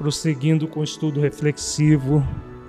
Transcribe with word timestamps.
prosseguindo 0.00 0.66
com 0.66 0.80
o 0.80 0.84
estudo 0.84 1.20
reflexivo 1.20 2.26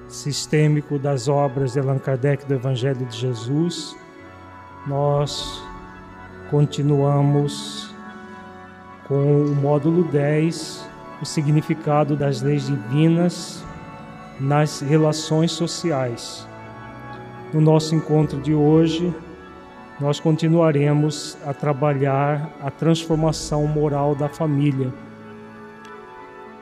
sistêmico 0.09 0.99
das 0.99 1.29
obras 1.29 1.71
de 1.71 1.79
Allan 1.79 1.97
Kardec 1.97 2.45
do 2.45 2.53
Evangelho 2.55 3.05
de 3.05 3.17
Jesus, 3.17 3.95
nós 4.85 5.63
continuamos 6.49 7.95
com 9.07 9.45
o 9.45 9.55
módulo 9.55 10.03
10, 10.11 10.85
o 11.21 11.25
significado 11.25 12.17
das 12.17 12.41
leis 12.41 12.67
divinas 12.67 13.63
nas 14.37 14.81
relações 14.81 15.53
sociais. 15.53 16.45
No 17.53 17.61
nosso 17.61 17.95
encontro 17.95 18.41
de 18.41 18.53
hoje, 18.53 19.15
nós 20.01 20.19
continuaremos 20.19 21.37
a 21.45 21.53
trabalhar 21.53 22.49
a 22.61 22.69
transformação 22.69 23.65
moral 23.67 24.15
da 24.15 24.27
família 24.27 24.91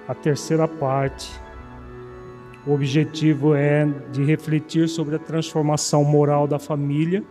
a 0.09 0.15
terceira 0.15 0.67
parte. 0.67 1.29
O 2.65 2.73
objetivo 2.73 3.53
é 3.53 3.85
de 4.11 4.23
refletir 4.23 4.89
sobre 4.89 5.15
a 5.15 5.19
transformação 5.19 6.03
moral 6.03 6.47
da 6.47 6.57
família, 6.57 7.23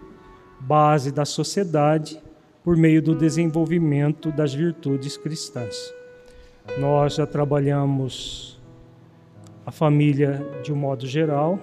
base 0.61 1.11
da 1.11 1.25
sociedade, 1.25 2.23
por 2.63 2.77
meio 2.77 3.03
do 3.03 3.17
desenvolvimento 3.17 4.31
das 4.31 4.55
virtudes 4.55 5.17
cristãs. 5.17 5.93
Nós 6.79 7.17
já 7.17 7.27
trabalhamos 7.27 8.61
a 9.67 9.73
família 9.73 10.41
de 10.63 10.73
um 10.73 10.77
modo 10.77 11.05
geral. 11.05 11.59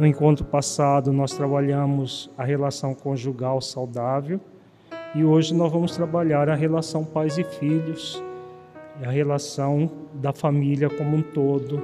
No 0.00 0.06
encontro 0.06 0.42
passado, 0.42 1.12
nós 1.12 1.34
trabalhamos 1.34 2.30
a 2.36 2.44
relação 2.44 2.94
conjugal 2.94 3.60
saudável 3.60 4.40
e 5.14 5.22
hoje 5.22 5.54
nós 5.54 5.70
vamos 5.70 5.94
trabalhar 5.94 6.48
a 6.48 6.54
relação 6.54 7.04
pais 7.04 7.36
e 7.36 7.44
filhos 7.44 8.24
é 9.00 9.06
a 9.06 9.10
relação 9.10 9.90
da 10.14 10.32
família 10.32 10.88
como 10.88 11.16
um 11.16 11.22
todo, 11.22 11.82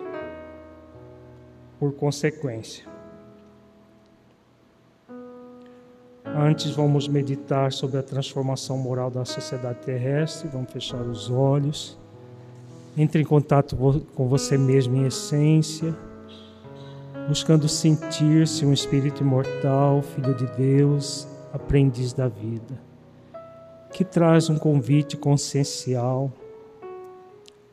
por 1.78 1.92
consequência. 1.94 2.84
Antes, 6.24 6.70
vamos 6.70 7.08
meditar 7.08 7.72
sobre 7.72 7.98
a 7.98 8.02
transformação 8.02 8.78
moral 8.78 9.10
da 9.10 9.24
sociedade 9.24 9.80
terrestre. 9.80 10.48
Vamos 10.48 10.72
fechar 10.72 11.02
os 11.02 11.30
olhos. 11.30 11.98
Entre 12.96 13.20
em 13.20 13.24
contato 13.24 13.76
com 14.14 14.28
você 14.28 14.56
mesmo 14.56 14.96
em 14.96 15.06
essência, 15.06 15.94
buscando 17.28 17.68
sentir-se 17.68 18.64
um 18.64 18.72
espírito 18.72 19.22
imortal, 19.22 20.02
filho 20.02 20.34
de 20.34 20.46
Deus, 20.56 21.26
aprendiz 21.52 22.12
da 22.12 22.28
vida, 22.28 22.80
que 23.92 24.04
traz 24.04 24.48
um 24.48 24.58
convite 24.58 25.16
consciencial 25.16 26.30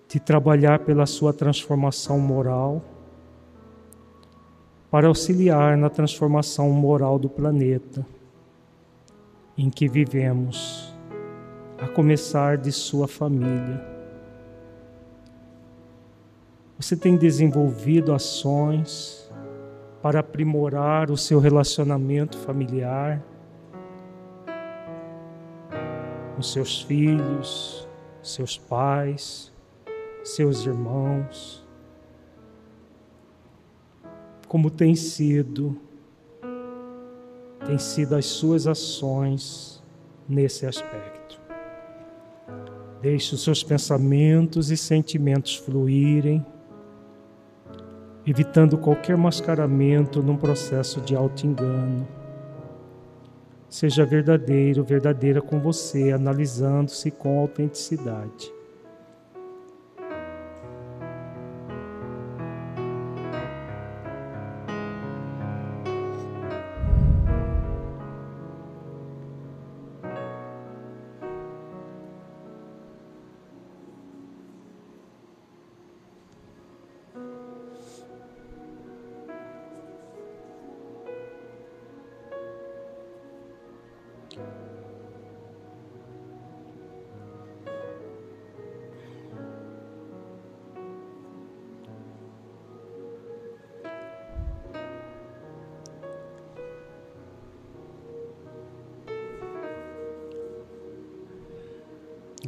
de 0.10 0.20
trabalhar 0.20 0.80
pela 0.80 1.06
sua 1.06 1.32
transformação 1.32 2.20
moral, 2.20 2.82
para 4.90 5.08
auxiliar 5.08 5.78
na 5.78 5.88
transformação 5.88 6.72
moral 6.72 7.20
do 7.20 7.30
planeta 7.30 8.04
em 9.56 9.70
que 9.70 9.88
vivemos, 9.88 10.92
a 11.78 11.88
começar 11.88 12.58
de 12.58 12.72
sua 12.72 13.08
família. 13.08 13.86
Você 16.80 16.98
tem 16.98 17.16
desenvolvido 17.16 18.12
ações 18.12 19.32
para 20.02 20.22
aprimorar 20.22 21.12
o 21.12 21.18
seu 21.18 21.40
relacionamento 21.40 22.36
familiar, 22.40 23.22
com 26.36 26.42
seus 26.42 26.82
filhos, 26.82 27.88
seus 28.24 28.58
pais, 28.58 29.49
seus 30.24 30.66
irmãos, 30.66 31.66
como 34.48 34.70
tem 34.70 34.96
sido, 34.96 35.78
tem 37.66 37.78
sido 37.78 38.16
as 38.16 38.26
suas 38.26 38.68
ações 38.68 39.84
nesse 40.28 40.66
aspecto. 40.66 41.40
Deixe 43.02 43.36
os 43.36 43.44
seus 43.44 43.64
pensamentos 43.64 44.72
e 44.72 44.78
sentimentos 44.78 45.56
fluírem, 45.56 46.46
evitando 48.26 48.78
qualquer 48.78 49.16
mascaramento 49.16 50.22
num 50.22 50.36
processo 50.36 51.00
de 51.02 51.16
auto-engano. 51.16 52.08
Seja 53.70 54.04
verdadeiro, 54.04 54.84
verdadeira 54.84 55.42
com 55.42 55.60
você, 55.60 56.12
analisando-se 56.12 57.12
com 57.12 57.40
autenticidade. 57.40 58.59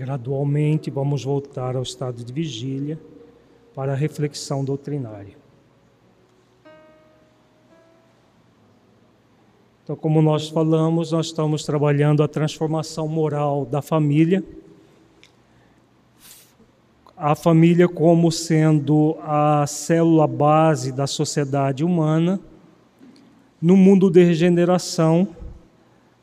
Gradualmente 0.02 0.90
vamos 0.90 1.24
voltar 1.24 1.76
ao 1.76 1.84
estado 1.84 2.24
de 2.24 2.34
vigília 2.34 3.00
para 3.76 3.92
a 3.92 3.96
reflexão 3.96 4.66
doutrinária. 4.66 5.36
Então, 9.84 9.96
como 9.96 10.20
nós 10.20 10.50
falamos, 10.50 11.12
nós 11.12 11.28
estamos 11.28 11.64
trabalhando 11.64 12.24
a 12.24 12.28
transformação 12.28 13.08
moral 13.08 13.64
da 13.64 13.80
família. 13.80 14.44
A 17.16 17.36
família 17.36 17.88
como 17.88 18.32
sendo 18.32 19.16
a 19.22 19.68
célula 19.68 20.26
base 20.26 20.92
da 20.92 21.06
sociedade 21.06 21.84
humana. 21.84 22.40
No 23.62 23.78
mundo 23.78 24.10
de 24.10 24.24
regeneração, 24.24 25.28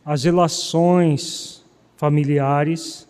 as 0.04 0.24
relações 0.24 1.64
familiares 1.96 3.07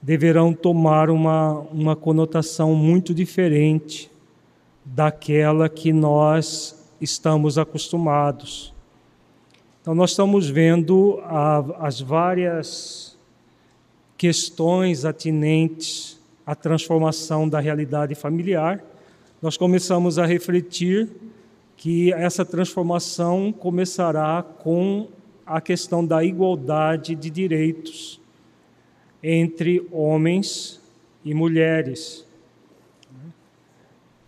deverão 0.00 0.52
tomar 0.52 1.10
uma, 1.10 1.60
uma 1.72 1.96
conotação 1.96 2.74
muito 2.74 3.12
diferente 3.12 4.10
daquela 4.84 5.68
que 5.68 5.92
nós 5.92 6.86
estamos 7.00 7.58
acostumados. 7.58 8.72
Então, 9.80 9.94
nós 9.94 10.10
estamos 10.10 10.48
vendo 10.48 11.20
a, 11.24 11.86
as 11.86 12.00
várias 12.00 13.18
questões 14.16 15.04
atinentes 15.04 16.18
à 16.46 16.54
transformação 16.54 17.48
da 17.48 17.60
realidade 17.60 18.14
familiar. 18.14 18.82
Nós 19.40 19.56
começamos 19.56 20.18
a 20.18 20.26
refletir 20.26 21.08
que 21.76 22.12
essa 22.12 22.44
transformação 22.44 23.52
começará 23.52 24.42
com 24.42 25.08
a 25.46 25.60
questão 25.60 26.04
da 26.04 26.24
igualdade 26.24 27.14
de 27.14 27.30
direitos 27.30 28.20
entre 29.22 29.86
homens 29.90 30.80
e 31.24 31.34
mulheres. 31.34 32.24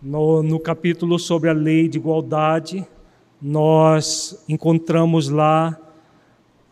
No, 0.01 0.41
no 0.41 0.59
capítulo 0.59 1.19
sobre 1.19 1.49
a 1.49 1.53
lei 1.53 1.87
de 1.87 1.97
igualdade, 1.97 2.85
nós 3.41 4.43
encontramos 4.47 5.29
lá 5.29 5.79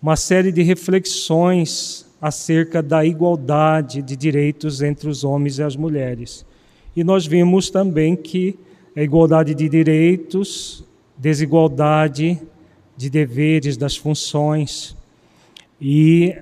uma 0.01 0.15
série 0.15 0.51
de 0.51 0.61
reflexões 0.61 2.07
acerca 2.21 2.81
da 2.81 3.05
igualdade 3.05 4.01
de 4.01 4.15
direitos 4.15 4.81
entre 4.81 5.09
os 5.09 5.23
homens 5.23 5.57
e 5.57 5.63
as 5.63 5.75
mulheres. 5.75 6.45
E 6.95 7.03
nós 7.03 7.25
vimos 7.25 7.69
também 7.69 8.15
que 8.15 8.57
a 8.95 9.01
igualdade 9.01 9.53
de 9.55 9.69
direitos, 9.69 10.83
desigualdade 11.17 12.39
de 12.97 13.09
deveres, 13.09 13.77
das 13.77 13.95
funções, 13.95 14.95
e 15.79 16.35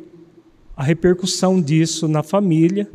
a 0.78 0.84
repercussão 0.84 1.60
disso 1.60 2.08
na 2.08 2.22
família, 2.22 2.88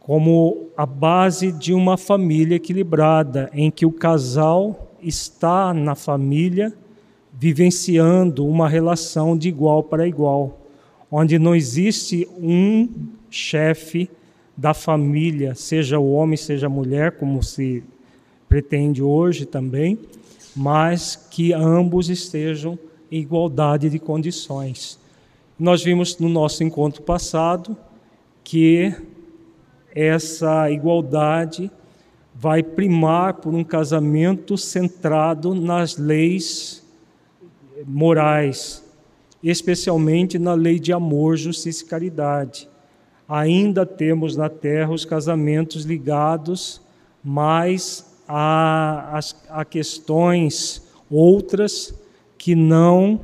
como 0.00 0.68
a 0.76 0.84
base 0.84 1.52
de 1.52 1.72
uma 1.72 1.96
família 1.96 2.56
equilibrada, 2.56 3.48
em 3.52 3.70
que 3.70 3.86
o 3.86 3.92
casal 3.92 4.96
está 5.00 5.72
na 5.72 5.94
família 5.94 6.74
vivenciando 7.32 8.44
uma 8.44 8.68
relação 8.68 9.38
de 9.38 9.48
igual 9.48 9.84
para 9.84 10.08
igual, 10.08 10.58
onde 11.08 11.38
não 11.38 11.54
existe 11.54 12.28
um 12.36 12.88
chefe 13.30 14.10
da 14.56 14.74
família, 14.74 15.54
seja 15.54 16.00
o 16.00 16.12
homem, 16.12 16.36
seja 16.36 16.66
a 16.66 16.70
mulher, 16.70 17.12
como 17.12 17.44
se 17.44 17.84
pretende 18.48 19.04
hoje 19.04 19.46
também, 19.46 19.96
mas 20.56 21.14
que 21.30 21.52
ambos 21.52 22.10
estejam 22.10 22.76
em 23.08 23.20
igualdade 23.20 23.88
de 23.88 24.00
condições. 24.00 24.98
Nós 25.58 25.82
vimos 25.82 26.16
no 26.18 26.28
nosso 26.28 26.62
encontro 26.62 27.02
passado 27.02 27.76
que 28.44 28.94
essa 29.92 30.70
igualdade 30.70 31.68
vai 32.32 32.62
primar 32.62 33.34
por 33.34 33.52
um 33.52 33.64
casamento 33.64 34.56
centrado 34.56 35.56
nas 35.56 35.96
leis 35.96 36.86
morais, 37.84 38.84
especialmente 39.42 40.38
na 40.38 40.54
lei 40.54 40.78
de 40.78 40.92
amor, 40.92 41.36
justiça 41.36 41.82
e 41.82 41.88
caridade. 41.88 42.68
Ainda 43.28 43.84
temos 43.84 44.36
na 44.36 44.48
terra 44.48 44.92
os 44.92 45.04
casamentos 45.04 45.82
ligados 45.84 46.80
mais 47.22 48.16
a, 48.28 49.18
a, 49.18 49.60
a 49.60 49.64
questões 49.64 50.86
outras 51.10 51.92
que 52.38 52.54
não 52.54 53.20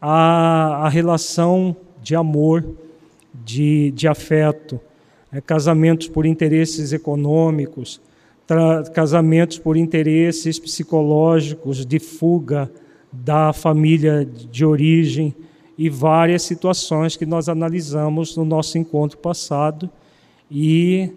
a, 0.00 0.86
a 0.86 0.88
relação 0.88 1.76
de 2.02 2.14
amor, 2.14 2.64
de, 3.44 3.90
de 3.92 4.08
afeto. 4.08 4.80
É, 5.30 5.42
casamentos 5.42 6.08
por 6.08 6.24
interesses 6.24 6.92
econômicos, 6.94 8.00
casamentos 8.94 9.58
por 9.58 9.76
interesses 9.76 10.58
psicológicos, 10.58 11.84
de 11.84 11.98
fuga 11.98 12.70
da 13.12 13.52
família 13.52 14.24
de 14.24 14.64
origem 14.64 15.34
e 15.76 15.90
várias 15.90 16.42
situações 16.42 17.14
que 17.14 17.26
nós 17.26 17.48
analisamos 17.48 18.36
no 18.36 18.44
nosso 18.44 18.78
encontro 18.78 19.18
passado 19.18 19.90
e 20.50 21.12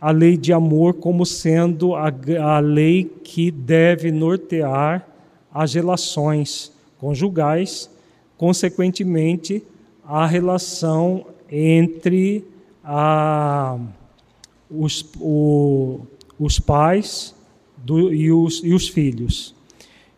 a 0.00 0.10
lei 0.10 0.38
de 0.38 0.54
amor 0.54 0.94
como 0.94 1.26
sendo 1.26 1.94
a, 1.94 2.10
a 2.40 2.58
lei 2.60 3.04
que 3.22 3.50
deve 3.50 4.10
nortear 4.10 5.06
as 5.52 5.74
relações 5.74 6.72
conjugais, 6.98 7.90
consequentemente, 8.40 9.62
a 10.02 10.26
relação 10.26 11.26
entre 11.52 12.42
a, 12.82 13.78
os, 14.70 15.04
o, 15.20 16.00
os 16.38 16.58
pais 16.58 17.34
do, 17.76 18.10
e, 18.10 18.32
os, 18.32 18.64
e 18.64 18.72
os 18.72 18.88
filhos. 18.88 19.54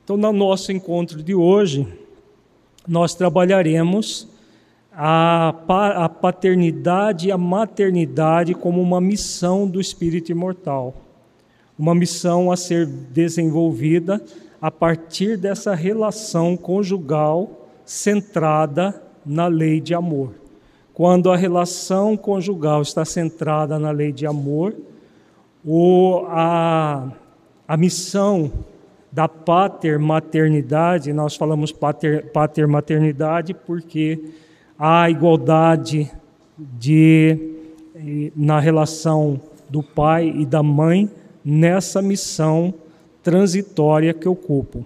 Então, 0.05 0.17
no 0.17 0.33
nosso 0.33 0.71
encontro 0.71 1.21
de 1.21 1.35
hoje, 1.35 1.85
nós 2.87 3.13
trabalharemos 3.13 4.29
a, 4.93 5.53
a 6.05 6.09
paternidade 6.09 7.27
e 7.27 7.33
a 7.33 7.37
maternidade 7.37 8.55
como 8.55 8.81
uma 8.81 9.01
missão 9.01 9.67
do 9.67 9.81
espírito 9.81 10.31
imortal, 10.31 10.95
uma 11.77 11.93
missão 11.93 12.53
a 12.53 12.57
ser 12.57 12.87
desenvolvida 12.87 14.25
a 14.61 14.71
partir 14.71 15.37
dessa 15.37 15.75
relação 15.75 16.57
conjugal 16.57 17.62
centrada 17.93 19.03
na 19.25 19.49
lei 19.49 19.79
de 19.79 19.94
amor. 19.94 20.33
Quando 20.94 21.31
a 21.31 21.37
relação 21.37 22.17
conjugal 22.17 22.81
está 22.81 23.05
centrada 23.05 23.79
na 23.79 23.91
lei 23.91 24.11
de 24.11 24.27
amor, 24.27 24.75
o, 25.62 26.25
a, 26.27 27.12
a 27.69 27.77
missão 27.77 28.50
da 29.12 29.29
pater-maternidade, 29.29 31.12
nós 31.12 31.37
falamos 31.37 31.71
pater-maternidade 32.33 33.53
porque 33.53 34.25
há 34.79 35.11
igualdade 35.11 36.11
de, 36.56 37.37
na 38.35 38.59
relação 38.59 39.39
do 39.69 39.83
pai 39.83 40.33
e 40.35 40.47
da 40.47 40.62
mãe 40.62 41.11
nessa 41.44 42.00
missão 42.00 42.73
transitória 43.23 44.15
que 44.15 44.27
ocupam. 44.29 44.83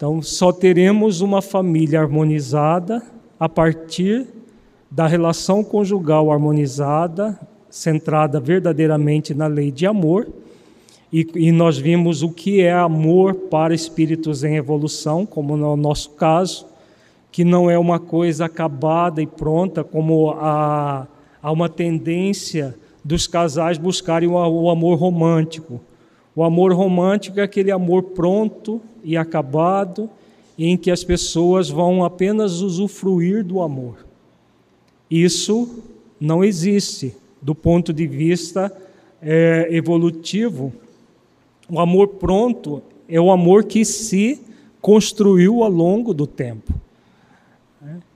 Então, 0.00 0.22
só 0.22 0.50
teremos 0.50 1.20
uma 1.20 1.42
família 1.42 2.00
harmonizada 2.00 3.02
a 3.38 3.46
partir 3.46 4.26
da 4.90 5.06
relação 5.06 5.62
conjugal 5.62 6.32
harmonizada 6.32 7.38
centrada 7.68 8.40
verdadeiramente 8.40 9.34
na 9.34 9.46
lei 9.46 9.70
de 9.70 9.86
amor. 9.86 10.26
E, 11.12 11.26
e, 11.34 11.52
nós 11.52 11.76
vimos 11.76 12.22
o 12.22 12.30
que 12.30 12.62
é 12.62 12.72
amor 12.72 13.34
para 13.34 13.74
espíritos 13.74 14.42
em 14.42 14.56
evolução, 14.56 15.26
como 15.26 15.54
no 15.54 15.76
nosso 15.76 16.12
caso, 16.12 16.66
que 17.30 17.44
não 17.44 17.70
é 17.70 17.78
uma 17.78 18.00
coisa 18.00 18.46
acabada 18.46 19.20
e 19.20 19.26
pronta, 19.26 19.84
como 19.84 20.30
há, 20.30 21.06
há 21.42 21.52
uma 21.52 21.68
tendência 21.68 22.74
dos 23.04 23.26
casais 23.26 23.76
buscarem 23.76 24.30
o, 24.30 24.32
o 24.32 24.70
amor 24.70 24.98
romântico. 24.98 25.78
O 26.34 26.42
amor 26.42 26.72
romântico 26.72 27.40
é 27.40 27.42
aquele 27.42 27.70
amor 27.70 28.02
pronto 28.02 28.80
e 29.02 29.16
acabado, 29.16 30.08
em 30.58 30.76
que 30.76 30.90
as 30.90 31.02
pessoas 31.02 31.70
vão 31.70 32.04
apenas 32.04 32.60
usufruir 32.60 33.44
do 33.44 33.60
amor. 33.60 34.06
Isso 35.10 35.82
não 36.20 36.44
existe 36.44 37.14
do 37.40 37.54
ponto 37.54 37.92
de 37.92 38.06
vista 38.06 38.70
é, 39.22 39.68
evolutivo, 39.70 40.72
o 41.68 41.78
amor 41.78 42.08
pronto 42.08 42.82
é 43.08 43.20
o 43.20 43.30
amor 43.30 43.64
que 43.64 43.84
se 43.84 44.40
construiu 44.80 45.62
ao 45.62 45.70
longo 45.70 46.12
do 46.12 46.26
tempo. 46.26 46.74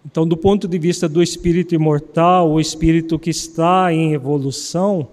Então, 0.04 0.26
do 0.26 0.36
ponto 0.36 0.66
de 0.66 0.78
vista 0.78 1.08
do 1.08 1.22
espírito 1.22 1.74
imortal, 1.74 2.50
o 2.50 2.60
espírito 2.60 3.18
que 3.18 3.30
está 3.30 3.92
em 3.92 4.12
evolução, 4.12 5.08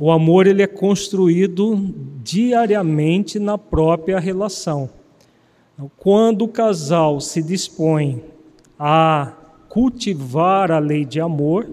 o 0.00 0.10
amor 0.10 0.46
ele 0.46 0.62
é 0.62 0.66
construído 0.66 1.94
diariamente 2.24 3.38
na 3.38 3.58
própria 3.58 4.18
relação. 4.18 4.88
Quando 5.98 6.46
o 6.46 6.48
casal 6.48 7.20
se 7.20 7.42
dispõe 7.42 8.24
a 8.78 9.34
cultivar 9.68 10.72
a 10.72 10.78
lei 10.78 11.04
de 11.04 11.20
amor, 11.20 11.68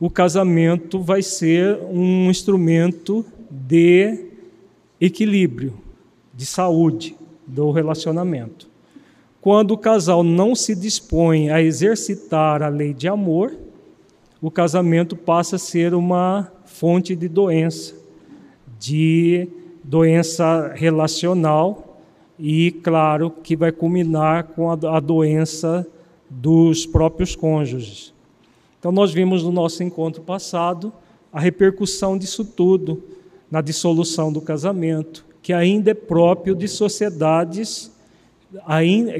o 0.00 0.10
casamento 0.10 0.98
vai 0.98 1.22
ser 1.22 1.78
um 1.92 2.28
instrumento 2.28 3.24
de 3.48 4.24
equilíbrio, 5.00 5.74
de 6.34 6.44
saúde 6.44 7.16
do 7.46 7.70
relacionamento. 7.70 8.68
Quando 9.40 9.70
o 9.70 9.78
casal 9.78 10.24
não 10.24 10.56
se 10.56 10.74
dispõe 10.74 11.48
a 11.48 11.62
exercitar 11.62 12.60
a 12.60 12.68
lei 12.68 12.92
de 12.92 13.06
amor, 13.06 13.56
o 14.42 14.50
casamento 14.50 15.14
passa 15.14 15.54
a 15.54 15.60
ser 15.60 15.94
uma 15.94 16.50
fonte 16.70 17.14
de 17.16 17.28
doença, 17.28 17.94
de 18.78 19.48
doença 19.82 20.72
relacional 20.74 22.00
e, 22.38 22.70
claro, 22.70 23.30
que 23.30 23.56
vai 23.56 23.72
culminar 23.72 24.44
com 24.44 24.70
a, 24.70 25.00
doença 25.00 25.86
dos 26.30 26.86
próprios 26.86 27.36
cônjuges. 27.36 28.14
Então, 28.78 28.90
nós 28.90 29.12
vimos 29.12 29.42
no 29.42 29.52
nosso 29.52 29.82
encontro 29.82 30.22
passado 30.22 30.92
a 31.32 31.38
repercussão 31.38 32.16
disso 32.16 32.44
tudo 32.44 33.02
na 33.50 33.60
dissolução 33.60 34.32
do 34.32 34.40
casamento, 34.40 35.26
que 35.42 35.52
ainda 35.52 35.90
é 35.90 35.94
próprio 35.94 36.54
de 36.54 36.68
sociedades 36.68 37.90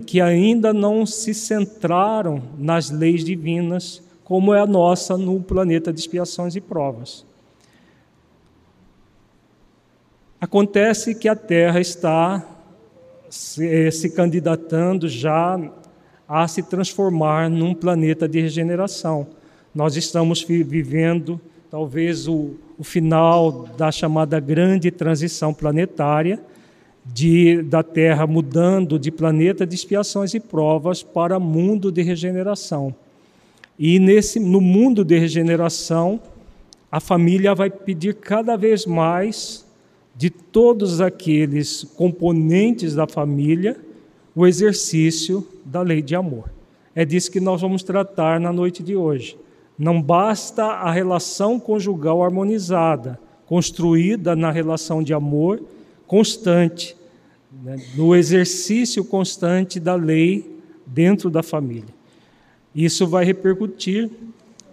que 0.06 0.20
ainda 0.20 0.72
não 0.72 1.04
se 1.04 1.34
centraram 1.34 2.42
nas 2.58 2.90
leis 2.90 3.24
divinas, 3.24 4.02
como 4.24 4.54
é 4.54 4.60
a 4.60 4.66
nossa 4.66 5.16
no 5.16 5.40
planeta 5.40 5.92
de 5.92 6.00
expiações 6.00 6.56
e 6.56 6.60
provas. 6.60 7.24
Acontece 10.40 11.14
que 11.14 11.28
a 11.28 11.36
Terra 11.36 11.80
está 11.80 12.44
se, 13.28 13.90
se 13.90 14.10
candidatando 14.10 15.08
já 15.08 15.60
a 16.26 16.48
se 16.48 16.62
transformar 16.62 17.50
num 17.50 17.74
planeta 17.74 18.28
de 18.28 18.40
regeneração 18.40 19.26
nós 19.74 19.96
estamos 19.96 20.42
vivendo 20.42 21.40
talvez 21.70 22.26
o, 22.26 22.54
o 22.76 22.82
final 22.82 23.68
da 23.76 23.92
chamada 23.92 24.40
grande 24.40 24.90
transição 24.90 25.54
planetária, 25.54 26.40
de, 27.04 27.62
da 27.62 27.82
Terra 27.82 28.26
mudando 28.26 28.98
de 28.98 29.10
planeta 29.10 29.66
de 29.66 29.74
expiações 29.74 30.34
e 30.34 30.40
provas 30.40 31.02
para 31.02 31.38
mundo 31.38 31.90
de 31.90 32.02
regeneração. 32.02 32.94
E 33.78 33.98
nesse, 33.98 34.38
no 34.38 34.60
mundo 34.60 35.04
de 35.04 35.18
regeneração, 35.18 36.20
a 36.90 37.00
família 37.00 37.54
vai 37.54 37.70
pedir 37.70 38.14
cada 38.14 38.56
vez 38.56 38.84
mais 38.84 39.64
de 40.20 40.28
todos 40.28 41.00
aqueles 41.00 41.82
componentes 41.96 42.94
da 42.94 43.06
família 43.06 43.74
o 44.36 44.46
exercício 44.46 45.48
da 45.64 45.80
lei 45.80 46.02
de 46.02 46.14
amor. 46.14 46.52
É 46.94 47.06
disso 47.06 47.30
que 47.30 47.40
nós 47.40 47.62
vamos 47.62 47.82
tratar 47.82 48.38
na 48.38 48.52
noite 48.52 48.82
de 48.82 48.94
hoje. 48.94 49.38
Não 49.78 50.02
basta 50.02 50.62
a 50.62 50.90
relação 50.90 51.58
conjugal 51.58 52.22
harmonizada, 52.22 53.18
construída 53.46 54.36
na 54.36 54.50
relação 54.50 55.02
de 55.02 55.14
amor 55.14 55.62
constante, 56.06 56.94
né, 57.50 57.76
no 57.96 58.14
exercício 58.14 59.02
constante 59.02 59.80
da 59.80 59.94
lei 59.94 60.60
dentro 60.84 61.30
da 61.30 61.42
família. 61.42 61.94
Isso 62.74 63.06
vai 63.06 63.24
repercutir 63.24 64.10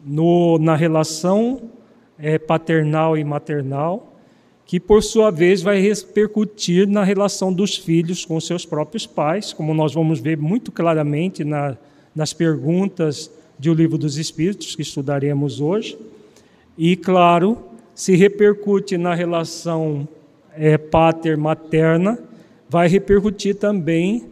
no, 0.06 0.58
na 0.60 0.76
relação 0.76 1.70
é, 2.20 2.38
paternal 2.38 3.18
e 3.18 3.24
maternal, 3.24 4.17
que 4.68 4.82
por 4.82 5.02
sua 5.02 5.32
vez 5.32 5.62
vai 5.62 5.80
repercutir 5.80 6.86
na 6.86 7.02
relação 7.02 7.54
dos 7.54 7.78
filhos 7.78 8.26
com 8.26 8.38
seus 8.42 8.66
próprios 8.66 9.08
pais, 9.08 9.54
como 9.54 9.74
nós 9.74 9.94
vamos 9.94 10.20
ver 10.20 10.38
muito 10.38 10.74
claramente 10.74 11.46
na, 11.46 11.78
nas 12.14 12.34
perguntas 12.34 13.32
do 13.58 13.74
Livro 13.74 13.98
dos 13.98 14.18
Espíritos, 14.18 14.76
que 14.76 14.82
estudaremos 14.82 15.62
hoje. 15.62 15.98
E, 16.78 16.98
claro, 16.98 17.58
se 17.96 18.18
repercute 18.18 18.98
na 18.98 19.16
relação 19.16 20.06
é, 20.54 20.78
pater-materna, 20.78 22.20
vai 22.70 22.90
repercutir 22.90 23.56
também 23.56 24.26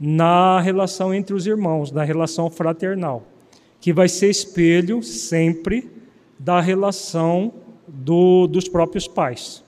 na 0.00 0.58
relação 0.58 1.12
entre 1.12 1.34
os 1.34 1.46
irmãos, 1.46 1.92
na 1.92 2.02
relação 2.02 2.48
fraternal, 2.48 3.24
que 3.78 3.92
vai 3.92 4.08
ser 4.08 4.30
espelho 4.30 5.02
sempre 5.02 5.90
da 6.38 6.62
relação 6.62 7.52
do, 7.86 8.46
dos 8.46 8.68
próprios 8.68 9.06
pais. 9.06 9.62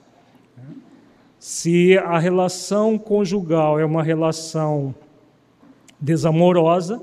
Se 1.47 1.95
a 1.99 2.17
relação 2.17 2.97
conjugal 2.97 3.79
é 3.79 3.85
uma 3.85 4.01
relação 4.01 4.95
desamorosa, 6.01 6.99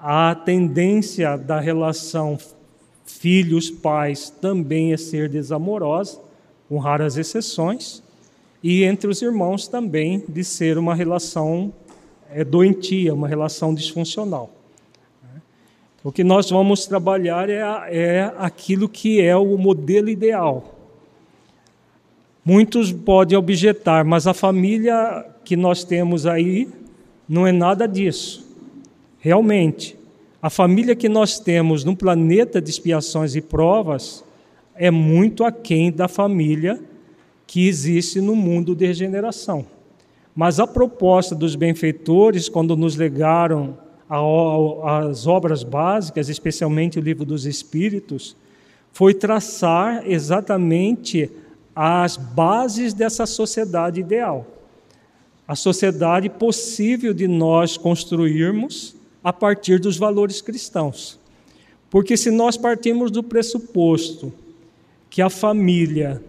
a 0.00 0.34
tendência 0.34 1.36
da 1.36 1.60
relação 1.60 2.38
filhos-pais 3.04 4.30
também 4.30 4.94
é 4.94 4.96
ser 4.96 5.28
desamorosa, 5.28 6.18
com 6.66 6.78
raras 6.78 7.18
exceções, 7.18 8.02
e 8.62 8.84
entre 8.84 9.10
os 9.10 9.20
irmãos 9.20 9.68
também 9.68 10.24
de 10.26 10.42
ser 10.42 10.78
uma 10.78 10.94
relação 10.94 11.70
é, 12.30 12.42
doentia, 12.42 13.12
uma 13.12 13.28
relação 13.28 13.74
disfuncional. 13.74 14.50
O 16.02 16.10
que 16.10 16.24
nós 16.24 16.48
vamos 16.48 16.86
trabalhar 16.86 17.50
é, 17.50 17.60
é 17.90 18.32
aquilo 18.38 18.88
que 18.88 19.20
é 19.20 19.36
o 19.36 19.58
modelo 19.58 20.08
ideal. 20.08 20.75
Muitos 22.48 22.92
podem 22.92 23.36
objetar, 23.36 24.04
mas 24.04 24.28
a 24.28 24.32
família 24.32 25.26
que 25.44 25.56
nós 25.56 25.82
temos 25.82 26.26
aí 26.26 26.68
não 27.28 27.44
é 27.44 27.50
nada 27.50 27.88
disso. 27.88 28.46
Realmente, 29.18 29.98
a 30.40 30.48
família 30.48 30.94
que 30.94 31.08
nós 31.08 31.40
temos 31.40 31.82
no 31.82 31.96
planeta 31.96 32.62
de 32.62 32.70
expiações 32.70 33.34
e 33.34 33.40
provas 33.40 34.24
é 34.76 34.92
muito 34.92 35.42
aquém 35.42 35.90
da 35.90 36.06
família 36.06 36.80
que 37.48 37.66
existe 37.66 38.20
no 38.20 38.36
mundo 38.36 38.76
de 38.76 38.86
regeneração. 38.86 39.66
Mas 40.32 40.60
a 40.60 40.68
proposta 40.68 41.34
dos 41.34 41.56
benfeitores, 41.56 42.48
quando 42.48 42.76
nos 42.76 42.94
legaram 42.94 43.76
as 44.84 45.26
obras 45.26 45.64
básicas, 45.64 46.28
especialmente 46.28 46.96
o 46.96 47.02
livro 47.02 47.24
dos 47.24 47.44
Espíritos, 47.44 48.36
foi 48.92 49.14
traçar 49.14 50.08
exatamente 50.08 51.28
as 51.76 52.16
bases 52.16 52.94
dessa 52.94 53.26
sociedade 53.26 54.00
ideal. 54.00 54.46
A 55.46 55.54
sociedade 55.54 56.30
possível 56.30 57.12
de 57.12 57.28
nós 57.28 57.76
construirmos 57.76 58.96
a 59.22 59.30
partir 59.30 59.78
dos 59.78 59.98
valores 59.98 60.40
cristãos. 60.40 61.20
Porque 61.90 62.16
se 62.16 62.30
nós 62.30 62.56
partimos 62.56 63.10
do 63.10 63.22
pressuposto 63.22 64.32
que 65.10 65.20
a 65.20 65.28
família 65.28 66.22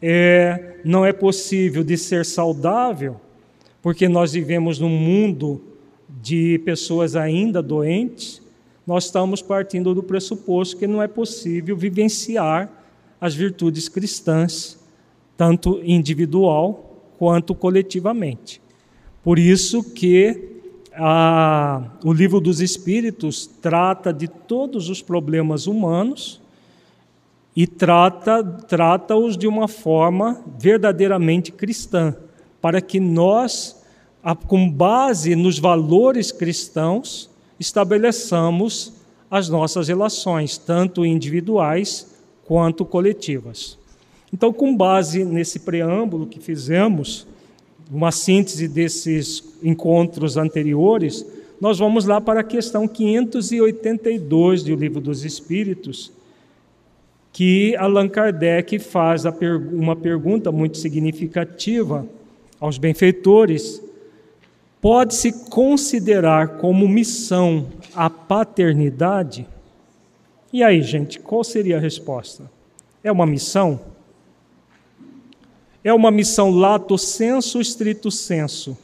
é, 0.00 0.76
não 0.84 1.06
é 1.06 1.12
possível 1.12 1.82
de 1.82 1.96
ser 1.96 2.26
saudável, 2.26 3.18
porque 3.82 4.08
nós 4.08 4.32
vivemos 4.32 4.78
num 4.78 4.90
mundo 4.90 5.62
de 6.20 6.58
pessoas 6.60 7.16
ainda 7.16 7.62
doentes, 7.62 8.42
nós 8.86 9.06
estamos 9.06 9.40
partindo 9.40 9.94
do 9.94 10.02
pressuposto 10.02 10.76
que 10.76 10.86
não 10.86 11.02
é 11.02 11.08
possível 11.08 11.76
vivenciar 11.76 12.79
as 13.20 13.34
virtudes 13.34 13.88
cristãs, 13.88 14.78
tanto 15.36 15.80
individual 15.84 17.14
quanto 17.18 17.54
coletivamente. 17.54 18.60
Por 19.22 19.38
isso 19.38 19.82
que 19.82 20.50
a, 20.94 21.82
o 22.04 22.12
livro 22.12 22.40
dos 22.40 22.60
Espíritos 22.60 23.46
trata 23.46 24.12
de 24.12 24.26
todos 24.26 24.88
os 24.88 25.02
problemas 25.02 25.66
humanos 25.66 26.40
e 27.54 27.66
trata 27.66 28.42
trata-os 28.42 29.36
de 29.36 29.46
uma 29.46 29.68
forma 29.68 30.42
verdadeiramente 30.58 31.52
cristã, 31.52 32.16
para 32.60 32.80
que 32.80 32.98
nós, 32.98 33.82
com 34.46 34.70
base 34.70 35.34
nos 35.34 35.58
valores 35.58 36.32
cristãos, 36.32 37.28
estabeleçamos 37.58 38.94
as 39.30 39.48
nossas 39.48 39.88
relações, 39.88 40.56
tanto 40.56 41.04
individuais 41.04 42.09
quanto 42.50 42.84
coletivas. 42.84 43.78
Então, 44.34 44.52
com 44.52 44.76
base 44.76 45.24
nesse 45.24 45.60
preâmbulo 45.60 46.26
que 46.26 46.40
fizemos, 46.40 47.24
uma 47.88 48.10
síntese 48.10 48.66
desses 48.66 49.56
encontros 49.62 50.36
anteriores, 50.36 51.24
nós 51.60 51.78
vamos 51.78 52.06
lá 52.06 52.20
para 52.20 52.40
a 52.40 52.42
questão 52.42 52.88
582 52.88 54.64
do 54.64 54.74
Livro 54.74 55.00
dos 55.00 55.24
Espíritos, 55.24 56.10
que 57.32 57.76
Allan 57.76 58.08
Kardec 58.08 58.80
faz 58.80 59.22
uma 59.72 59.94
pergunta 59.94 60.50
muito 60.50 60.76
significativa 60.76 62.04
aos 62.58 62.78
benfeitores: 62.78 63.80
pode-se 64.80 65.30
considerar 65.48 66.58
como 66.58 66.88
missão 66.88 67.68
a 67.94 68.10
paternidade? 68.10 69.46
E 70.52 70.64
aí, 70.64 70.82
gente, 70.82 71.20
qual 71.20 71.44
seria 71.44 71.76
a 71.76 71.80
resposta? 71.80 72.50
É 73.04 73.10
uma 73.10 73.24
missão? 73.24 73.80
É 75.82 75.92
uma 75.94 76.10
missão 76.10 76.50
lato 76.50 76.98
senso, 76.98 77.60
estrito 77.60 78.10
senso. 78.10 78.76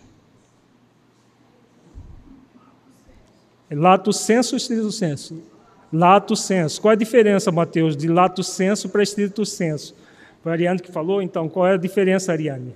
Lato 3.70 4.12
senso, 4.12 4.56
estrito 4.56 4.92
senso. 4.92 5.42
Lato 5.92 6.36
senso. 6.36 6.80
Qual 6.80 6.92
é 6.92 6.94
a 6.94 6.98
diferença, 6.98 7.50
Mateus, 7.50 7.96
de 7.96 8.08
lato 8.08 8.42
senso 8.42 8.88
para 8.88 9.02
estrito 9.02 9.44
senso? 9.44 9.94
Foi 10.42 10.52
a 10.52 10.54
Ariane 10.54 10.80
que 10.80 10.92
falou, 10.92 11.20
então, 11.20 11.48
qual 11.48 11.66
é 11.66 11.74
a 11.74 11.76
diferença, 11.76 12.32
Ariane? 12.32 12.74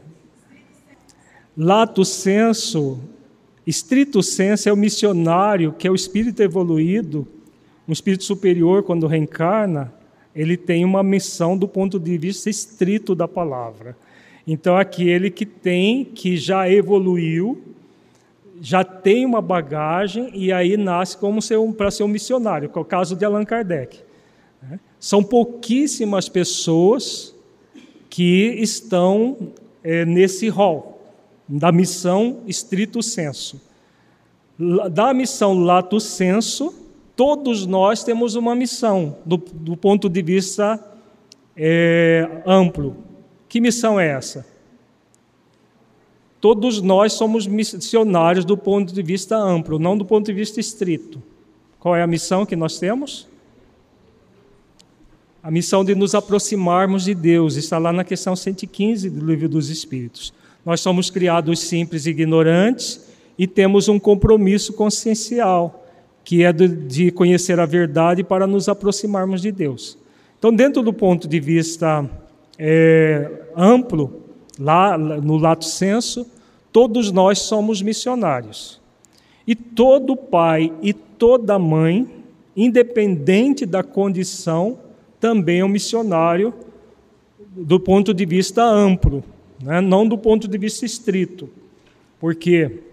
Lato 1.56 2.04
senso, 2.04 2.98
estrito 3.66 4.22
senso 4.22 4.68
é 4.68 4.72
o 4.72 4.76
missionário, 4.76 5.72
que 5.72 5.86
é 5.86 5.90
o 5.90 5.94
espírito 5.94 6.42
evoluído, 6.42 7.26
um 7.90 7.92
espírito 7.92 8.22
superior, 8.22 8.84
quando 8.84 9.08
reencarna, 9.08 9.92
ele 10.32 10.56
tem 10.56 10.84
uma 10.84 11.02
missão 11.02 11.58
do 11.58 11.66
ponto 11.66 11.98
de 11.98 12.16
vista 12.16 12.48
estrito 12.48 13.16
da 13.16 13.26
palavra. 13.26 13.96
Então, 14.46 14.76
aquele 14.76 15.28
que 15.28 15.44
tem, 15.44 16.04
que 16.04 16.36
já 16.36 16.70
evoluiu, 16.70 17.60
já 18.60 18.84
tem 18.84 19.26
uma 19.26 19.42
bagagem 19.42 20.30
e 20.32 20.52
aí 20.52 20.76
nasce 20.76 21.16
como 21.16 21.40
para 21.74 21.90
ser 21.90 22.04
um 22.04 22.08
missionário, 22.08 22.68
que 22.68 22.78
é 22.78 22.80
o 22.80 22.84
caso 22.84 23.16
de 23.16 23.24
Allan 23.24 23.44
Kardec. 23.44 23.98
Né? 24.62 24.78
São 25.00 25.24
pouquíssimas 25.24 26.28
pessoas 26.28 27.34
que 28.08 28.54
estão 28.60 29.36
é, 29.82 30.04
nesse 30.04 30.48
rol 30.48 31.02
da 31.48 31.72
missão 31.72 32.38
estrito 32.46 33.02
senso. 33.02 33.60
Da 34.92 35.12
missão 35.12 35.58
lato 35.58 35.98
senso, 35.98 36.79
todos 37.20 37.66
nós 37.66 38.02
temos 38.02 38.34
uma 38.34 38.54
missão 38.54 39.18
do, 39.26 39.36
do 39.36 39.76
ponto 39.76 40.08
de 40.08 40.22
vista 40.22 40.82
é, 41.54 42.26
amplo, 42.46 42.96
que 43.46 43.60
missão 43.60 44.00
é 44.00 44.08
essa? 44.08 44.46
Todos 46.40 46.80
nós 46.80 47.12
somos 47.12 47.46
missionários 47.46 48.46
do 48.46 48.56
ponto 48.56 48.94
de 48.94 49.02
vista 49.02 49.36
amplo, 49.36 49.78
não 49.78 49.98
do 49.98 50.04
ponto 50.06 50.24
de 50.24 50.32
vista 50.32 50.60
estrito. 50.60 51.22
Qual 51.78 51.94
é 51.94 52.00
a 52.00 52.06
missão 52.06 52.46
que 52.46 52.56
nós 52.56 52.78
temos? 52.78 53.28
A 55.42 55.50
missão 55.50 55.84
de 55.84 55.94
nos 55.94 56.14
aproximarmos 56.14 57.04
de 57.04 57.14
Deus 57.14 57.56
está 57.56 57.76
lá 57.76 57.92
na 57.92 58.02
questão 58.02 58.34
115 58.34 59.10
do 59.10 59.26
Livro 59.26 59.46
dos 59.46 59.68
Espíritos. 59.68 60.32
Nós 60.64 60.80
somos 60.80 61.10
criados 61.10 61.60
simples 61.60 62.06
e 62.06 62.10
ignorantes 62.12 63.10
e 63.36 63.46
temos 63.46 63.88
um 63.88 63.98
compromisso 63.98 64.72
consciencial, 64.72 65.79
que 66.30 66.44
é 66.44 66.52
de 66.52 67.10
conhecer 67.10 67.58
a 67.58 67.66
verdade 67.66 68.22
para 68.22 68.46
nos 68.46 68.68
aproximarmos 68.68 69.42
de 69.42 69.50
Deus. 69.50 69.98
Então, 70.38 70.54
dentro 70.54 70.80
do 70.80 70.92
ponto 70.92 71.26
de 71.26 71.40
vista 71.40 72.08
é, 72.56 73.48
amplo, 73.56 74.22
lá 74.56 74.96
no 74.96 75.36
lato 75.36 75.64
senso, 75.64 76.24
todos 76.70 77.10
nós 77.10 77.40
somos 77.40 77.82
missionários. 77.82 78.80
E 79.44 79.56
todo 79.56 80.14
pai 80.14 80.72
e 80.80 80.92
toda 80.92 81.58
mãe, 81.58 82.06
independente 82.56 83.66
da 83.66 83.82
condição, 83.82 84.78
também 85.18 85.58
é 85.58 85.64
um 85.64 85.68
missionário 85.68 86.54
do 87.56 87.80
ponto 87.80 88.14
de 88.14 88.24
vista 88.24 88.62
amplo, 88.62 89.24
né? 89.60 89.80
não 89.80 90.06
do 90.06 90.16
ponto 90.16 90.46
de 90.46 90.56
vista 90.56 90.86
estrito. 90.86 91.50
Porque, 92.20 92.84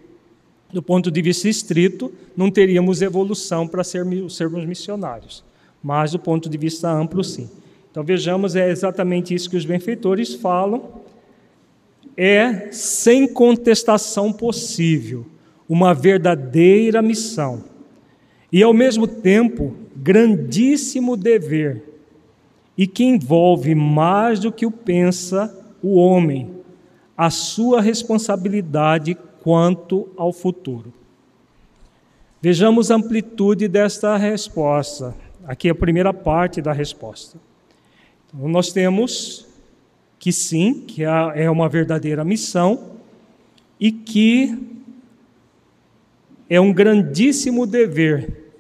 do 0.78 0.84
ponto 0.84 1.10
de 1.10 1.24
vista 1.24 1.50
estrito, 1.50 2.14
não 2.36 2.52
teríamos 2.52 3.02
evolução 3.02 3.68
para 3.68 3.84
sermos 3.84 4.64
missionários. 4.64 5.44
mas 5.82 6.12
do 6.12 6.20
ponto 6.20 6.48
de 6.48 6.56
vista 6.56 6.88
amplo, 6.88 7.24
sim. 7.24 7.50
Então 7.90 8.04
vejamos, 8.04 8.56
é 8.56 8.70
exatamente 8.70 9.34
isso 9.34 9.50
que 9.50 9.58
os 9.58 9.66
benfeitores 9.66 10.36
falam. 10.36 11.02
É 12.16 12.72
sem 12.72 13.28
contestação 13.28 14.32
possível 14.32 15.26
uma 15.68 15.96
verdadeira 15.96 17.02
missão 17.02 17.64
e, 18.52 18.62
ao 18.62 18.72
mesmo 18.72 19.08
tempo, 19.08 19.74
grandíssimo 19.96 21.18
dever 21.18 21.84
e 22.78 22.86
que 22.86 23.04
envolve 23.04 23.74
mais 23.74 24.40
do 24.40 24.52
que 24.52 24.68
o 24.68 24.72
pensa 24.72 25.52
o 25.82 25.96
homem, 25.96 26.52
a 27.18 27.32
sua 27.32 27.82
responsabilidade 27.82 29.18
quanto 29.48 30.10
ao 30.18 30.34
futuro. 30.34 30.94
Vejamos 32.42 32.92
a 32.92 32.96
amplitude 32.96 33.70
desta 33.70 34.18
resposta. 34.18 35.16
Aqui 35.46 35.70
é 35.70 35.72
a 35.72 35.76
primeira 35.76 36.14
parte 36.14 36.62
da 36.62 36.74
resposta. 36.74 37.40
Então, 38.28 38.50
nós 38.50 38.74
temos 38.74 39.48
que 40.20 40.34
sim, 40.34 40.82
que 40.82 41.02
é 41.06 41.50
uma 41.50 41.70
verdadeira 41.70 42.26
missão 42.26 42.98
e 43.80 43.90
que 43.90 44.54
é 46.50 46.60
um 46.60 46.74
grandíssimo 46.74 47.66
dever. 47.66 48.52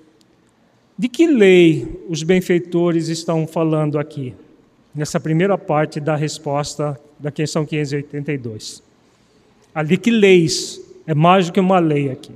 De 0.98 1.10
que 1.10 1.28
lei 1.28 2.02
os 2.08 2.24
benfeitores 2.24 3.10
estão 3.10 3.46
falando 3.46 4.00
aqui? 4.00 4.34
Nessa 4.96 5.20
primeira 5.20 5.58
parte 5.58 6.00
da 6.00 6.16
resposta 6.16 6.98
da 7.20 7.30
questão 7.30 7.66
582. 7.66 8.87
Ali 9.74 9.98
que 9.98 10.12
leis 10.12 10.82
é 11.06 11.14
mais 11.14 11.48
do 11.48 11.54
que 11.54 11.60
uma 11.60 11.80
lei 11.80 12.10
aqui. 12.10 12.34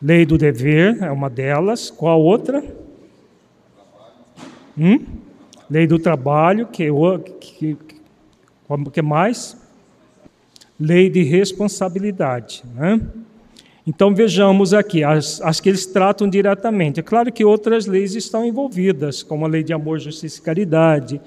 Lei 0.00 0.26
do 0.26 0.36
dever 0.36 1.02
é 1.02 1.10
uma 1.10 1.30
delas. 1.30 1.90
Qual 1.90 2.20
outra? 2.20 2.62
Hum? 4.76 5.00
Lei 5.70 5.86
do 5.86 5.98
trabalho, 5.98 6.66
que, 6.66 6.88
que, 7.40 7.76
que 8.92 9.02
mais? 9.02 9.56
Lei 10.78 11.08
de 11.08 11.22
responsabilidade. 11.22 12.62
Né? 12.74 13.00
Então 13.86 14.14
vejamos 14.14 14.74
aqui, 14.74 15.02
as, 15.02 15.40
as 15.40 15.60
que 15.60 15.70
eles 15.70 15.86
tratam 15.86 16.28
diretamente. 16.28 17.00
É 17.00 17.02
claro 17.02 17.32
que 17.32 17.44
outras 17.44 17.86
leis 17.86 18.14
estão 18.14 18.44
envolvidas, 18.44 19.22
como 19.22 19.46
a 19.46 19.48
lei 19.48 19.62
de 19.62 19.72
amor, 19.72 19.98
justiça 19.98 20.38
e 20.38 20.42
caridade, 20.42 21.20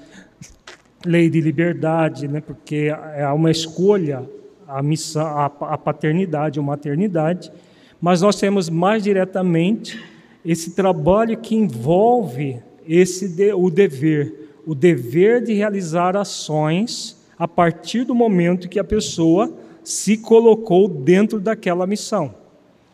lei 1.04 1.28
de 1.28 1.40
liberdade, 1.40 2.28
né? 2.28 2.40
porque 2.40 2.94
é 3.16 3.26
uma 3.28 3.50
escolha 3.50 4.24
a 4.70 4.82
missão, 4.82 5.26
a, 5.26 5.46
a 5.46 5.78
paternidade 5.78 6.58
ou 6.58 6.64
maternidade, 6.64 7.52
mas 8.00 8.22
nós 8.22 8.36
temos 8.36 8.68
mais 8.70 9.02
diretamente 9.02 10.02
esse 10.44 10.74
trabalho 10.74 11.36
que 11.36 11.54
envolve 11.54 12.62
esse 12.86 13.28
de, 13.28 13.52
o 13.52 13.68
dever, 13.70 14.50
o 14.66 14.74
dever 14.74 15.42
de 15.42 15.52
realizar 15.52 16.16
ações 16.16 17.20
a 17.38 17.46
partir 17.46 18.04
do 18.04 18.14
momento 18.14 18.68
que 18.68 18.78
a 18.78 18.84
pessoa 18.84 19.52
se 19.82 20.16
colocou 20.16 20.88
dentro 20.88 21.40
daquela 21.40 21.86
missão. 21.86 22.34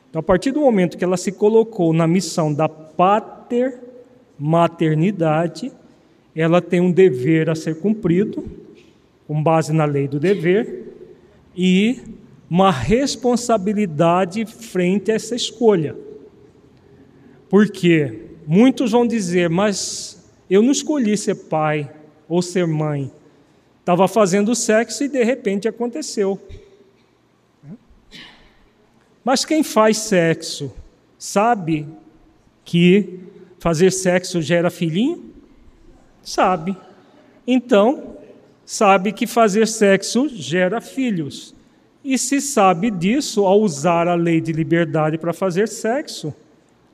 Então, 0.09 0.21
a 0.21 0.23
partir 0.23 0.51
do 0.53 0.61
momento 0.61 0.97
que 0.97 1.05
ela 1.05 1.17
se 1.17 1.33
colocou 1.33 1.93
na 1.93 2.07
missão 2.07 2.53
da 2.53 2.69
pater 2.69 3.79
maternidade, 4.39 5.73
ela 6.35 6.61
tem 6.61 6.81
um 6.81 6.93
dever 6.93 7.49
a 7.51 7.55
ser 7.55 7.81
cumprido, 7.81 8.45
com 9.27 9.43
base 9.43 9.73
na 9.73 9.85
lei 9.85 10.07
do 10.07 10.21
dever, 10.21 10.96
e 11.57 12.03
uma 12.49 12.71
responsabilidade 12.71 14.45
frente 14.45 15.11
a 15.11 15.15
essa 15.15 15.35
escolha. 15.35 15.97
Porque 17.49 18.27
muitos 18.47 18.93
vão 18.93 19.07
dizer, 19.07 19.49
mas 19.49 20.25
eu 20.49 20.63
não 20.63 20.71
escolhi 20.71 21.17
ser 21.17 21.35
pai 21.35 21.91
ou 22.29 22.43
ser 22.43 22.67
mãe. 22.67 23.11
Estava 23.81 24.07
fazendo 24.07 24.55
sexo 24.55 25.05
e 25.05 25.09
de 25.09 25.23
repente 25.23 25.69
aconteceu. 25.69 26.41
Mas 29.25 29.45
quem 29.45 29.63
faz 29.63 29.99
sexo 29.99 30.73
sabe 31.19 31.89
que 32.65 33.21
fazer 33.59 33.91
sexo 33.91 34.43
gera 34.43 34.71
filhinho? 34.71 35.33
Sabe. 36.23 36.77
Então, 37.47 38.16
sabe 38.67 39.13
que 39.13 39.29
fazer 39.29 39.69
sexo 39.69 40.29
gera 40.29 40.81
filhos. 40.81 41.55
E 42.05 42.19
se 42.19 42.41
sabe 42.41 42.91
disso, 42.91 43.47
ao 43.47 43.61
usar 43.61 44.09
a 44.09 44.15
lei 44.15 44.41
de 44.41 44.53
liberdade 44.53 45.17
para 45.17 45.33
fazer 45.33 45.69
sexo, 45.69 46.35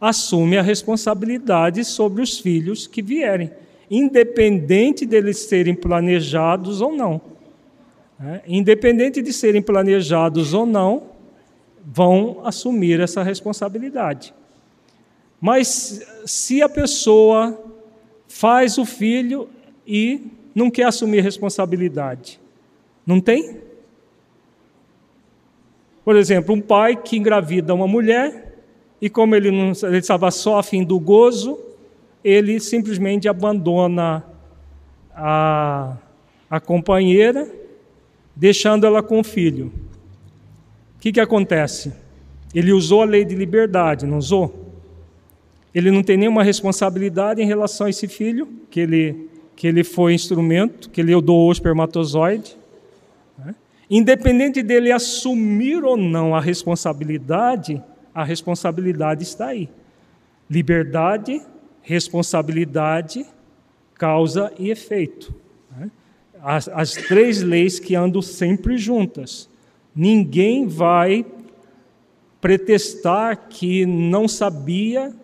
assume 0.00 0.58
a 0.58 0.62
responsabilidade 0.62 1.85
sobre 1.85 2.22
os 2.22 2.38
filhos 2.38 2.87
que 2.87 3.00
vierem, 3.00 3.50
independente 3.90 5.06
deles 5.06 5.38
serem 5.38 5.74
planejados 5.74 6.80
ou 6.80 6.94
não. 6.94 7.20
É, 8.20 8.42
independente 8.46 9.20
de 9.20 9.32
serem 9.32 9.62
planejados 9.62 10.54
ou 10.54 10.64
não, 10.64 11.11
vão 11.85 12.40
assumir 12.44 13.00
essa 13.00 13.22
responsabilidade. 13.22 14.32
Mas 15.40 16.06
se 16.24 16.62
a 16.62 16.68
pessoa 16.68 17.58
faz 18.28 18.78
o 18.78 18.85
filho 18.85 19.48
e 19.87 20.30
não 20.55 20.71
quer 20.71 20.85
assumir 20.85 21.21
responsabilidade. 21.21 22.41
Não 23.07 23.21
tem? 23.21 23.59
Por 26.05 26.17
exemplo, 26.17 26.55
um 26.55 26.61
pai 26.61 26.97
que 26.97 27.17
engravida 27.17 27.75
uma 27.75 27.87
mulher 27.87 28.59
e 29.01 29.09
como 29.09 29.35
ele 29.35 29.51
não 29.51 29.73
ele 29.83 29.99
estava 29.99 30.31
só 30.31 30.59
a 30.59 30.62
fim 30.62 30.85
do 30.85 30.99
gozo, 30.99 31.59
ele 32.23 32.61
simplesmente 32.61 33.29
abandona 33.29 34.25
a, 35.15 35.97
a 36.49 36.61
companheira, 36.61 37.51
deixando 38.35 38.87
ela 38.87 39.03
com 39.03 39.21
o 39.21 39.25
filho. 39.25 39.73
O 40.97 41.01
que, 41.01 41.12
que 41.12 41.21
acontece? 41.21 41.93
Ele 42.55 42.73
usou 42.73 43.03
a 43.03 43.05
lei 43.05 43.25
de 43.25 43.35
liberdade, 43.35 44.07
não 44.07 44.19
usou? 44.19 44.71
Ele 45.75 45.91
não 45.91 46.03
tem 46.03 46.17
nenhuma 46.17 46.43
responsabilidade 46.43 47.43
em 47.43 47.47
relação 47.47 47.87
a 47.87 47.91
esse 47.91 48.07
filho 48.07 48.47
que 48.71 48.81
ele 48.81 49.29
que 49.57 49.67
ele 49.67 49.85
foi 49.85 50.15
instrumento, 50.15 50.91
que 50.91 51.01
ele 51.01 51.19
doou 51.21 51.49
o 51.49 51.53
espermatozoide. 51.53 52.57
Né? 53.38 53.55
Independente 53.88 54.62
dele 54.62 54.91
assumir 54.91 55.85
ou 55.85 55.97
não 55.97 56.35
a 56.35 56.41
responsabilidade, 56.41 57.83
a 58.15 58.25
responsabilidade 58.25 59.23
está 59.23 59.47
aí. 59.49 59.69
Liberdade, 60.49 61.41
responsabilidade, 61.81 63.25
causa 63.95 64.53
e 64.59 64.71
efeito. 64.71 65.35
Né? 65.77 65.91
As, 66.43 66.69
as 66.69 66.93
três 66.93 67.43
leis 67.43 67.79
que 67.79 67.95
andam 67.95 68.21
sempre 68.21 68.77
juntas. 68.77 69.49
Ninguém 69.95 70.67
vai 70.67 71.25
pretestar 72.41 73.49
que 73.49 73.87
não 73.87 74.27
sabia 74.27 75.15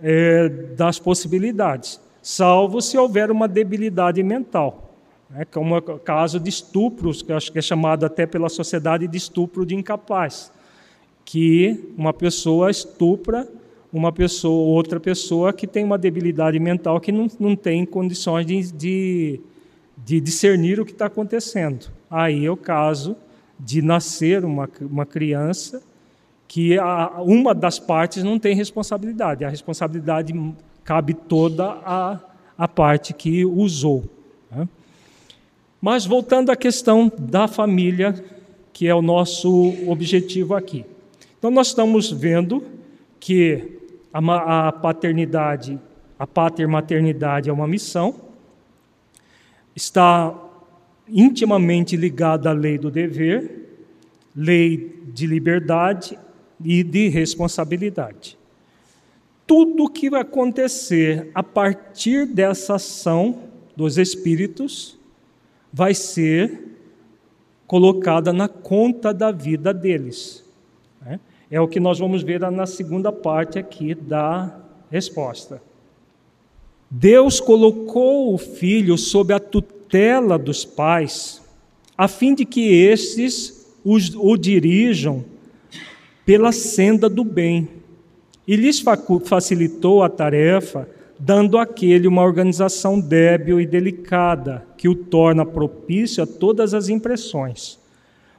é, 0.00 0.48
das 0.48 1.00
possibilidades 1.00 2.03
salvo 2.24 2.80
se 2.80 2.96
houver 2.96 3.30
uma 3.30 3.46
debilidade 3.46 4.22
mental, 4.22 4.96
né, 5.28 5.44
como 5.44 5.76
é 5.76 5.78
o 5.78 5.98
caso 5.98 6.40
de 6.40 6.48
estupros, 6.48 7.20
que 7.20 7.30
acho 7.30 7.52
que 7.52 7.58
é 7.58 7.62
chamado 7.62 8.06
até 8.06 8.24
pela 8.24 8.48
sociedade 8.48 9.06
de 9.06 9.18
estupro 9.18 9.66
de 9.66 9.74
incapaz, 9.74 10.50
que 11.22 11.92
uma 11.96 12.14
pessoa 12.14 12.70
estupra 12.70 13.46
uma 13.92 14.10
pessoa, 14.10 14.74
outra 14.74 14.98
pessoa 14.98 15.52
que 15.52 15.68
tem 15.68 15.84
uma 15.84 15.96
debilidade 15.96 16.58
mental 16.58 17.00
que 17.00 17.12
não, 17.12 17.28
não 17.38 17.54
tem 17.54 17.86
condições 17.86 18.44
de, 18.44 18.72
de, 18.72 19.40
de 19.96 20.20
discernir 20.20 20.80
o 20.80 20.84
que 20.84 20.90
está 20.90 21.06
acontecendo. 21.06 21.86
Aí 22.10 22.44
é 22.44 22.50
o 22.50 22.56
caso 22.56 23.16
de 23.60 23.80
nascer 23.80 24.44
uma, 24.44 24.68
uma 24.80 25.06
criança 25.06 25.80
que 26.48 26.76
a, 26.76 27.22
uma 27.22 27.54
das 27.54 27.78
partes 27.78 28.24
não 28.24 28.36
tem 28.36 28.56
responsabilidade. 28.56 29.44
A 29.44 29.48
responsabilidade 29.48 30.34
cabe 30.84 31.14
toda 31.14 31.64
a, 31.64 32.20
a 32.56 32.68
parte 32.68 33.14
que 33.14 33.44
usou. 33.44 34.04
Né? 34.50 34.68
Mas 35.80 36.04
voltando 36.04 36.50
à 36.50 36.56
questão 36.56 37.10
da 37.18 37.48
família, 37.48 38.14
que 38.72 38.86
é 38.86 38.94
o 38.94 39.02
nosso 39.02 39.74
objetivo 39.88 40.54
aqui. 40.54 40.84
Então, 41.38 41.50
nós 41.50 41.68
estamos 41.68 42.10
vendo 42.10 42.62
que 43.18 43.78
a, 44.12 44.68
a 44.68 44.72
paternidade, 44.72 45.80
a 46.18 46.26
patermaternidade 46.26 47.48
é 47.48 47.52
uma 47.52 47.66
missão, 47.66 48.14
está 49.74 50.34
intimamente 51.08 51.96
ligada 51.96 52.50
à 52.50 52.52
lei 52.52 52.78
do 52.78 52.90
dever, 52.90 53.82
lei 54.34 55.02
de 55.12 55.26
liberdade 55.26 56.18
e 56.62 56.82
de 56.82 57.08
responsabilidade 57.08 58.38
tudo 59.46 59.84
o 59.84 59.90
que 59.90 60.08
vai 60.08 60.22
acontecer 60.22 61.30
a 61.34 61.42
partir 61.42 62.26
dessa 62.26 62.76
ação 62.76 63.42
dos 63.76 63.98
espíritos 63.98 64.98
vai 65.72 65.94
ser 65.94 66.76
colocada 67.66 68.32
na 68.32 68.48
conta 68.48 69.12
da 69.12 69.30
vida 69.30 69.74
deles. 69.74 70.44
Né? 71.00 71.18
É 71.50 71.60
o 71.60 71.68
que 71.68 71.80
nós 71.80 71.98
vamos 71.98 72.22
ver 72.22 72.40
na 72.40 72.66
segunda 72.66 73.10
parte 73.10 73.58
aqui 73.58 73.94
da 73.94 74.60
resposta. 74.90 75.60
Deus 76.90 77.40
colocou 77.40 78.32
o 78.32 78.38
filho 78.38 78.96
sob 78.96 79.32
a 79.34 79.40
tutela 79.40 80.38
dos 80.38 80.64
pais, 80.64 81.42
a 81.98 82.06
fim 82.06 82.34
de 82.34 82.44
que 82.44 82.72
estes 82.72 83.64
o 83.84 84.36
dirijam 84.36 85.24
pela 86.24 86.52
senda 86.52 87.08
do 87.08 87.22
bem, 87.22 87.68
e 88.46 88.56
lhes 88.56 88.82
facilitou 89.24 90.02
a 90.02 90.08
tarefa, 90.08 90.88
dando 91.18 91.58
àquele 91.58 92.06
uma 92.06 92.22
organização 92.22 93.00
débil 93.00 93.60
e 93.60 93.66
delicada, 93.66 94.66
que 94.76 94.88
o 94.88 94.94
torna 94.94 95.46
propício 95.46 96.22
a 96.22 96.26
todas 96.26 96.74
as 96.74 96.88
impressões. 96.88 97.78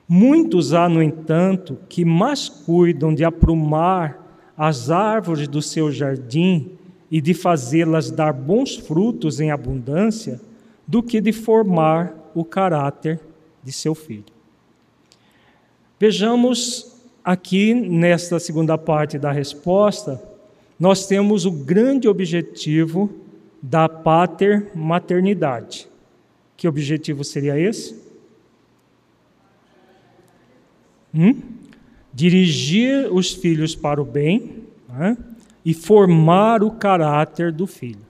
Muitos 0.08 0.74
há, 0.74 0.88
no 0.88 1.02
entanto, 1.02 1.78
que 1.90 2.06
mais 2.06 2.48
cuidam 2.48 3.14
de 3.14 3.24
aprumar 3.24 4.24
as 4.56 4.92
árvores 4.92 5.48
do 5.48 5.62
seu 5.62 5.92
jardim 5.92 6.72
e 7.10 7.20
de 7.20 7.34
fazê-las 7.34 8.12
dar 8.12 8.32
bons 8.32 8.76
frutos 8.76 9.40
em 9.40 9.52
abundância, 9.52 10.40
do 10.88 11.02
que 11.02 11.20
de 11.20 11.32
formar 11.32 12.14
o 12.36 12.46
caráter 12.46 13.20
de 13.64 13.72
seu 13.72 13.96
filho. 13.96 14.26
Vejamos 16.00 16.95
aqui, 17.26 17.74
nesta 17.74 18.40
segunda 18.40 18.78
parte 18.78 19.18
da 19.18 19.32
resposta, 19.32 20.22
nós 20.80 21.08
temos 21.08 21.44
o 21.46 21.52
grande 21.52 22.08
objetivo 22.08 23.10
da 23.60 23.90
pater 23.90 24.72
maternidade. 24.76 25.88
Que 26.56 26.68
objetivo 26.68 27.24
seria 27.24 27.58
esse? 27.58 28.00
Hum? 31.14 31.42
Dirigir 32.14 33.12
os 33.12 33.34
filhos 33.34 33.76
para 33.76 34.00
o 34.00 34.06
bem 34.06 34.64
né? 34.88 35.18
e 35.66 35.74
formar 35.74 36.62
o 36.62 36.72
caráter 36.72 37.52
do 37.52 37.66
filho. 37.66 38.06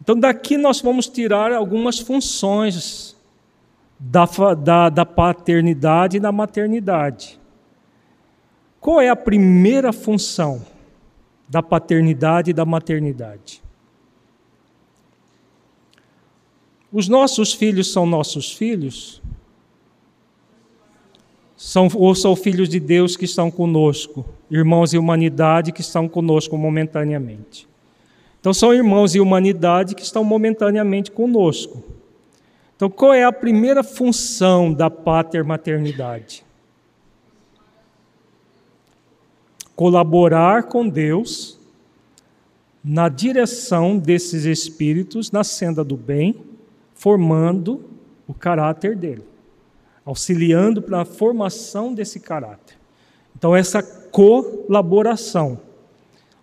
Então, 0.00 0.18
daqui 0.18 0.58
nós 0.58 0.80
vamos 0.80 1.08
tirar 1.08 1.52
algumas 1.52 1.98
funções 1.98 3.16
da, 3.98 4.26
da, 4.54 4.88
da 4.90 5.06
paternidade 5.06 6.18
e 6.18 6.20
da 6.20 6.30
maternidade. 6.30 7.40
Qual 8.86 9.00
é 9.00 9.08
a 9.08 9.16
primeira 9.16 9.92
função 9.92 10.64
da 11.48 11.60
paternidade 11.60 12.52
e 12.52 12.54
da 12.54 12.64
maternidade? 12.64 13.60
Os 16.92 17.08
nossos 17.08 17.52
filhos 17.52 17.92
são 17.92 18.06
nossos 18.06 18.52
filhos? 18.52 19.20
São, 21.56 21.88
ou 21.96 22.14
são 22.14 22.36
filhos 22.36 22.68
de 22.68 22.78
Deus 22.78 23.16
que 23.16 23.24
estão 23.24 23.50
conosco, 23.50 24.24
irmãos 24.48 24.94
e 24.94 24.98
humanidade 24.98 25.72
que 25.72 25.80
estão 25.80 26.08
conosco 26.08 26.56
momentaneamente. 26.56 27.68
Então, 28.38 28.54
são 28.54 28.72
irmãos 28.72 29.16
e 29.16 29.20
humanidade 29.20 29.96
que 29.96 30.02
estão 30.02 30.22
momentaneamente 30.22 31.10
conosco. 31.10 31.82
Então, 32.76 32.88
qual 32.88 33.12
é 33.12 33.24
a 33.24 33.32
primeira 33.32 33.82
função 33.82 34.72
da 34.72 34.88
pater-maternidade? 34.88 36.45
Colaborar 39.76 40.64
com 40.64 40.88
Deus 40.88 41.56
na 42.82 43.08
direção 43.08 43.96
desses 43.96 44.44
espíritos 44.44 45.30
na 45.30 45.44
senda 45.44 45.84
do 45.84 45.96
bem, 45.96 46.34
formando 46.94 47.84
o 48.26 48.34
caráter 48.34 48.96
dele 48.96 49.36
auxiliando 50.06 50.80
para 50.80 51.00
a 51.00 51.04
formação 51.04 51.92
desse 51.92 52.20
caráter. 52.20 52.78
Então, 53.36 53.56
essa 53.56 53.82
colaboração. 53.82 55.60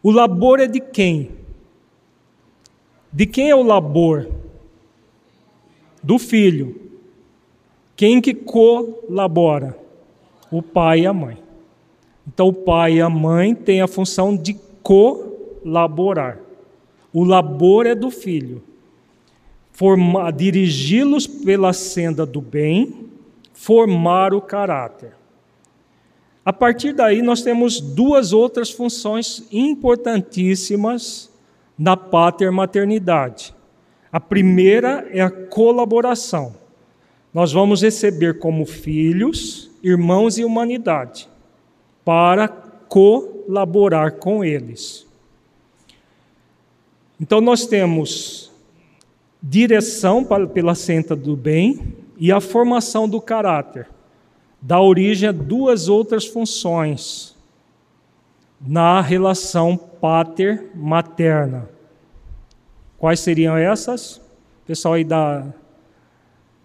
O 0.04 0.12
labor 0.12 0.60
é 0.60 0.67
de 0.67 0.82
quem? 0.82 1.32
De 3.12 3.26
quem 3.26 3.50
é 3.50 3.56
o 3.56 3.63
labor? 3.63 4.30
Do 6.04 6.19
filho. 6.19 6.91
Quem 7.96 8.19
que 8.19 8.34
colabora? 8.34 9.80
O 10.52 10.62
pai 10.62 11.02
e 11.02 11.08
a 11.08 11.13
mãe. 11.13 11.41
Então, 12.28 12.48
o 12.48 12.54
pai 12.54 12.96
e 12.96 13.02
a 13.02 13.10
mãe 13.10 13.54
têm 13.54 13.82
a 13.82 13.88
função 13.88 14.36
de 14.36 14.56
colaborar. 14.82 16.40
O 17.12 17.24
labor 17.24 17.86
é 17.86 17.94
do 17.94 18.10
filho. 18.10 18.64
Dirigi-los 20.36 21.28
pela 21.28 21.74
senda 21.74 22.26
do 22.26 22.40
bem 22.42 23.10
formar 23.54 24.34
o 24.34 24.42
caráter. 24.42 25.14
A 26.46 26.52
partir 26.52 26.94
daí, 26.94 27.22
nós 27.22 27.42
temos 27.42 27.80
duas 27.80 28.34
outras 28.34 28.70
funções 28.70 29.48
importantíssimas 29.52 31.32
na 31.78 31.96
pater-maternidade. 31.96 33.56
A 34.12 34.20
primeira 34.20 35.08
é 35.12 35.22
a 35.22 35.32
colaboração. 35.32 36.56
Nós 37.34 37.54
vamos 37.54 37.82
receber 37.82 38.40
como 38.40 38.66
filhos, 38.66 39.72
irmãos 39.82 40.38
e 40.38 40.44
humanidade, 40.44 41.30
para 42.04 42.48
colaborar 42.48 44.13
com 44.13 44.44
eles. 44.44 45.06
Então, 47.20 47.39
nós 47.39 47.66
temos 47.66 48.52
direção 49.42 50.26
pela 50.54 50.76
senta 50.76 51.16
do 51.16 51.36
bem, 51.36 51.96
e 52.18 52.32
a 52.32 52.39
formação 52.39 53.10
do 53.10 53.20
caráter 53.20 53.89
dá 54.62 54.80
origem 54.80 55.28
a 55.28 55.32
duas 55.32 55.89
outras 55.89 56.26
funções 56.26 57.36
na 58.62 59.02
relação 59.02 59.76
pater-materna. 59.76 61.68
Quais 62.98 63.20
seriam 63.20 63.58
essas? 63.58 64.18
O 64.18 64.66
pessoal 64.66 64.94
aí 64.94 65.04
da, 65.04 65.46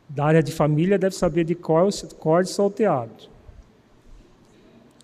da 0.09 0.24
área 0.27 0.42
de 0.42 0.53
família 0.53 0.96
deve 0.96 1.16
saber 1.16 1.42
de 1.42 1.57
qual 1.57 1.88
corte 2.20 2.51
salteado. 2.51 3.29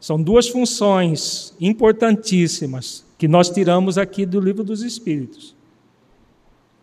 São 0.05 0.23
duas 0.23 0.47
funções 0.47 1.55
importantíssimas 1.59 3.07
que 3.17 3.27
nós 3.27 3.49
tiramos 3.49 3.97
aqui 3.97 4.27
do 4.27 4.39
livro 4.39 4.63
dos 4.63 4.83
Espíritos. 4.83 5.57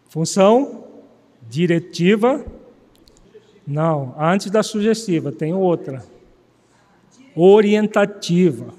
Função 0.09 0.85
diretiva 1.47 2.43
não, 3.67 4.15
antes 4.17 4.49
da 4.49 4.63
sugestiva, 4.63 5.31
tem 5.31 5.53
outra. 5.53 6.03
Orientativa. 7.35 8.73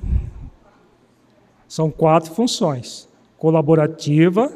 São 1.68 1.88
quatro 1.88 2.34
funções: 2.34 3.08
colaborativa, 3.38 4.52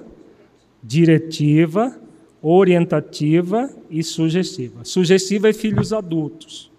diretiva, 0.83 1.97
orientativa 2.43 3.71
e 3.89 4.03
sugestiva. 4.03 4.85
Sugestiva 4.85 5.49
é 5.49 5.53
filhos 5.53 5.93
adultos. 5.93 6.75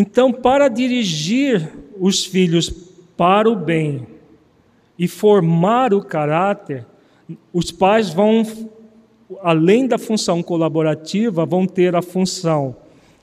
Então, 0.00 0.32
para 0.32 0.68
dirigir 0.68 1.72
os 1.98 2.24
filhos 2.24 2.70
para 3.16 3.50
o 3.50 3.56
bem 3.56 4.06
e 4.96 5.08
formar 5.08 5.92
o 5.92 6.00
caráter, 6.00 6.86
os 7.52 7.72
pais 7.72 8.08
vão 8.08 8.46
além 9.42 9.88
da 9.88 9.98
função 9.98 10.40
colaborativa, 10.40 11.44
vão 11.44 11.66
ter 11.66 11.96
a 11.96 12.00
função 12.00 12.76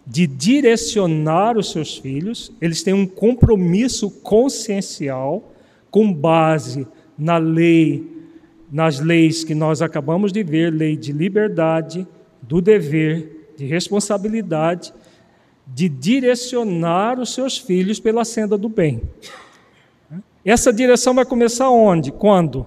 de 0.05 0.27
direcionar 0.27 1.57
os 1.57 1.71
seus 1.71 1.97
filhos, 1.97 2.51
eles 2.59 2.83
têm 2.83 2.93
um 2.93 3.07
compromisso 3.07 4.11
consciencial 4.11 5.53
com 5.89 6.11
base 6.11 6.85
na 7.17 7.37
lei, 7.37 8.05
nas 8.69 8.99
leis 8.99 9.45
que 9.45 9.55
nós 9.55 9.81
acabamos 9.81 10.33
de 10.33 10.43
ver, 10.43 10.73
lei 10.73 10.97
de 10.97 11.13
liberdade, 11.13 12.05
do 12.41 12.59
dever, 12.59 13.53
de 13.57 13.65
responsabilidade, 13.65 14.93
de 15.67 15.89
direcionar 15.89 17.19
os 17.19 17.33
seus 17.33 17.57
filhos 17.57 17.99
pela 17.99 18.23
senda 18.23 18.57
do 18.57 18.69
bem. 18.69 19.01
Essa 20.43 20.71
direção 20.71 21.13
vai 21.13 21.25
começar 21.25 21.69
onde? 21.69 22.11
Quando? 22.11 22.65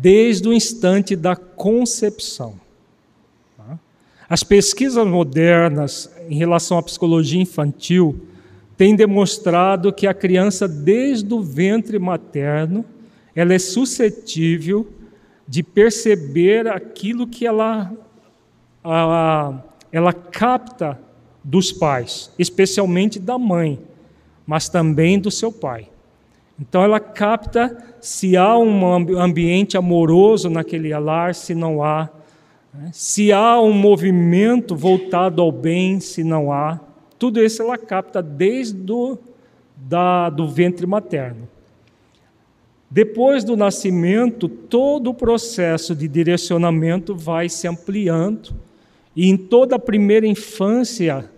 desde 0.00 0.48
o 0.48 0.52
instante 0.52 1.14
da 1.14 1.36
concepção. 1.36 2.60
As 4.28 4.42
pesquisas 4.42 5.06
modernas 5.06 6.10
em 6.28 6.36
relação 6.36 6.78
à 6.78 6.82
psicologia 6.82 7.40
infantil 7.40 8.26
têm 8.76 8.96
demonstrado 8.96 9.92
que 9.92 10.06
a 10.06 10.14
criança, 10.14 10.66
desde 10.66 11.32
o 11.32 11.42
ventre 11.42 11.98
materno, 11.98 12.84
ela 13.36 13.54
é 13.54 13.58
suscetível 13.58 14.88
de 15.46 15.62
perceber 15.62 16.66
aquilo 16.66 17.26
que 17.26 17.46
ela, 17.46 17.92
ela 19.92 20.12
capta 20.12 20.98
dos 21.44 21.70
pais, 21.70 22.32
especialmente 22.38 23.20
da 23.20 23.38
mãe, 23.38 23.78
mas 24.46 24.68
também 24.70 25.18
do 25.18 25.30
seu 25.30 25.52
pai. 25.52 25.88
Então 26.58 26.82
ela 26.82 26.98
capta 26.98 27.76
se 28.00 28.36
há 28.36 28.56
um 28.56 29.18
ambiente 29.18 29.76
amoroso 29.76 30.48
naquele 30.48 30.96
lar, 30.98 31.34
se 31.34 31.54
não 31.54 31.82
há, 31.82 32.08
né? 32.72 32.90
se 32.92 33.32
há 33.32 33.60
um 33.60 33.72
movimento 33.72 34.74
voltado 34.74 35.42
ao 35.42 35.52
bem, 35.52 36.00
se 36.00 36.24
não 36.24 36.50
há. 36.50 36.80
Tudo 37.18 37.42
isso 37.42 37.62
ela 37.62 37.76
capta 37.76 38.22
desde 38.22 38.74
do, 38.74 39.18
da, 39.76 40.30
do 40.30 40.48
ventre 40.48 40.86
materno. 40.86 41.48
Depois 42.90 43.42
do 43.42 43.56
nascimento, 43.56 44.48
todo 44.48 45.10
o 45.10 45.14
processo 45.14 45.96
de 45.96 46.06
direcionamento 46.06 47.16
vai 47.16 47.48
se 47.48 47.66
ampliando, 47.66 48.54
e 49.16 49.28
em 49.28 49.36
toda 49.36 49.74
a 49.74 49.80
primeira 49.80 50.26
infância, 50.26 51.28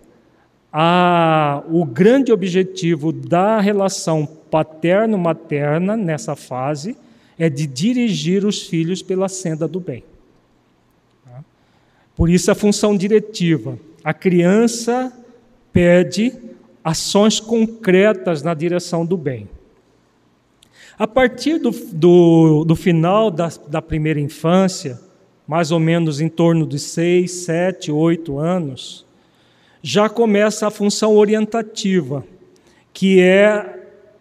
a, 0.79 1.63
o 1.71 1.83
grande 1.83 2.31
objetivo 2.31 3.11
da 3.11 3.59
relação 3.59 4.27
paterno-materna 4.27 5.97
nessa 5.97 6.35
fase 6.35 6.95
é 7.35 7.49
de 7.49 7.65
dirigir 7.65 8.45
os 8.45 8.61
filhos 8.61 9.01
pela 9.01 9.27
senda 9.27 9.67
do 9.67 9.79
bem. 9.79 10.03
Por 12.15 12.29
isso 12.29 12.51
a 12.51 12.55
função 12.55 12.95
diretiva. 12.95 13.79
A 14.03 14.13
criança 14.13 15.11
pede 15.73 16.31
ações 16.83 17.39
concretas 17.39 18.43
na 18.43 18.53
direção 18.53 19.03
do 19.03 19.17
bem. 19.17 19.49
A 20.95 21.07
partir 21.07 21.57
do, 21.57 21.71
do, 21.71 22.63
do 22.63 22.75
final 22.75 23.31
da, 23.31 23.49
da 23.67 23.81
primeira 23.81 24.19
infância, 24.19 25.01
mais 25.47 25.71
ou 25.71 25.79
menos 25.79 26.21
em 26.21 26.29
torno 26.29 26.67
de 26.67 26.77
seis, 26.77 27.31
sete, 27.45 27.91
oito 27.91 28.37
anos, 28.37 29.06
já 29.81 30.09
começa 30.09 30.67
a 30.67 30.71
função 30.71 31.15
orientativa, 31.15 32.23
que 32.93 33.21
é 33.21 33.77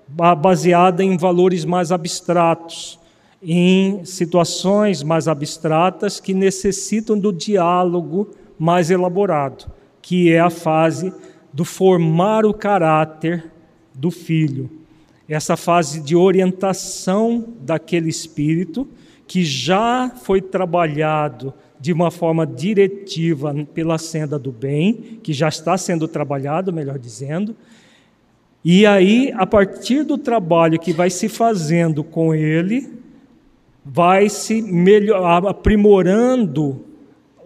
baseada 0.08 1.02
em 1.02 1.16
valores 1.16 1.64
mais 1.64 1.90
abstratos, 1.90 2.98
em 3.42 4.04
situações 4.04 5.02
mais 5.02 5.28
abstratas 5.28 6.20
que 6.20 6.32
necessitam 6.32 7.18
do 7.18 7.32
diálogo 7.32 8.30
mais 8.58 8.90
elaborado, 8.90 9.70
que 10.00 10.32
é 10.32 10.40
a 10.40 10.50
fase 10.50 11.12
do 11.52 11.64
formar 11.64 12.44
o 12.44 12.54
caráter 12.54 13.50
do 13.94 14.10
filho. 14.10 14.70
Essa 15.28 15.56
fase 15.56 16.00
de 16.00 16.14
orientação 16.14 17.54
daquele 17.60 18.08
espírito 18.08 18.86
que 19.26 19.44
já 19.44 20.10
foi 20.22 20.40
trabalhado 20.40 21.52
de 21.78 21.92
uma 21.92 22.10
forma 22.10 22.46
diretiva 22.46 23.54
pela 23.74 23.98
senda 23.98 24.38
do 24.38 24.50
bem, 24.50 25.20
que 25.22 25.32
já 25.32 25.48
está 25.48 25.76
sendo 25.76 26.08
trabalhado, 26.08 26.72
melhor 26.72 26.98
dizendo, 26.98 27.54
e 28.68 28.84
aí, 28.84 29.32
a 29.36 29.46
partir 29.46 30.02
do 30.02 30.18
trabalho 30.18 30.76
que 30.76 30.92
vai 30.92 31.08
se 31.08 31.28
fazendo 31.28 32.02
com 32.02 32.34
ele, 32.34 32.92
vai 33.84 34.28
se 34.28 34.60
melhor, 34.60 35.46
aprimorando 35.46 36.84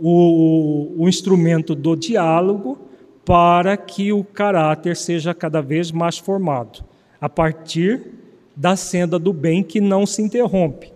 o, 0.00 0.94
o 0.96 1.06
instrumento 1.06 1.74
do 1.74 1.94
diálogo 1.94 2.78
para 3.22 3.76
que 3.76 4.14
o 4.14 4.24
caráter 4.24 4.96
seja 4.96 5.34
cada 5.34 5.60
vez 5.60 5.92
mais 5.92 6.16
formado, 6.16 6.82
a 7.20 7.28
partir 7.28 8.00
da 8.56 8.74
senda 8.74 9.18
do 9.18 9.32
bem 9.32 9.62
que 9.62 9.78
não 9.78 10.06
se 10.06 10.22
interrompe. 10.22 10.90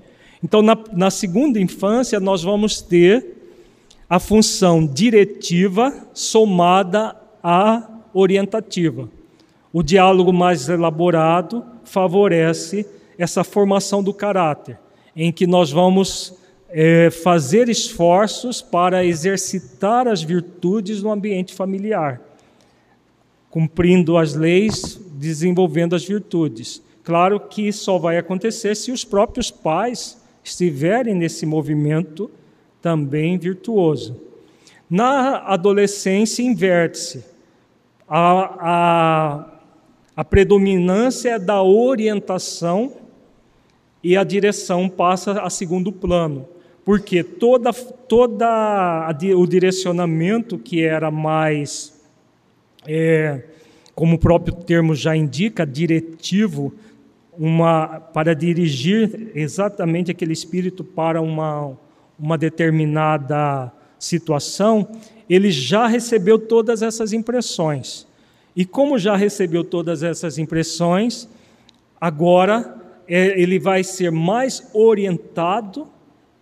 Então, 0.44 0.60
na, 0.60 0.76
na 0.92 1.10
segunda 1.10 1.58
infância, 1.58 2.20
nós 2.20 2.42
vamos 2.42 2.82
ter 2.82 3.34
a 4.06 4.20
função 4.20 4.86
diretiva 4.86 6.06
somada 6.12 7.16
à 7.42 7.82
orientativa. 8.12 9.08
O 9.72 9.82
diálogo 9.82 10.34
mais 10.34 10.68
elaborado 10.68 11.64
favorece 11.82 12.86
essa 13.16 13.42
formação 13.42 14.02
do 14.02 14.12
caráter, 14.12 14.78
em 15.16 15.32
que 15.32 15.46
nós 15.46 15.70
vamos 15.72 16.34
é, 16.68 17.08
fazer 17.08 17.70
esforços 17.70 18.60
para 18.60 19.02
exercitar 19.02 20.06
as 20.06 20.22
virtudes 20.22 21.02
no 21.02 21.10
ambiente 21.10 21.54
familiar, 21.54 22.20
cumprindo 23.48 24.18
as 24.18 24.34
leis, 24.34 25.00
desenvolvendo 25.14 25.96
as 25.96 26.04
virtudes. 26.04 26.82
Claro 27.02 27.40
que 27.40 27.72
só 27.72 27.96
vai 27.96 28.18
acontecer 28.18 28.74
se 28.74 28.92
os 28.92 29.06
próprios 29.06 29.50
pais 29.50 30.22
estiverem 30.44 31.14
nesse 31.14 31.46
movimento 31.46 32.30
também 32.82 33.38
virtuoso. 33.38 34.20
Na 34.88 35.38
adolescência, 35.38 36.42
inverte-se. 36.42 37.24
A, 38.06 38.54
a, 38.60 39.60
a 40.14 40.24
predominância 40.24 41.30
é 41.30 41.38
da 41.38 41.62
orientação 41.62 42.92
e 44.02 44.18
a 44.18 44.22
direção 44.22 44.86
passa 44.86 45.40
a 45.40 45.48
segundo 45.48 45.90
plano, 45.90 46.46
porque 46.84 47.24
toda, 47.24 47.72
toda 47.72 49.08
o 49.34 49.46
direcionamento 49.46 50.58
que 50.58 50.82
era 50.82 51.10
mais, 51.10 51.98
é, 52.86 53.44
como 53.94 54.16
o 54.16 54.18
próprio 54.18 54.54
termo 54.54 54.94
já 54.94 55.16
indica, 55.16 55.64
diretivo, 55.64 56.74
uma, 57.38 58.00
para 58.00 58.34
dirigir 58.34 59.30
exatamente 59.34 60.10
aquele 60.10 60.32
espírito 60.32 60.84
para 60.84 61.20
uma, 61.20 61.76
uma 62.18 62.38
determinada 62.38 63.72
situação, 63.98 64.88
ele 65.28 65.50
já 65.50 65.86
recebeu 65.86 66.38
todas 66.38 66.82
essas 66.82 67.12
impressões. 67.12 68.06
E 68.54 68.64
como 68.64 68.98
já 68.98 69.16
recebeu 69.16 69.64
todas 69.64 70.02
essas 70.02 70.38
impressões, 70.38 71.28
agora 72.00 72.76
é, 73.08 73.40
ele 73.40 73.58
vai 73.58 73.82
ser 73.82 74.10
mais 74.10 74.68
orientado 74.72 75.88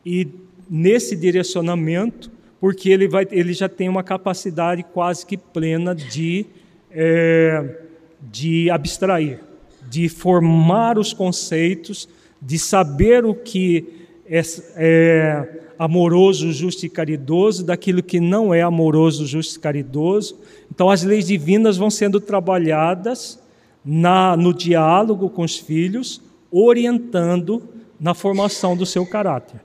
e 0.05 0.29
nesse 0.69 1.17
direcionamento, 1.17 2.31
porque 2.61 2.91
ele, 2.91 3.09
vai, 3.09 3.27
ele 3.31 3.53
já 3.53 3.69
tem 3.69 3.89
uma 3.89 4.03
capacidade 4.03 4.83
quase 4.83 5.25
que 5.25 5.37
plena 5.37 5.95
de, 5.95 6.47
é, 6.91 7.81
de 8.21 8.71
abstrair 8.71 9.52
de 9.89 10.09
formar 10.09 10.99
os 10.99 11.13
conceitos, 11.13 12.09
de 12.41 12.59
saber 12.59 13.25
o 13.25 13.35
que 13.35 13.87
é, 14.27 14.43
é 14.77 15.63
amoroso, 15.79 16.53
justo 16.53 16.87
e 16.87 16.89
caridoso, 16.89 17.65
daquilo 17.65 18.03
que 18.03 18.21
não 18.21 18.55
é 18.55 18.63
amoroso, 18.63 19.27
justo 19.27 19.57
e 19.57 19.61
caridoso. 19.61 20.39
Então, 20.71 20.89
as 20.89 21.03
leis 21.03 21.27
divinas 21.27 21.77
vão 21.77 21.91
sendo 21.91 22.21
trabalhadas 22.21 23.41
na, 23.85 24.37
no 24.37 24.55
diálogo 24.55 25.29
com 25.29 25.43
os 25.43 25.57
filhos, 25.57 26.23
orientando 26.51 27.63
na 27.99 28.15
formação 28.15 28.77
do 28.77 28.87
seu 28.87 29.07
caráter. 29.07 29.61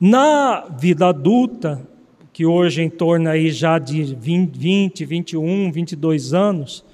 Na 0.00 0.66
vida 0.78 1.08
adulta, 1.08 1.86
que 2.32 2.46
hoje 2.46 2.82
em 2.82 2.90
torno 2.90 3.28
aí 3.28 3.50
já 3.50 3.78
de 3.78 4.14
20, 4.14 5.04
21, 5.04 5.72
22 5.72 6.32
anos, 6.32 6.84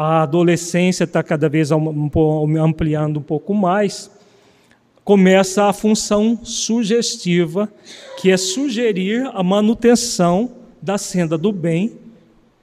a 0.00 0.22
adolescência 0.22 1.02
está 1.02 1.24
cada 1.24 1.48
vez 1.48 1.72
ampliando 1.72 3.16
um 3.16 3.22
pouco 3.22 3.52
mais, 3.52 4.08
começa 5.02 5.64
a 5.64 5.72
função 5.72 6.38
sugestiva, 6.44 7.68
que 8.16 8.30
é 8.30 8.36
sugerir 8.36 9.28
a 9.34 9.42
manutenção 9.42 10.52
da 10.80 10.96
senda 10.98 11.36
do 11.36 11.50
bem 11.50 11.98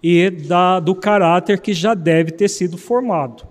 e 0.02 0.30
da, 0.30 0.80
do 0.80 0.95
caráter 0.95 1.60
que 1.60 1.74
já 1.74 1.93
deve 1.93 2.32
ter 2.32 2.48
sido 2.48 2.78
formado. 2.78 3.45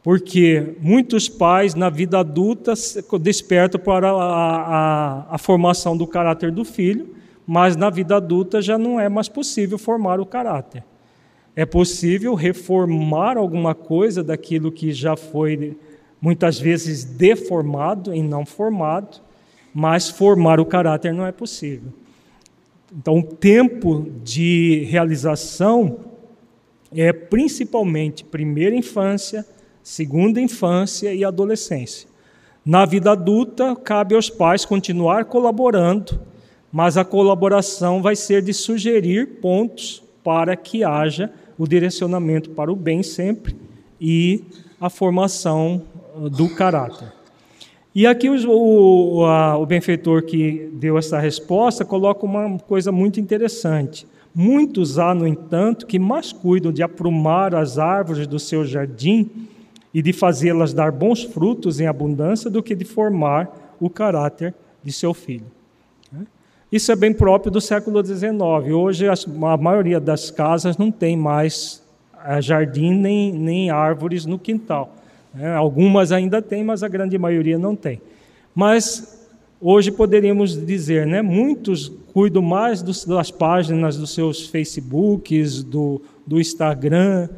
Porque 0.00 0.76
muitos 0.80 1.28
pais, 1.28 1.74
na 1.74 1.90
vida 1.90 2.20
adulta, 2.20 2.72
despertam 3.20 3.80
para 3.80 4.12
a, 4.12 4.14
a, 4.14 5.34
a 5.34 5.38
formação 5.38 5.96
do 5.96 6.06
caráter 6.06 6.52
do 6.52 6.64
filho, 6.64 7.16
mas 7.44 7.74
na 7.74 7.90
vida 7.90 8.14
adulta 8.14 8.62
já 8.62 8.78
não 8.78 9.00
é 9.00 9.08
mais 9.08 9.28
possível 9.28 9.76
formar 9.76 10.20
o 10.20 10.26
caráter. 10.26 10.84
É 11.54 11.66
possível 11.66 12.34
reformar 12.34 13.36
alguma 13.36 13.74
coisa 13.74 14.22
daquilo 14.22 14.70
que 14.70 14.92
já 14.92 15.16
foi 15.16 15.76
muitas 16.20 16.58
vezes 16.58 17.04
deformado 17.04 18.14
e 18.14 18.22
não 18.22 18.44
formado, 18.44 19.20
mas 19.74 20.08
formar 20.08 20.60
o 20.60 20.66
caráter 20.66 21.12
não 21.12 21.26
é 21.26 21.32
possível. 21.32 21.92
Então, 22.92 23.18
o 23.18 23.22
tempo 23.22 24.06
de 24.24 24.84
realização 24.88 25.98
é 26.94 27.12
principalmente 27.12 28.24
primeira 28.24 28.74
infância, 28.74 29.44
segunda 29.82 30.40
infância 30.40 31.12
e 31.12 31.24
adolescência. 31.24 32.08
Na 32.64 32.84
vida 32.84 33.12
adulta, 33.12 33.76
cabe 33.76 34.14
aos 34.14 34.30
pais 34.30 34.64
continuar 34.64 35.26
colaborando, 35.26 36.20
mas 36.72 36.96
a 36.96 37.04
colaboração 37.04 38.02
vai 38.02 38.16
ser 38.16 38.42
de 38.42 38.52
sugerir 38.52 39.40
pontos 39.40 40.02
para 40.28 40.54
que 40.56 40.84
haja 40.84 41.32
o 41.56 41.66
direcionamento 41.66 42.50
para 42.50 42.70
o 42.70 42.76
bem 42.76 43.02
sempre 43.02 43.56
e 43.98 44.44
a 44.78 44.90
formação 44.90 45.80
uh, 46.14 46.28
do 46.28 46.54
caráter. 46.54 47.10
E 47.94 48.06
aqui 48.06 48.28
o, 48.28 48.36
o, 48.46 49.24
a, 49.24 49.56
o 49.56 49.64
benfeitor 49.64 50.22
que 50.24 50.68
deu 50.74 50.98
essa 50.98 51.18
resposta 51.18 51.82
coloca 51.82 52.26
uma 52.26 52.58
coisa 52.58 52.92
muito 52.92 53.18
interessante. 53.18 54.06
Muitos 54.34 54.98
há, 54.98 55.14
no 55.14 55.26
entanto, 55.26 55.86
que 55.86 55.98
mais 55.98 56.30
cuidam 56.30 56.70
de 56.70 56.82
aprumar 56.82 57.54
as 57.54 57.78
árvores 57.78 58.26
do 58.26 58.38
seu 58.38 58.66
jardim 58.66 59.30
e 59.94 60.02
de 60.02 60.12
fazê-las 60.12 60.74
dar 60.74 60.92
bons 60.92 61.22
frutos 61.22 61.80
em 61.80 61.86
abundância 61.86 62.50
do 62.50 62.62
que 62.62 62.74
de 62.74 62.84
formar 62.84 63.76
o 63.80 63.88
caráter 63.88 64.54
de 64.84 64.92
seu 64.92 65.14
filho. 65.14 65.57
Isso 66.70 66.92
é 66.92 66.96
bem 66.96 67.14
próprio 67.14 67.50
do 67.50 67.62
século 67.62 68.04
XIX. 68.04 68.32
Hoje, 68.74 69.06
a 69.08 69.56
maioria 69.56 69.98
das 69.98 70.30
casas 70.30 70.76
não 70.76 70.90
tem 70.90 71.16
mais 71.16 71.82
eh, 72.26 72.42
jardim 72.42 72.92
nem, 72.92 73.32
nem 73.32 73.70
árvores 73.70 74.26
no 74.26 74.38
quintal. 74.38 74.94
Né? 75.32 75.50
Algumas 75.54 76.12
ainda 76.12 76.42
têm, 76.42 76.62
mas 76.62 76.82
a 76.82 76.88
grande 76.88 77.16
maioria 77.16 77.58
não 77.58 77.74
tem. 77.74 78.02
Mas 78.54 79.26
hoje 79.58 79.90
poderíamos 79.90 80.54
dizer, 80.66 81.06
né? 81.06 81.22
Muitos 81.22 81.90
cuidam 82.12 82.42
mais 82.42 82.82
dos, 82.82 83.04
das 83.06 83.30
páginas 83.30 83.96
dos 83.96 84.12
seus 84.12 84.46
Facebooks, 84.46 85.62
do, 85.62 86.02
do 86.26 86.38
Instagram 86.38 87.30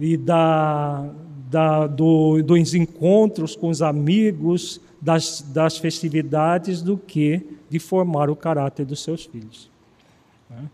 e 0.00 0.16
da, 0.16 1.04
da, 1.50 1.88
do, 1.88 2.40
dos 2.42 2.74
encontros 2.74 3.56
com 3.56 3.68
os 3.68 3.82
amigos, 3.82 4.80
das, 5.02 5.44
das 5.52 5.78
festividades, 5.78 6.80
do 6.80 6.96
que 6.96 7.42
de 7.68 7.80
formar 7.80 8.30
o 8.30 8.36
caráter 8.36 8.86
dos 8.86 9.02
seus 9.02 9.24
filhos. 9.24 9.68
Né? 10.48 10.64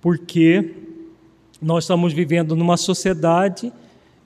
Porque 0.00 0.72
nós 1.60 1.84
estamos 1.84 2.12
vivendo 2.12 2.54
numa 2.54 2.76
sociedade 2.76 3.72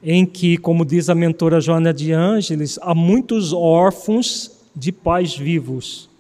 em 0.03 0.27
que, 0.27 0.59
como 0.59 0.85
diz 0.85 1.09
a 1.09 1.15
mentora 1.15 1.59
Joana 1.59 1.93
de 1.93 2.13
Ângeles, 2.13 2.79
há 2.83 2.95
muitos 2.95 3.55
órfãos 3.55 4.51
de 4.77 4.93
pais 4.93 5.35
vivos. 5.35 6.11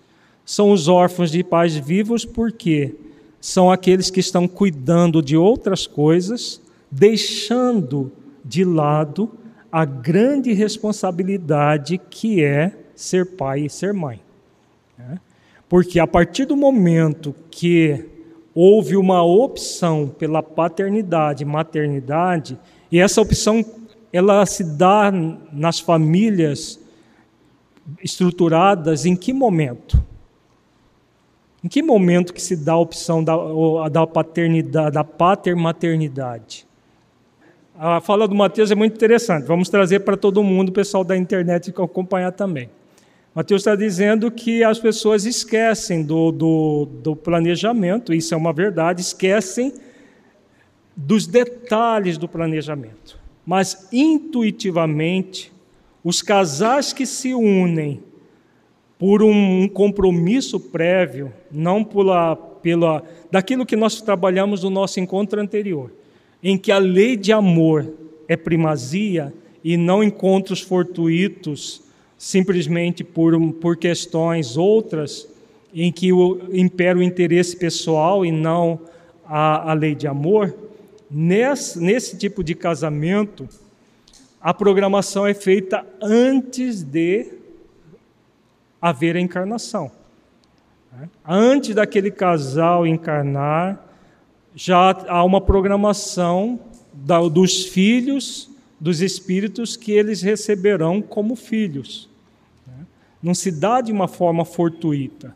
São 0.46 0.70
os 0.72 0.88
órfãos 0.88 1.30
de 1.30 1.44
pais 1.44 1.76
vivos 1.76 2.24
porque 2.24 2.94
são 3.38 3.70
aqueles 3.70 4.08
que 4.08 4.20
estão 4.20 4.48
cuidando 4.48 5.20
de 5.20 5.36
outras 5.36 5.86
coisas, 5.86 6.58
deixando 6.90 8.10
de 8.42 8.64
lado 8.64 9.30
a 9.74 9.84
grande 9.84 10.52
responsabilidade 10.52 11.98
que 11.98 12.44
é 12.44 12.72
ser 12.94 13.34
pai 13.34 13.62
e 13.62 13.68
ser 13.68 13.92
mãe. 13.92 14.20
Né? 14.96 15.18
Porque 15.68 15.98
a 15.98 16.06
partir 16.06 16.44
do 16.44 16.56
momento 16.56 17.34
que 17.50 18.08
houve 18.54 18.96
uma 18.96 19.24
opção 19.24 20.06
pela 20.06 20.44
paternidade 20.44 21.44
maternidade, 21.44 22.56
e 22.88 23.00
essa 23.00 23.20
opção 23.20 23.64
ela 24.12 24.46
se 24.46 24.62
dá 24.62 25.10
nas 25.52 25.80
famílias 25.80 26.78
estruturadas 28.00 29.04
em 29.04 29.16
que 29.16 29.32
momento? 29.32 30.00
Em 31.64 31.66
que 31.66 31.82
momento 31.82 32.32
que 32.32 32.40
se 32.40 32.54
dá 32.54 32.74
a 32.74 32.78
opção 32.78 33.24
da, 33.24 33.34
da 33.88 34.06
paternidade, 34.06 34.94
da 34.94 35.02
patermaternidade? 35.02 36.64
A 37.76 38.00
fala 38.00 38.28
do 38.28 38.36
Mateus 38.36 38.70
é 38.70 38.74
muito 38.76 38.94
interessante. 38.94 39.46
Vamos 39.46 39.68
trazer 39.68 40.00
para 40.00 40.16
todo 40.16 40.44
mundo, 40.44 40.68
o 40.68 40.72
pessoal 40.72 41.02
da 41.02 41.16
internet 41.16 41.70
acompanhar 41.76 42.30
também. 42.30 42.70
Mateus 43.34 43.62
está 43.62 43.74
dizendo 43.74 44.30
que 44.30 44.62
as 44.62 44.78
pessoas 44.78 45.24
esquecem 45.24 46.04
do, 46.04 46.30
do, 46.30 46.88
do 47.02 47.16
planejamento, 47.16 48.14
isso 48.14 48.32
é 48.32 48.36
uma 48.36 48.52
verdade, 48.52 49.00
esquecem 49.00 49.72
dos 50.96 51.26
detalhes 51.26 52.16
do 52.16 52.28
planejamento. 52.28 53.18
Mas 53.44 53.88
intuitivamente, 53.92 55.52
os 56.04 56.22
casais 56.22 56.92
que 56.92 57.04
se 57.04 57.34
unem 57.34 58.00
por 58.96 59.20
um 59.20 59.66
compromisso 59.66 60.60
prévio, 60.60 61.32
não 61.50 61.82
pela, 61.82 62.36
pela 62.36 63.02
daquilo 63.32 63.66
que 63.66 63.74
nós 63.74 64.00
trabalhamos 64.00 64.62
no 64.62 64.70
nosso 64.70 65.00
encontro 65.00 65.40
anterior, 65.40 65.90
em 66.44 66.58
que 66.58 66.70
a 66.70 66.76
lei 66.76 67.16
de 67.16 67.32
amor 67.32 67.90
é 68.28 68.36
primazia 68.36 69.32
e 69.64 69.78
não 69.78 70.04
encontros 70.04 70.60
fortuitos 70.60 71.82
simplesmente 72.18 73.02
por, 73.02 73.40
por 73.54 73.78
questões 73.78 74.58
outras 74.58 75.26
em 75.72 75.90
que 75.90 76.12
o, 76.12 76.40
impera 76.52 76.98
o 76.98 77.02
interesse 77.02 77.56
pessoal 77.56 78.26
e 78.26 78.30
não 78.30 78.78
a, 79.26 79.70
a 79.70 79.72
lei 79.72 79.94
de 79.94 80.06
amor, 80.06 80.54
nesse, 81.10 81.80
nesse 81.80 82.16
tipo 82.18 82.44
de 82.44 82.54
casamento, 82.54 83.48
a 84.40 84.52
programação 84.52 85.26
é 85.26 85.32
feita 85.32 85.84
antes 86.00 86.82
de 86.82 87.32
haver 88.80 89.16
a 89.16 89.20
encarnação. 89.20 89.90
Antes 91.26 91.74
daquele 91.74 92.10
casal 92.10 92.86
encarnar, 92.86 93.93
já 94.54 94.90
há 95.08 95.24
uma 95.24 95.40
programação 95.40 96.60
da, 96.92 97.20
dos 97.20 97.64
filhos, 97.64 98.50
dos 98.80 99.00
espíritos 99.00 99.76
que 99.76 99.92
eles 99.92 100.22
receberão 100.22 101.02
como 101.02 101.34
filhos 101.34 102.08
não 103.24 103.32
se 103.32 103.50
dá 103.50 103.80
de 103.80 103.90
uma 103.90 104.06
forma 104.06 104.44
fortuita. 104.44 105.34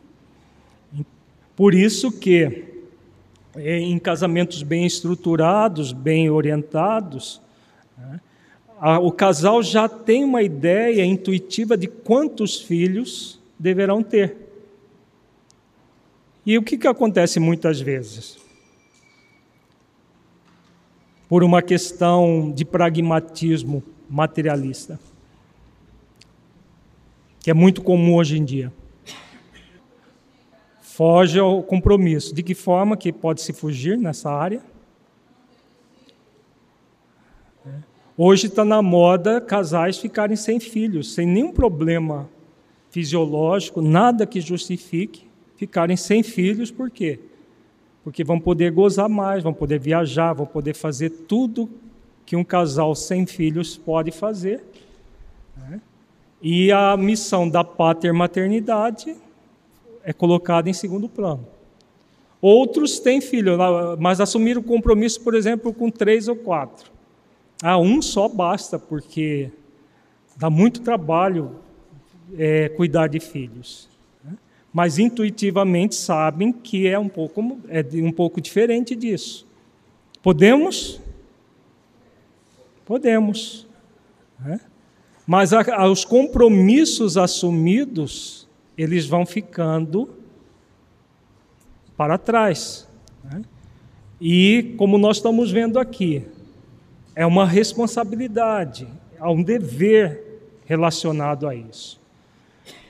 Por 1.55 1.73
isso 1.73 2.11
que 2.11 2.65
é, 3.55 3.79
em 3.79 3.97
casamentos 3.97 4.61
bem 4.61 4.85
estruturados, 4.85 5.91
bem 5.91 6.29
orientados, 6.29 7.41
né, 7.97 8.19
o 9.01 9.11
casal 9.11 9.63
já 9.63 9.89
tem 9.89 10.23
uma 10.23 10.43
ideia 10.43 11.03
intuitiva 11.03 11.75
de 11.75 11.87
quantos 11.87 12.61
filhos 12.61 13.41
deverão 13.57 14.03
ter. 14.03 14.37
E 16.45 16.59
o 16.59 16.61
que, 16.61 16.77
que 16.77 16.87
acontece 16.87 17.39
muitas 17.39 17.81
vezes? 17.81 18.37
Por 21.29 21.43
uma 21.43 21.61
questão 21.61 22.51
de 22.51 22.65
pragmatismo 22.65 23.81
materialista 24.09 24.99
que 27.39 27.49
é 27.49 27.53
muito 27.53 27.81
comum 27.81 28.15
hoje 28.15 28.37
em 28.37 28.43
dia. 28.43 28.71
Foge 30.81 31.39
ao 31.39 31.63
compromisso. 31.63 32.35
De 32.35 32.43
que 32.43 32.53
forma 32.53 32.97
que 32.97 33.11
pode 33.11 33.41
se 33.41 33.53
fugir 33.53 33.97
nessa 33.97 34.29
área? 34.29 34.61
Hoje 38.17 38.47
está 38.47 38.65
na 38.65 38.81
moda 38.81 39.39
casais 39.39 39.97
ficarem 39.97 40.35
sem 40.35 40.59
filhos, 40.59 41.13
sem 41.13 41.25
nenhum 41.25 41.53
problema 41.53 42.29
fisiológico, 42.91 43.81
nada 43.81 44.27
que 44.27 44.41
justifique 44.41 45.25
ficarem 45.55 45.95
sem 45.95 46.21
filhos, 46.21 46.69
por 46.69 46.91
quê? 46.91 47.19
Porque 48.03 48.23
vão 48.23 48.39
poder 48.39 48.71
gozar 48.71 49.09
mais, 49.09 49.43
vão 49.43 49.53
poder 49.53 49.79
viajar, 49.79 50.33
vão 50.33 50.45
poder 50.45 50.73
fazer 50.73 51.09
tudo 51.09 51.69
que 52.25 52.35
um 52.35 52.43
casal 52.43 52.95
sem 52.95 53.25
filhos 53.25 53.77
pode 53.77 54.11
fazer. 54.11 54.63
Né? 55.57 55.81
E 56.41 56.71
a 56.71 56.95
missão 56.95 57.49
da 57.49 57.63
pater-maternidade 57.63 59.15
é 60.03 60.13
colocada 60.13 60.69
em 60.69 60.73
segundo 60.73 61.09
plano. 61.09 61.45
Outros 62.41 62.99
têm 62.99 63.19
filho, 63.19 63.57
mas 63.99 64.21
assumiram 64.21 64.61
o 64.61 64.63
compromisso, 64.63 65.19
por 65.21 65.35
exemplo, 65.35 65.73
com 65.73 65.89
três 65.89 66.29
ou 66.29 66.35
quatro. 66.35 66.89
Ah, 67.61 67.77
um 67.77 68.01
só 68.01 68.29
basta, 68.29 68.79
porque 68.79 69.51
dá 70.37 70.49
muito 70.49 70.79
trabalho 70.79 71.57
é, 72.37 72.69
cuidar 72.69 73.07
de 73.07 73.19
filhos. 73.19 73.88
Mas 74.71 74.99
intuitivamente 74.99 75.95
sabem 75.95 76.51
que 76.51 76.87
é 76.87 76.97
um 76.97 77.09
pouco, 77.09 77.59
é 77.67 77.83
um 77.95 78.11
pouco 78.11 78.39
diferente 78.39 78.95
disso. 78.95 79.47
Podemos? 80.21 81.01
Podemos. 82.85 83.67
Né? 84.39 84.59
Mas 85.25 85.53
a, 85.53 85.87
os 85.87 86.05
compromissos 86.05 87.17
assumidos, 87.17 88.47
eles 88.77 89.05
vão 89.05 89.25
ficando 89.25 90.09
para 91.97 92.17
trás. 92.17 92.87
Né? 93.23 93.41
E, 94.21 94.75
como 94.77 94.97
nós 94.97 95.17
estamos 95.17 95.51
vendo 95.51 95.79
aqui, 95.79 96.25
é 97.15 97.25
uma 97.25 97.45
responsabilidade, 97.45 98.87
há 99.19 99.29
um 99.31 99.43
dever 99.43 100.41
relacionado 100.65 101.47
a 101.47 101.55
isso. 101.55 101.99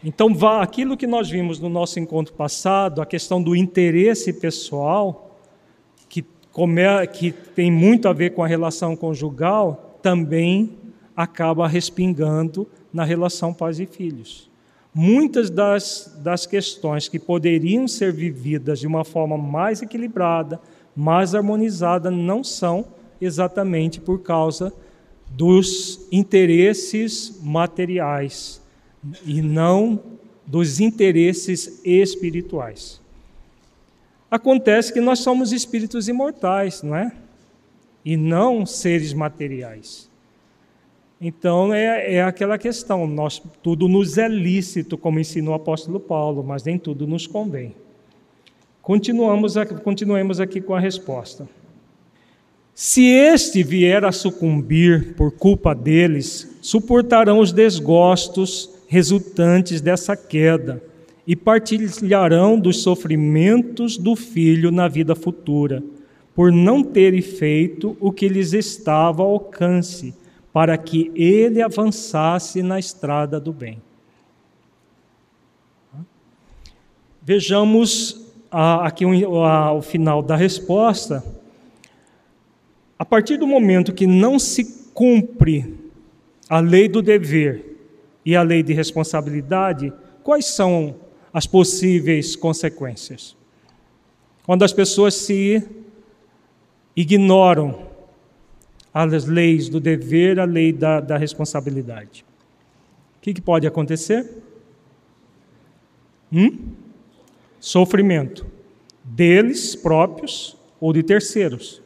Então, 0.03 0.33
aquilo 0.61 0.95
que 0.95 1.05
nós 1.05 1.29
vimos 1.29 1.59
no 1.59 1.67
nosso 1.67 1.99
encontro 1.99 2.33
passado, 2.33 3.01
a 3.01 3.05
questão 3.05 3.41
do 3.41 3.55
interesse 3.55 4.31
pessoal, 4.31 5.37
que, 6.07 6.23
que 7.11 7.31
tem 7.53 7.69
muito 7.69 8.07
a 8.07 8.13
ver 8.13 8.33
com 8.33 8.41
a 8.41 8.47
relação 8.47 8.95
conjugal, 8.95 9.99
também 10.01 10.77
acaba 11.15 11.67
respingando 11.67 12.65
na 12.93 13.03
relação 13.03 13.53
pais 13.53 13.79
e 13.79 13.85
filhos. 13.85 14.49
Muitas 14.93 15.49
das, 15.49 16.17
das 16.23 16.45
questões 16.45 17.09
que 17.09 17.19
poderiam 17.19 17.87
ser 17.87 18.13
vividas 18.13 18.79
de 18.79 18.87
uma 18.87 19.03
forma 19.03 19.37
mais 19.37 19.81
equilibrada, 19.81 20.61
mais 20.95 21.35
harmonizada, 21.35 22.09
não 22.09 22.41
são 22.43 22.85
exatamente 23.19 23.99
por 23.99 24.21
causa 24.21 24.73
dos 25.29 26.07
interesses 26.11 27.37
materiais 27.43 28.59
e 29.25 29.41
não 29.41 29.99
dos 30.45 30.79
interesses 30.79 31.81
espirituais. 31.85 32.99
Acontece 34.29 34.93
que 34.93 35.01
nós 35.01 35.19
somos 35.19 35.51
espíritos 35.51 36.07
imortais, 36.07 36.83
não 36.83 36.95
é? 36.95 37.11
E 38.03 38.15
não 38.15 38.65
seres 38.65 39.13
materiais. 39.13 40.09
Então 41.21 41.73
é, 41.73 42.15
é 42.15 42.23
aquela 42.23 42.57
questão, 42.57 43.05
nós, 43.05 43.41
tudo 43.61 43.87
nos 43.87 44.17
é 44.17 44.27
lícito, 44.27 44.97
como 44.97 45.19
ensinou 45.19 45.53
o 45.53 45.57
apóstolo 45.57 45.99
Paulo, 45.99 46.43
mas 46.43 46.63
nem 46.63 46.77
tudo 46.77 47.05
nos 47.05 47.27
convém. 47.27 47.75
Continuamos 48.81 49.57
aqui, 49.57 49.75
continuemos 49.75 50.39
aqui 50.39 50.61
com 50.61 50.73
a 50.73 50.79
resposta. 50.79 51.47
Se 52.73 53.05
este 53.05 53.61
vier 53.61 54.05
a 54.05 54.11
sucumbir 54.11 55.13
por 55.15 55.31
culpa 55.31 55.75
deles, 55.75 56.57
suportarão 56.61 57.39
os 57.39 57.51
desgostos 57.51 58.78
resultantes 58.89 59.81
dessa 59.81 60.17
queda 60.17 60.83
e 61.25 61.35
partilharão 61.35 62.59
dos 62.59 62.81
sofrimentos 62.81 63.99
do 63.99 64.15
filho 64.15 64.71
na 64.71 64.87
vida 64.87 65.15
futura, 65.15 65.83
por 66.33 66.51
não 66.51 66.83
terem 66.83 67.21
feito 67.21 67.95
o 67.99 68.11
que 68.11 68.27
lhes 68.27 68.51
estava 68.51 69.21
ao 69.21 69.33
alcance, 69.33 70.15
para 70.51 70.75
que 70.75 71.11
ele 71.13 71.61
avançasse 71.61 72.63
na 72.63 72.79
estrada 72.79 73.39
do 73.39 73.53
bem. 73.53 73.79
Vejamos 77.21 78.25
aqui 78.49 79.05
o 79.05 79.81
final 79.83 80.23
da 80.23 80.35
resposta. 80.35 81.23
A 82.97 83.05
partir 83.05 83.37
do 83.37 83.45
momento 83.45 83.93
que 83.93 84.07
não 84.07 84.39
se 84.39 84.89
cumpre 84.95 85.75
a 86.49 86.59
lei 86.59 86.89
do 86.89 87.03
dever 87.03 87.68
e 88.25 88.35
a 88.35 88.41
lei 88.41 88.61
de 88.61 88.73
responsabilidade, 88.73 89.93
quais 90.23 90.45
são 90.45 90.95
as 91.33 91.45
possíveis 91.45 92.35
consequências? 92.35 93.35
Quando 94.45 94.63
as 94.63 94.73
pessoas 94.73 95.13
se 95.13 95.63
ignoram 96.95 97.87
as 98.93 99.25
leis 99.25 99.69
do 99.69 99.79
dever, 99.79 100.39
a 100.39 100.45
lei 100.45 100.73
da, 100.73 100.99
da 100.99 101.17
responsabilidade. 101.17 102.25
O 103.17 103.21
que, 103.21 103.33
que 103.33 103.41
pode 103.41 103.67
acontecer? 103.67 104.27
Hum? 106.31 106.73
Sofrimento 107.59 108.45
deles 109.03 109.75
próprios 109.75 110.57
ou 110.79 110.93
de 110.93 111.03
terceiros. 111.03 111.81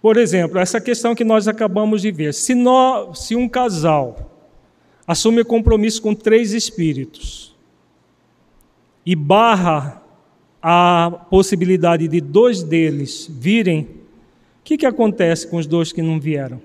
Por 0.00 0.16
exemplo, 0.18 0.58
essa 0.58 0.80
questão 0.80 1.14
que 1.14 1.24
nós 1.24 1.48
acabamos 1.48 2.02
de 2.02 2.10
ver. 2.10 2.34
Se, 2.34 2.54
nós, 2.54 3.20
se 3.20 3.34
um 3.34 3.48
casal 3.48 4.33
assume 5.06 5.44
compromisso 5.44 6.00
com 6.00 6.14
três 6.14 6.52
espíritos 6.52 7.54
e 9.04 9.14
barra 9.14 10.02
a 10.62 11.26
possibilidade 11.28 12.08
de 12.08 12.20
dois 12.20 12.62
deles 12.62 13.28
virem, 13.30 13.82
o 13.82 13.88
que, 14.64 14.78
que 14.78 14.86
acontece 14.86 15.46
com 15.46 15.58
os 15.58 15.66
dois 15.66 15.92
que 15.92 16.00
não 16.00 16.18
vieram? 16.18 16.60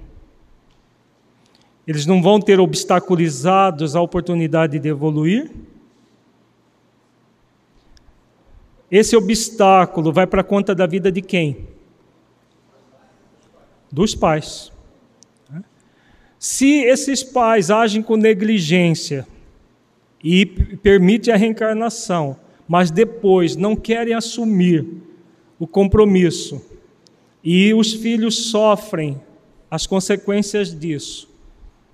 Eles 1.86 2.06
não 2.06 2.22
vão 2.22 2.40
ter 2.40 2.60
obstaculizados 2.60 3.96
a 3.96 4.02
oportunidade 4.02 4.80
de 4.80 4.88
evoluir? 4.88 5.52
Esse 8.90 9.16
obstáculo 9.16 10.14
vai 10.14 10.26
para 10.26 10.44
conta 10.44 10.74
da 10.74 10.86
vida 10.86 11.12
de 11.12 11.22
quem? 11.22 11.68
dos 13.92 14.14
pais. 14.16 14.72
Se 16.40 16.84
esses 16.84 17.22
pais 17.22 17.70
agem 17.70 18.02
com 18.02 18.16
negligência 18.16 19.28
e 20.24 20.46
permitem 20.46 21.34
a 21.34 21.38
reencarnação, 21.38 22.40
mas 22.66 22.90
depois 22.90 23.58
não 23.58 23.76
querem 23.76 24.14
assumir 24.14 24.88
o 25.60 25.68
compromisso 25.68 26.66
e 27.44 27.74
os 27.74 27.94
filhos 27.94 28.50
sofrem 28.50 29.22
as 29.70 29.86
consequências 29.86 30.78
disso, 30.78 31.30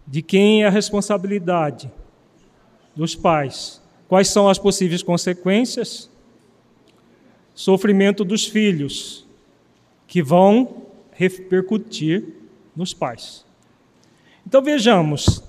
de 0.06 0.22
quem 0.22 0.64
é 0.64 0.68
a 0.68 0.70
responsabilidade? 0.70 1.92
Dos 2.96 3.16
pais. 3.16 3.82
Quais 4.08 4.28
são 4.28 4.48
as 4.48 4.60
possíveis 4.60 5.02
consequências? 5.02 6.10
Sofrimento 7.54 8.24
dos 8.24 8.46
filhos, 8.46 9.26
que 10.08 10.22
vão 10.22 10.84
repercutir 11.12 12.24
nos 12.76 12.94
pais. 12.94 13.45
Então 14.48 14.62
vejamos, 14.62 15.44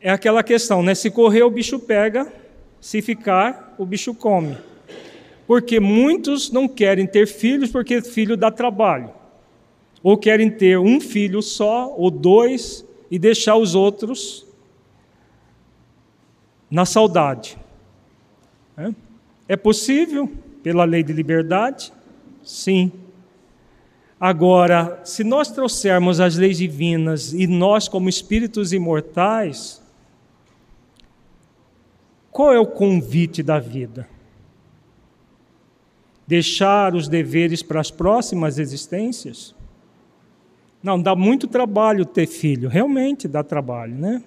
é 0.00 0.10
aquela 0.10 0.42
questão, 0.42 0.82
né? 0.82 0.94
Se 0.94 1.10
correr, 1.10 1.42
o 1.42 1.50
bicho 1.50 1.78
pega, 1.78 2.32
se 2.80 3.02
ficar, 3.02 3.74
o 3.78 3.84
bicho 3.84 4.14
come. 4.14 4.56
Porque 5.46 5.78
muitos 5.78 6.50
não 6.50 6.66
querem 6.66 7.06
ter 7.06 7.26
filhos 7.26 7.70
porque 7.70 8.00
filho 8.00 8.36
dá 8.36 8.50
trabalho. 8.50 9.10
Ou 10.02 10.16
querem 10.16 10.50
ter 10.50 10.78
um 10.78 11.00
filho 11.00 11.42
só, 11.42 11.94
ou 11.96 12.10
dois, 12.10 12.84
e 13.10 13.18
deixar 13.18 13.56
os 13.56 13.74
outros 13.74 14.46
na 16.70 16.86
saudade. 16.86 17.58
É 19.46 19.56
possível, 19.56 20.30
pela 20.62 20.84
lei 20.84 21.02
de 21.02 21.12
liberdade? 21.12 21.92
Sim. 22.42 22.90
Agora, 24.24 25.00
se 25.02 25.24
nós 25.24 25.50
trouxermos 25.50 26.20
as 26.20 26.36
leis 26.36 26.56
divinas 26.56 27.32
e 27.32 27.48
nós, 27.48 27.88
como 27.88 28.08
espíritos 28.08 28.72
imortais, 28.72 29.82
qual 32.30 32.52
é 32.52 32.60
o 32.60 32.64
convite 32.64 33.42
da 33.42 33.58
vida? 33.58 34.08
Deixar 36.24 36.94
os 36.94 37.08
deveres 37.08 37.64
para 37.64 37.80
as 37.80 37.90
próximas 37.90 38.60
existências? 38.60 39.56
Não, 40.80 41.02
dá 41.02 41.16
muito 41.16 41.48
trabalho 41.48 42.04
ter 42.04 42.28
filho, 42.28 42.68
realmente 42.68 43.26
dá 43.26 43.42
trabalho, 43.42 43.96
né? 43.96 44.22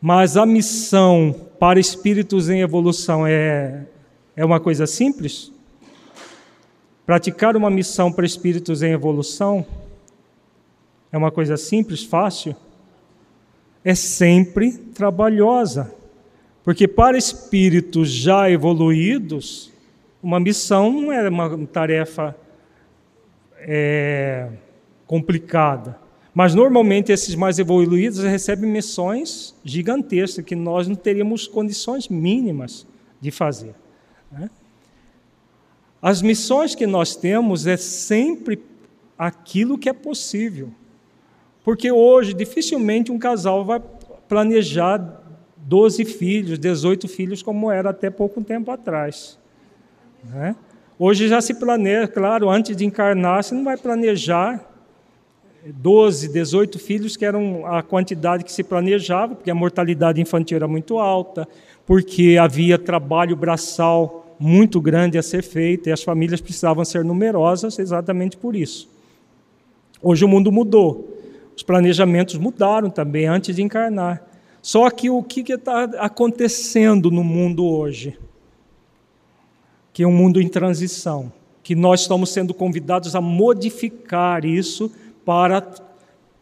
Mas 0.00 0.36
a 0.36 0.46
missão 0.46 1.34
para 1.58 1.80
espíritos 1.80 2.48
em 2.48 2.60
evolução 2.60 3.26
é, 3.26 3.88
é 4.36 4.44
uma 4.44 4.60
coisa 4.60 4.86
simples? 4.86 5.50
Praticar 7.06 7.56
uma 7.56 7.70
missão 7.70 8.12
para 8.12 8.26
espíritos 8.26 8.82
em 8.82 8.92
evolução 8.92 9.66
é 11.12 11.18
uma 11.18 11.30
coisa 11.30 11.56
simples, 11.56 12.04
fácil? 12.04 12.54
É 13.84 13.94
sempre 13.94 14.72
trabalhosa. 14.72 15.92
Porque 16.62 16.86
para 16.86 17.16
espíritos 17.18 18.10
já 18.10 18.50
evoluídos, 18.50 19.72
uma 20.22 20.38
missão 20.38 20.92
não 20.92 21.12
é 21.12 21.28
uma 21.28 21.66
tarefa 21.66 22.36
é, 23.58 24.48
complicada. 25.06 25.98
Mas 26.32 26.54
normalmente 26.54 27.10
esses 27.10 27.34
mais 27.34 27.58
evoluídos 27.58 28.22
recebem 28.22 28.70
missões 28.70 29.54
gigantescas 29.64 30.44
que 30.44 30.54
nós 30.54 30.86
não 30.86 30.94
teríamos 30.94 31.48
condições 31.48 32.08
mínimas 32.08 32.86
de 33.20 33.30
fazer. 33.30 33.74
Né? 34.30 34.48
As 36.02 36.22
missões 36.22 36.74
que 36.74 36.86
nós 36.86 37.14
temos 37.14 37.66
é 37.66 37.76
sempre 37.76 38.62
aquilo 39.18 39.76
que 39.76 39.88
é 39.88 39.92
possível. 39.92 40.70
Porque 41.62 41.92
hoje, 41.92 42.32
dificilmente 42.32 43.12
um 43.12 43.18
casal 43.18 43.64
vai 43.64 43.82
planejar 44.28 45.20
12 45.56 46.04
filhos, 46.06 46.58
18 46.58 47.06
filhos, 47.06 47.42
como 47.42 47.70
era 47.70 47.90
até 47.90 48.08
pouco 48.08 48.42
tempo 48.42 48.70
atrás. 48.70 49.38
Né? 50.24 50.56
Hoje 50.98 51.28
já 51.28 51.40
se 51.40 51.54
planeja, 51.54 52.08
claro, 52.08 52.48
antes 52.48 52.76
de 52.76 52.84
encarnar, 52.84 53.44
você 53.44 53.54
não 53.54 53.64
vai 53.64 53.76
planejar 53.76 54.64
12, 55.64 56.32
18 56.32 56.78
filhos, 56.78 57.16
que 57.16 57.24
eram 57.24 57.66
a 57.66 57.82
quantidade 57.82 58.44
que 58.44 58.52
se 58.52 58.64
planejava, 58.64 59.34
porque 59.34 59.50
a 59.50 59.54
mortalidade 59.54 60.20
infantil 60.20 60.56
era 60.56 60.68
muito 60.68 60.98
alta, 60.98 61.46
porque 61.86 62.38
havia 62.40 62.78
trabalho 62.78 63.36
braçal 63.36 64.29
muito 64.40 64.80
grande 64.80 65.18
a 65.18 65.22
ser 65.22 65.42
feita 65.42 65.90
e 65.90 65.92
as 65.92 66.02
famílias 66.02 66.40
precisavam 66.40 66.82
ser 66.82 67.04
numerosas 67.04 67.78
exatamente 67.78 68.38
por 68.38 68.56
isso. 68.56 68.88
Hoje 70.02 70.24
o 70.24 70.28
mundo 70.28 70.50
mudou, 70.50 71.20
os 71.54 71.62
planejamentos 71.62 72.38
mudaram 72.38 72.88
também 72.88 73.26
antes 73.26 73.54
de 73.54 73.62
encarnar. 73.62 74.26
Só 74.62 74.88
que 74.88 75.10
o 75.10 75.22
que 75.22 75.52
está 75.52 75.84
acontecendo 75.98 77.10
no 77.10 77.22
mundo 77.22 77.66
hoje? 77.66 78.18
Que 79.92 80.04
é 80.04 80.06
um 80.06 80.12
mundo 80.12 80.40
em 80.40 80.48
transição, 80.48 81.30
que 81.62 81.74
nós 81.74 82.00
estamos 82.00 82.30
sendo 82.30 82.54
convidados 82.54 83.14
a 83.14 83.20
modificar 83.20 84.46
isso 84.46 84.90
para 85.22 85.62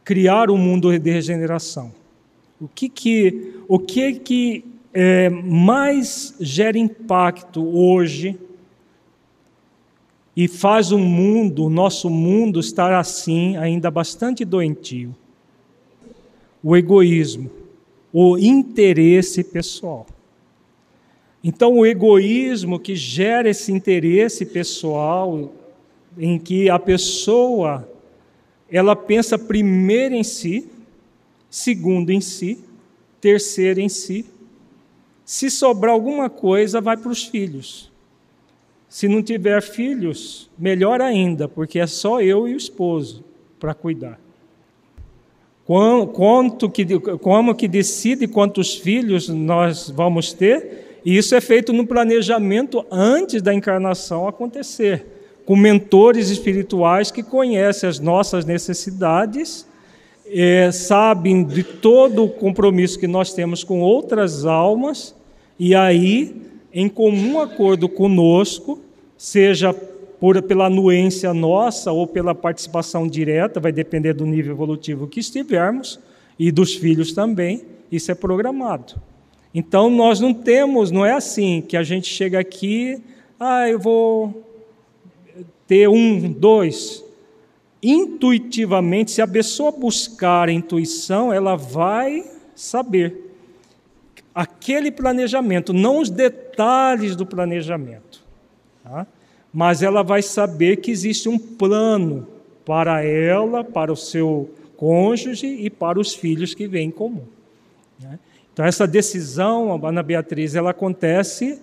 criar 0.04 0.50
um 0.50 0.56
mundo 0.56 0.96
de 0.96 1.10
regeneração. 1.10 1.92
O 2.60 2.68
que 2.68 2.88
que, 2.88 3.54
o 3.66 3.78
que, 3.78 4.14
que 4.14 4.64
é, 4.92 5.28
mais 5.28 6.34
gera 6.40 6.78
impacto 6.78 7.64
hoje 7.64 8.38
e 10.36 10.46
faz 10.46 10.92
o 10.92 10.98
mundo, 10.98 11.64
o 11.64 11.70
nosso 11.70 12.08
mundo, 12.08 12.60
estar 12.60 12.94
assim, 12.94 13.56
ainda 13.56 13.90
bastante 13.90 14.44
doentio. 14.44 15.14
O 16.62 16.76
egoísmo, 16.76 17.50
o 18.12 18.38
interesse 18.38 19.42
pessoal. 19.42 20.06
Então, 21.42 21.78
o 21.78 21.86
egoísmo 21.86 22.78
que 22.78 22.94
gera 22.94 23.50
esse 23.50 23.72
interesse 23.72 24.46
pessoal, 24.46 25.52
em 26.16 26.38
que 26.38 26.70
a 26.70 26.78
pessoa 26.78 27.88
ela 28.70 28.94
pensa 28.94 29.38
primeiro 29.38 30.14
em 30.14 30.24
si, 30.24 30.68
segundo 31.50 32.10
em 32.10 32.20
si, 32.20 32.58
terceiro 33.20 33.80
em 33.80 33.88
si, 33.88 34.24
se 35.28 35.50
sobrar 35.50 35.92
alguma 35.92 36.30
coisa, 36.30 36.80
vai 36.80 36.96
para 36.96 37.10
os 37.10 37.24
filhos. 37.24 37.92
Se 38.88 39.06
não 39.06 39.22
tiver 39.22 39.60
filhos, 39.60 40.50
melhor 40.58 41.02
ainda, 41.02 41.46
porque 41.46 41.78
é 41.78 41.86
só 41.86 42.22
eu 42.22 42.48
e 42.48 42.54
o 42.54 42.56
esposo 42.56 43.22
para 43.60 43.74
cuidar. 43.74 44.18
Quanto 45.66 46.70
que, 46.70 46.98
como 47.18 47.54
que 47.54 47.68
decide 47.68 48.26
quantos 48.26 48.74
filhos 48.76 49.28
nós 49.28 49.90
vamos 49.90 50.32
ter? 50.32 51.00
E 51.04 51.18
isso 51.18 51.34
é 51.34 51.42
feito 51.42 51.74
no 51.74 51.86
planejamento 51.86 52.82
antes 52.90 53.42
da 53.42 53.52
encarnação 53.52 54.26
acontecer, 54.26 55.04
com 55.44 55.54
mentores 55.54 56.30
espirituais 56.30 57.10
que 57.10 57.22
conhecem 57.22 57.86
as 57.86 58.00
nossas 58.00 58.46
necessidades, 58.46 59.68
é, 60.24 60.72
sabem 60.72 61.44
de 61.44 61.62
todo 61.62 62.24
o 62.24 62.30
compromisso 62.30 62.98
que 62.98 63.06
nós 63.06 63.34
temos 63.34 63.62
com 63.62 63.80
outras 63.80 64.46
almas, 64.46 65.17
e 65.58 65.74
aí, 65.74 66.36
em 66.72 66.88
comum 66.88 67.40
acordo 67.40 67.88
conosco, 67.88 68.78
seja 69.16 69.74
por, 69.74 70.40
pela 70.42 70.66
anuência 70.66 71.32
nossa 71.34 71.90
ou 71.90 72.06
pela 72.06 72.34
participação 72.34 73.08
direta, 73.08 73.58
vai 73.58 73.72
depender 73.72 74.12
do 74.12 74.26
nível 74.26 74.52
evolutivo 74.52 75.06
que 75.06 75.20
estivermos, 75.20 75.98
e 76.38 76.52
dos 76.52 76.74
filhos 76.74 77.12
também, 77.12 77.62
isso 77.90 78.12
é 78.12 78.14
programado. 78.14 78.94
Então 79.52 79.90
nós 79.90 80.20
não 80.20 80.32
temos, 80.32 80.90
não 80.90 81.04
é 81.04 81.12
assim 81.12 81.60
que 81.66 81.76
a 81.76 81.82
gente 81.82 82.06
chega 82.06 82.38
aqui, 82.38 83.02
ah, 83.40 83.68
eu 83.68 83.78
vou 83.78 84.44
ter 85.66 85.88
um, 85.88 86.30
dois. 86.30 87.04
Intuitivamente, 87.82 89.10
se 89.10 89.22
a 89.22 89.26
pessoa 89.26 89.72
buscar 89.72 90.48
a 90.48 90.52
intuição, 90.52 91.32
ela 91.32 91.56
vai 91.56 92.24
saber 92.54 93.27
aquele 94.40 94.90
planejamento, 94.90 95.72
não 95.72 96.00
os 96.00 96.10
detalhes 96.10 97.16
do 97.16 97.26
planejamento. 97.26 98.22
Tá? 98.82 99.06
mas 99.52 99.82
ela 99.82 100.02
vai 100.02 100.22
saber 100.22 100.76
que 100.76 100.90
existe 100.90 101.28
um 101.28 101.38
plano 101.38 102.26
para 102.64 103.02
ela, 103.02 103.64
para 103.64 103.92
o 103.92 103.96
seu 103.96 104.50
cônjuge 104.76 105.46
e 105.46 105.70
para 105.70 105.98
os 105.98 106.14
filhos 106.14 106.54
que 106.54 106.68
vêm 106.68 106.88
em 106.88 106.90
comum. 106.90 107.24
Né? 107.98 108.18
Então 108.52 108.64
essa 108.64 108.86
decisão, 108.86 109.84
Ana 109.84 110.02
Beatriz, 110.02 110.54
ela 110.54 110.70
acontece 110.70 111.60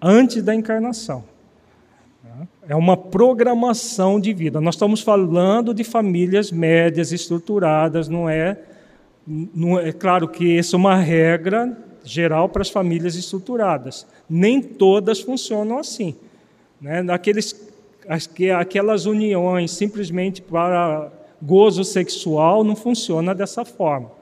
antes 0.00 0.42
da 0.42 0.54
encarnação. 0.54 1.24
Né? 2.24 2.48
É 2.68 2.74
uma 2.74 2.96
programação 2.96 4.18
de 4.18 4.32
vida. 4.32 4.60
Nós 4.60 4.74
estamos 4.74 5.02
falando 5.02 5.74
de 5.74 5.84
famílias 5.84 6.50
médias, 6.50 7.12
estruturadas, 7.12 8.08
não 8.08 8.28
é, 8.28 8.58
não 9.26 9.78
é 9.78 9.92
claro 9.92 10.26
que 10.26 10.44
isso 10.44 10.74
é 10.74 10.78
uma 10.78 10.96
regra 10.96 11.76
geral 12.06 12.48
para 12.48 12.62
as 12.62 12.70
famílias 12.70 13.16
estruturadas. 13.16 14.06
Nem 14.30 14.62
todas 14.62 15.20
funcionam 15.20 15.78
assim. 15.78 16.14
Né? 16.80 17.02
Naqueles, 17.02 17.68
aquelas 18.58 19.04
uniões 19.06 19.72
simplesmente 19.72 20.40
para 20.40 21.10
gozo 21.42 21.84
sexual 21.84 22.62
não 22.64 22.76
funciona 22.76 23.34
dessa 23.34 23.64
forma. 23.64 24.12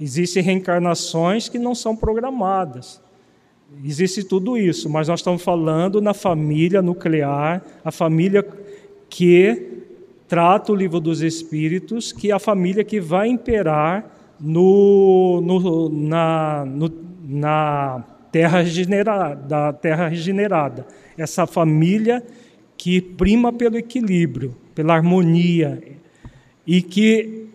Existem 0.00 0.42
reencarnações 0.42 1.48
que 1.48 1.58
não 1.58 1.74
são 1.74 1.94
programadas. 1.94 3.00
Existe 3.84 4.24
tudo 4.24 4.56
isso, 4.56 4.88
mas 4.88 5.08
nós 5.08 5.20
estamos 5.20 5.42
falando 5.42 6.00
na 6.00 6.14
família 6.14 6.80
nuclear, 6.80 7.62
a 7.84 7.90
família 7.90 8.46
que 9.08 9.82
trata 10.28 10.72
o 10.72 10.74
livro 10.74 11.00
dos 11.00 11.22
Espíritos, 11.22 12.12
que 12.12 12.30
é 12.30 12.34
a 12.34 12.38
família 12.38 12.84
que 12.84 13.00
vai 13.00 13.28
imperar 13.28 14.10
no, 14.40 15.40
no, 15.40 15.88
na, 15.88 16.64
no, 16.66 16.88
na 17.26 18.04
terra 18.30 18.60
regenerada, 18.60 19.34
da 19.34 19.72
terra 19.72 20.08
regenerada 20.08 20.86
essa 21.16 21.46
família 21.46 22.22
que 22.76 23.00
prima 23.00 23.50
pelo 23.52 23.78
equilíbrio, 23.78 24.56
pela 24.74 24.94
harmonia, 24.94 25.80
e 26.66 26.82
que 26.82 27.46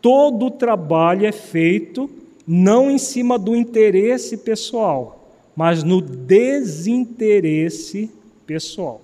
todo 0.00 0.46
o 0.46 0.50
trabalho 0.50 1.26
é 1.26 1.32
feito 1.32 2.10
não 2.46 2.90
em 2.90 2.98
cima 2.98 3.38
do 3.38 3.56
interesse 3.56 4.36
pessoal, 4.38 5.30
mas 5.56 5.82
no 5.82 6.02
desinteresse 6.02 8.10
pessoal. 8.46 9.00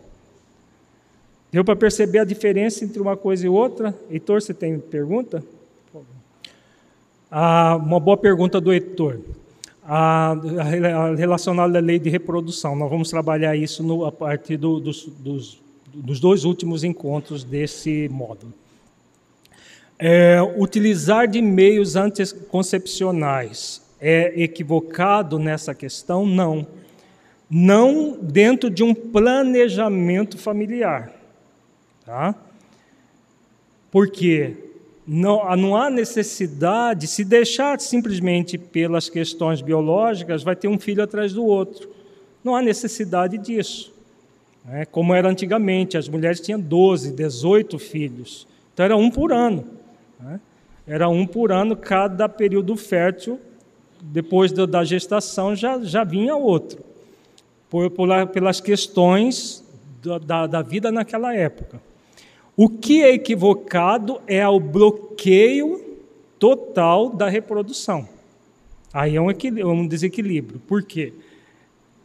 Deu 1.51 1.65
para 1.65 1.77
perceber 1.77 2.19
a 2.19 2.25
diferença 2.25 2.85
entre 2.85 3.01
uma 3.01 3.17
coisa 3.17 3.47
e 3.47 3.49
outra? 3.49 3.99
Heitor, 4.11 4.43
você 4.43 4.53
tem 4.53 4.79
pergunta? 4.79 5.43
Ah, 7.31 7.77
uma 7.77 7.99
boa 7.99 8.17
pergunta 8.17 8.61
do 8.61 8.73
Heitor 8.73 9.21
a, 9.93 10.31
a 10.31 11.15
relacionada 11.17 11.79
à 11.79 11.81
lei 11.81 11.99
de 11.99 12.09
reprodução. 12.09 12.77
Nós 12.77 12.89
vamos 12.89 13.11
trabalhar 13.11 13.57
isso 13.57 13.83
no, 13.83 14.05
a 14.05 14.13
partir 14.13 14.57
do, 14.57 14.79
dos, 14.79 15.07
dos, 15.19 15.61
dos, 15.93 16.21
dois 16.21 16.45
últimos 16.45 16.85
encontros 16.85 17.43
desse 17.43 18.09
módulo. 18.09 18.55
É, 19.99 20.41
utilizar 20.57 21.27
de 21.27 21.43
meios 21.43 21.97
anticoncepcionais 21.97 23.83
é 24.01 24.41
equivocado 24.41 25.41
nessa 25.41 25.75
questão? 25.75 26.25
Não. 26.25 26.65
Não 27.51 28.17
dentro 28.23 28.71
de 28.71 28.85
um 28.85 28.95
planejamento 28.95 30.39
familiar. 30.39 31.11
Tá? 32.07 32.33
Por 33.91 34.09
quê? 34.09 34.70
Não, 35.07 35.57
não 35.57 35.77
há 35.77 35.91
necessidade, 35.91 37.07
se 37.07 37.25
deixar 37.25 37.81
simplesmente 37.81 38.57
pelas 38.57 39.09
questões 39.09 39.61
biológicas, 39.61 40.43
vai 40.43 40.55
ter 40.55 40.69
um 40.69 40.79
filho 40.79 41.03
atrás 41.03 41.33
do 41.33 41.45
outro. 41.45 41.89
Não 42.45 42.55
há 42.55 42.63
necessidade 42.63 43.39
disso. 43.39 43.93
É, 44.69 44.85
como 44.85 45.15
era 45.15 45.29
antigamente, 45.29 45.97
as 45.97 46.09
mulheres 46.09 46.41
tinham 46.41 46.61
12, 46.61 47.13
18 47.13 47.79
filhos. 47.79 48.47
Então 48.73 48.85
era 48.85 48.97
um 48.97 49.11
por 49.11 49.33
ano. 49.33 49.67
Né? 50.19 50.41
Era 50.87 51.09
um 51.09 51.27
por 51.27 51.51
ano, 51.51 51.77
cada 51.77 52.29
período 52.29 52.77
fértil, 52.77 53.41
depois 54.03 54.53
da 54.53 54.85
gestação, 54.85 55.55
já, 55.55 55.79
já 55.81 56.05
vinha 56.05 56.37
outro. 56.37 56.83
Por, 57.69 57.91
por, 57.91 58.09
pelas 58.29 58.61
questões 58.61 59.65
da, 60.03 60.19
da, 60.19 60.47
da 60.47 60.63
vida 60.63 60.91
naquela 60.91 61.35
época. 61.35 61.81
O 62.63 62.69
que 62.69 63.03
é 63.03 63.15
equivocado 63.15 64.21
é 64.27 64.47
o 64.47 64.61
bloqueio 64.61 65.97
total 66.39 67.09
da 67.09 67.27
reprodução. 67.27 68.07
Aí 68.93 69.17
é 69.17 69.21
um, 69.23 69.31
um 69.67 69.87
desequilíbrio. 69.87 70.61
Por 70.69 70.83
quê? 70.83 71.15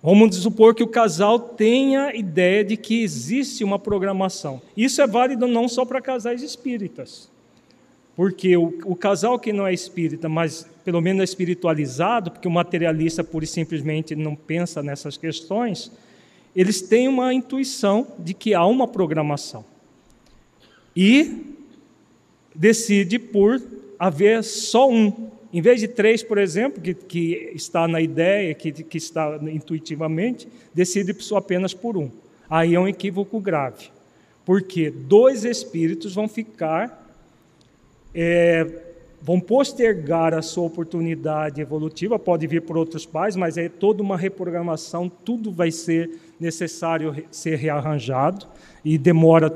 Vamos 0.01 0.37
supor 0.37 0.73
que 0.73 0.81
o 0.81 0.87
casal 0.87 1.37
tenha 1.37 2.15
ideia 2.15 2.63
de 2.63 2.77
que 2.77 3.03
existe 3.03 3.65
uma 3.65 3.77
programação. 3.77 4.61
Isso 4.77 5.01
é 5.01 5.07
válido 5.07 5.45
não 5.45 5.67
só 5.67 5.83
para 5.83 5.99
casais 5.99 6.41
espíritas. 6.41 7.29
Porque 8.15 8.55
o, 8.55 8.79
o, 8.85 8.95
casal 8.95 9.37
que 9.37 9.51
não 9.51 9.67
é 9.67 9.73
espírita, 9.73 10.29
mas 10.29 10.65
pelo 10.85 11.01
menos 11.01 11.19
é 11.19 11.25
espiritualizado, 11.25 12.31
porque 12.31 12.47
o 12.47 12.51
materialista 12.51 13.25
pura 13.25 13.43
e 13.43 13.47
simplesmente 13.49 14.15
não 14.15 14.37
pensa 14.37 14.81
nessas 14.81 15.17
questões, 15.17 15.91
eles 16.55 16.81
têm 16.81 17.09
uma 17.09 17.33
intuição 17.33 18.07
de 18.17 18.33
que 18.33 18.53
há 18.53 18.65
uma 18.65 18.87
programação 18.87 19.74
e 20.95 21.55
decide 22.55 23.19
por 23.19 23.61
haver 23.99 24.43
só 24.43 24.89
um. 24.89 25.29
Em 25.51 25.61
vez 25.61 25.79
de 25.79 25.87
três, 25.87 26.21
por 26.23 26.37
exemplo, 26.37 26.81
que, 26.81 26.93
que 26.93 27.51
está 27.55 27.87
na 27.87 28.01
ideia, 28.01 28.53
que, 28.53 28.71
que 28.71 28.97
está 28.97 29.39
intuitivamente, 29.43 30.47
decide 30.73 31.15
apenas 31.35 31.73
por 31.73 31.97
um. 31.97 32.09
Aí 32.49 32.75
é 32.75 32.79
um 32.79 32.87
equívoco 32.87 33.39
grave. 33.39 33.89
Porque 34.43 34.91
dois 34.91 35.43
espíritos 35.43 36.13
vão 36.13 36.27
ficar, 36.27 37.15
é, 38.13 38.83
vão 39.21 39.39
postergar 39.39 40.33
a 40.33 40.41
sua 40.41 40.65
oportunidade 40.65 41.61
evolutiva, 41.61 42.19
pode 42.19 42.45
vir 42.45 42.61
por 42.61 42.77
outros 42.77 43.05
pais, 43.05 43.35
mas 43.35 43.57
é 43.57 43.67
toda 43.69 44.03
uma 44.03 44.17
reprogramação, 44.17 45.09
tudo 45.09 45.51
vai 45.51 45.71
ser 45.71 46.11
necessário 46.39 47.25
ser 47.31 47.55
rearranjado 47.55 48.45
e 48.83 48.97
demora 48.97 49.49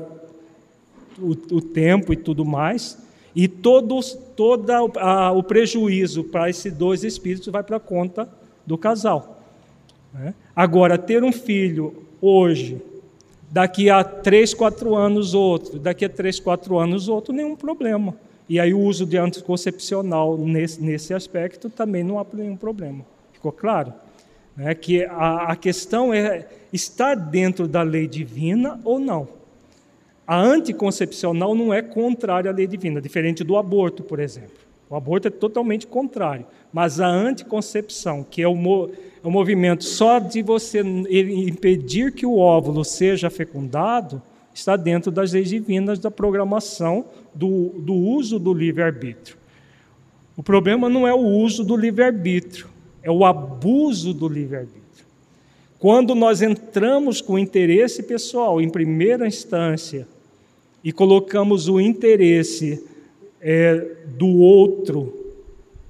o, 1.20 1.56
o 1.56 1.60
tempo 1.60 2.12
e 2.12 2.16
tudo 2.16 2.44
mais, 2.44 2.98
e 3.34 3.46
todos, 3.46 4.18
todo 4.34 4.70
a, 4.70 5.30
o 5.32 5.42
prejuízo 5.42 6.24
para 6.24 6.50
esses 6.50 6.72
dois 6.72 7.04
espíritos 7.04 7.48
vai 7.48 7.62
para 7.62 7.76
a 7.76 7.80
conta 7.80 8.28
do 8.66 8.76
casal. 8.76 9.40
Né? 10.12 10.34
Agora, 10.54 10.98
ter 10.98 11.22
um 11.22 11.32
filho 11.32 12.04
hoje, 12.20 12.82
daqui 13.50 13.88
a 13.88 14.02
três, 14.02 14.52
quatro 14.52 14.96
anos 14.96 15.34
outro, 15.34 15.78
daqui 15.78 16.04
a 16.04 16.08
três, 16.08 16.40
quatro 16.40 16.78
anos 16.78 17.08
outro, 17.08 17.32
nenhum 17.32 17.54
problema. 17.54 18.14
E 18.48 18.58
aí 18.58 18.74
o 18.74 18.80
uso 18.80 19.06
de 19.06 19.16
anticoncepcional 19.16 20.36
nesse, 20.36 20.82
nesse 20.82 21.14
aspecto 21.14 21.70
também 21.70 22.02
não 22.02 22.18
há 22.18 22.26
nenhum 22.32 22.56
problema. 22.56 23.04
Ficou 23.32 23.52
claro? 23.52 23.92
É 24.58 24.74
que 24.74 25.04
a, 25.04 25.52
a 25.52 25.56
questão 25.56 26.12
é 26.12 26.48
estar 26.72 27.14
dentro 27.14 27.68
da 27.68 27.82
lei 27.82 28.08
divina 28.08 28.80
ou 28.84 28.98
não. 28.98 29.28
A 30.30 30.40
anticoncepcional 30.40 31.56
não 31.56 31.74
é 31.74 31.82
contrária 31.82 32.48
à 32.52 32.54
lei 32.54 32.64
divina, 32.64 33.00
diferente 33.00 33.42
do 33.42 33.56
aborto, 33.56 34.04
por 34.04 34.20
exemplo. 34.20 34.58
O 34.88 34.94
aborto 34.94 35.26
é 35.26 35.30
totalmente 35.30 35.88
contrário. 35.88 36.46
Mas 36.72 37.00
a 37.00 37.08
anticoncepção, 37.08 38.22
que 38.22 38.40
é 38.40 38.46
o, 38.46 38.54
mo 38.54 38.90
é 39.24 39.26
o 39.26 39.30
movimento 39.30 39.82
só 39.82 40.20
de 40.20 40.40
você 40.40 40.82
impedir 40.82 42.12
que 42.12 42.24
o 42.24 42.38
óvulo 42.38 42.84
seja 42.84 43.28
fecundado, 43.28 44.22
está 44.54 44.76
dentro 44.76 45.10
das 45.10 45.32
leis 45.32 45.48
divinas 45.48 45.98
da 45.98 46.12
programação 46.12 47.06
do, 47.34 47.70
do 47.80 47.94
uso 47.94 48.38
do 48.38 48.54
livre-arbítrio. 48.54 49.36
O 50.36 50.44
problema 50.44 50.88
não 50.88 51.08
é 51.08 51.12
o 51.12 51.26
uso 51.26 51.64
do 51.64 51.76
livre-arbítrio, 51.76 52.68
é 53.02 53.10
o 53.10 53.24
abuso 53.24 54.14
do 54.14 54.28
livre-arbítrio. 54.28 54.80
Quando 55.80 56.14
nós 56.14 56.40
entramos 56.40 57.20
com 57.20 57.36
interesse 57.36 58.04
pessoal 58.04 58.60
em 58.60 58.70
primeira 58.70 59.26
instância 59.26 60.06
e 60.82 60.92
colocamos 60.92 61.68
o 61.68 61.80
interesse 61.80 62.84
é, 63.40 63.96
do 64.16 64.26
outro 64.26 65.14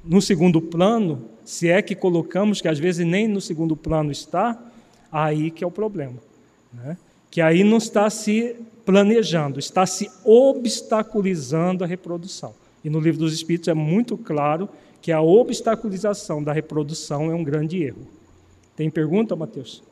no 0.05 0.21
segundo 0.21 0.61
plano, 0.61 1.27
se 1.45 1.69
é 1.69 1.83
que 1.83 1.95
colocamos, 1.95 2.61
que 2.61 2.69
às 2.69 2.79
vezes 2.79 3.07
nem 3.07 3.29
no 3.29 3.41
segundo 3.41 3.77
plano 3.77 4.11
está, 4.11 4.59
aí 5.11 5.51
que 5.51 5.63
é 5.63 5.67
o 5.67 5.71
problema. 5.71 6.17
Né? 6.73 6.97
Que 7.31 7.41
aí 7.41 7.63
não 7.63 7.79
está 7.79 8.09
se 8.09 8.57
planejando, 8.85 9.59
está 9.59 9.87
se 9.87 10.11
obstaculizando 10.25 11.85
a 11.85 11.87
reprodução. 11.87 12.55
E 12.83 12.91
no 12.91 12.99
livro 12.99 13.21
dos 13.21 13.35
Espíritos 13.35 13.69
é 13.69 13.75
muito 13.75 14.17
claro 14.17 14.69
que 15.03 15.13
a 15.13 15.21
obstaculização 15.21 16.43
da 16.43 16.53
reprodução 16.53 17.31
é 17.31 17.35
um 17.35 17.45
grande 17.45 17.83
erro. 17.83 18.07
Tem 18.77 18.91
pergunta, 18.91 19.37
Mateus? 19.37 19.83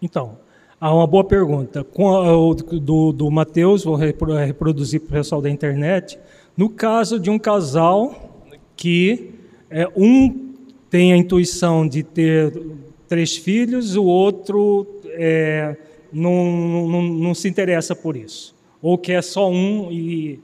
Então, 0.00 0.38
há 0.82 0.92
uma 0.92 1.06
boa 1.06 1.22
pergunta. 1.22 1.84
Com 1.84 2.54
do, 2.54 3.12
do 3.12 3.30
Mateus, 3.30 3.84
vou 3.84 3.94
reproduzir 3.94 5.00
para 5.00 5.10
o 5.10 5.12
pessoal 5.12 5.40
da 5.40 5.48
internet. 5.48 6.18
No 6.56 6.68
caso 6.68 7.20
de 7.20 7.30
um 7.30 7.38
casal 7.38 8.42
que 8.76 9.30
é, 9.70 9.88
um 9.94 10.50
tem 10.90 11.12
a 11.12 11.16
intuição 11.16 11.86
de 11.86 12.02
ter 12.02 12.60
três 13.08 13.36
filhos, 13.36 13.94
o 13.94 14.04
outro 14.04 14.84
é, 15.10 15.76
não, 16.12 16.88
não, 16.88 17.02
não 17.02 17.34
se 17.34 17.48
interessa 17.48 17.94
por 17.94 18.16
isso, 18.16 18.52
ou 18.82 18.98
quer 18.98 19.22
só 19.22 19.48
um 19.48 19.90
e 19.90 20.40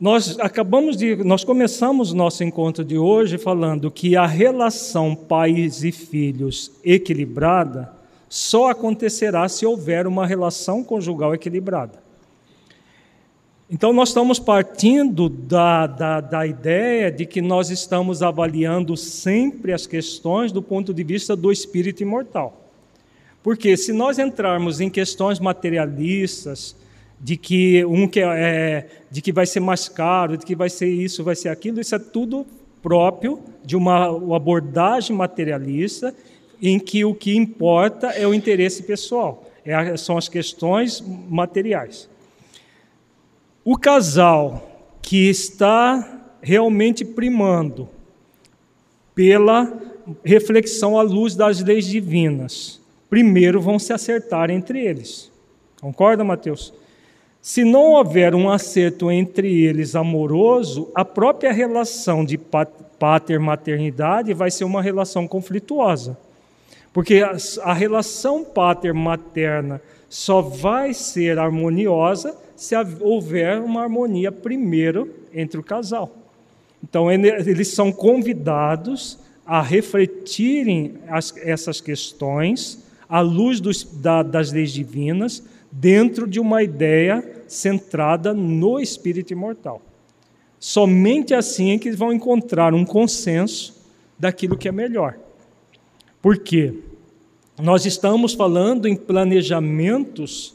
nós 0.00 0.38
acabamos 0.40 0.96
de, 0.96 1.16
nós 1.16 1.44
começamos 1.44 2.12
nosso 2.12 2.42
encontro 2.42 2.84
de 2.84 2.98
hoje 2.98 3.38
falando 3.38 3.90
que 3.90 4.16
a 4.16 4.26
relação 4.26 5.14
pais 5.14 5.84
e 5.84 5.92
filhos 5.92 6.72
equilibrada 6.82 7.99
só 8.30 8.70
acontecerá 8.70 9.48
se 9.48 9.66
houver 9.66 10.06
uma 10.06 10.24
relação 10.24 10.84
conjugal 10.84 11.34
equilibrada. 11.34 12.00
Então, 13.68 13.92
nós 13.92 14.10
estamos 14.10 14.38
partindo 14.38 15.28
da, 15.28 15.88
da, 15.88 16.20
da, 16.20 16.46
ideia 16.46 17.10
de 17.10 17.26
que 17.26 17.42
nós 17.42 17.70
estamos 17.70 18.22
avaliando 18.22 18.96
sempre 18.96 19.72
as 19.72 19.86
questões 19.86 20.52
do 20.52 20.62
ponto 20.62 20.94
de 20.94 21.02
vista 21.02 21.34
do 21.34 21.50
espírito 21.50 22.02
imortal. 22.02 22.70
Porque 23.42 23.76
se 23.76 23.92
nós 23.92 24.18
entrarmos 24.18 24.80
em 24.80 24.88
questões 24.88 25.40
materialistas, 25.40 26.76
de 27.20 27.36
que 27.36 27.84
um 27.84 28.08
que 28.08 28.20
é, 28.20 28.88
de 29.10 29.20
que 29.20 29.32
vai 29.32 29.46
ser 29.46 29.60
mais 29.60 29.88
caro, 29.88 30.36
de 30.36 30.46
que 30.46 30.54
vai 30.54 30.70
ser 30.70 30.88
isso, 30.88 31.22
vai 31.22 31.34
ser 31.34 31.48
aquilo, 31.48 31.80
isso 31.80 31.94
é 31.94 31.98
tudo 31.98 32.46
próprio 32.80 33.40
de 33.64 33.76
uma, 33.76 34.06
abordagem 34.34 35.14
materialista 35.14 36.14
em 36.60 36.78
que 36.78 37.04
o 37.04 37.14
que 37.14 37.36
importa 37.36 38.08
é 38.08 38.26
o 38.26 38.34
interesse 38.34 38.82
pessoal, 38.82 39.50
é, 39.64 39.96
são 39.96 40.16
as 40.18 40.28
questões 40.28 41.02
materiais. 41.28 42.08
O 43.64 43.76
casal 43.76 44.70
que 45.02 45.28
está 45.28 46.36
realmente 46.42 47.04
primando 47.04 47.88
pela 49.14 49.72
reflexão 50.24 50.98
à 50.98 51.02
luz 51.02 51.34
das 51.36 51.60
leis 51.60 51.86
divinas, 51.86 52.80
primeiro 53.08 53.60
vão 53.60 53.78
se 53.78 53.92
acertar 53.92 54.50
entre 54.50 54.80
eles. 54.80 55.30
Concorda, 55.80 56.24
Mateus? 56.24 56.72
Se 57.42 57.64
não 57.64 57.92
houver 57.92 58.34
um 58.34 58.50
acerto 58.50 59.10
entre 59.10 59.62
eles 59.62 59.96
amoroso, 59.96 60.90
a 60.94 61.04
própria 61.04 61.52
relação 61.52 62.24
de 62.24 62.36
pater-maternidade 62.36 64.34
vai 64.34 64.50
ser 64.50 64.64
uma 64.64 64.82
relação 64.82 65.26
conflituosa. 65.26 66.18
Porque 66.92 67.22
a 67.62 67.72
relação 67.72 68.44
pater-materna 68.44 69.80
só 70.08 70.40
vai 70.40 70.92
ser 70.92 71.38
harmoniosa 71.38 72.36
se 72.56 72.74
houver 73.00 73.60
uma 73.60 73.82
harmonia 73.82 74.32
primeiro 74.32 75.08
entre 75.32 75.58
o 75.58 75.62
casal. 75.62 76.12
Então, 76.82 77.10
eles 77.10 77.68
são 77.68 77.92
convidados 77.92 79.18
a 79.46 79.62
refletirem 79.62 80.94
as, 81.08 81.34
essas 81.38 81.80
questões 81.80 82.84
à 83.08 83.20
luz 83.20 83.60
dos, 83.60 83.84
da, 83.84 84.22
das 84.22 84.52
leis 84.52 84.72
divinas 84.72 85.42
dentro 85.70 86.26
de 86.26 86.40
uma 86.40 86.62
ideia 86.62 87.24
centrada 87.46 88.34
no 88.34 88.80
espírito 88.80 89.32
imortal. 89.32 89.80
Somente 90.58 91.34
assim 91.34 91.72
é 91.72 91.78
que 91.78 91.88
eles 91.88 91.98
vão 91.98 92.12
encontrar 92.12 92.74
um 92.74 92.84
consenso 92.84 93.74
daquilo 94.18 94.56
que 94.56 94.68
é 94.68 94.72
melhor. 94.72 95.16
Por 96.22 96.38
quê? 96.38 96.74
Nós 97.58 97.86
estamos 97.86 98.34
falando 98.34 98.86
em 98.86 98.94
planejamentos 98.94 100.54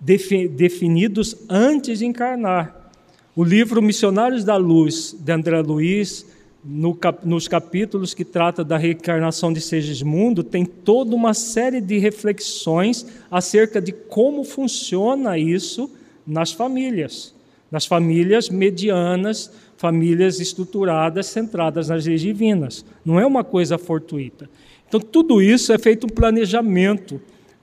definidos 0.00 1.36
antes 1.48 2.00
de 2.00 2.06
encarnar. 2.06 2.90
O 3.36 3.44
livro 3.44 3.80
Missionários 3.80 4.44
da 4.44 4.56
Luz, 4.56 5.16
de 5.18 5.32
André 5.32 5.60
Luiz, 5.62 6.26
no 6.64 6.94
cap, 6.94 7.26
nos 7.26 7.48
capítulos 7.48 8.14
que 8.14 8.24
trata 8.24 8.62
da 8.64 8.76
reencarnação 8.76 9.52
de 9.52 9.60
Segismundo, 9.60 10.42
tem 10.42 10.64
toda 10.64 11.14
uma 11.14 11.34
série 11.34 11.80
de 11.80 11.98
reflexões 11.98 13.06
acerca 13.30 13.80
de 13.80 13.92
como 13.92 14.44
funciona 14.44 15.38
isso 15.38 15.90
nas 16.26 16.52
famílias, 16.52 17.34
nas 17.70 17.84
famílias 17.86 18.48
medianas, 18.48 19.50
famílias 19.76 20.40
estruturadas, 20.40 21.26
centradas 21.26 21.88
nas 21.88 22.06
leis 22.06 22.20
divinas. 22.20 22.84
Não 23.04 23.18
é 23.18 23.26
uma 23.26 23.42
coisa 23.42 23.78
fortuita. 23.78 24.48
Então, 24.92 25.00
tudo 25.00 25.40
isso 25.40 25.72
é 25.72 25.78
feito 25.78 26.04
um 26.04 26.10
planejamento 26.10 27.18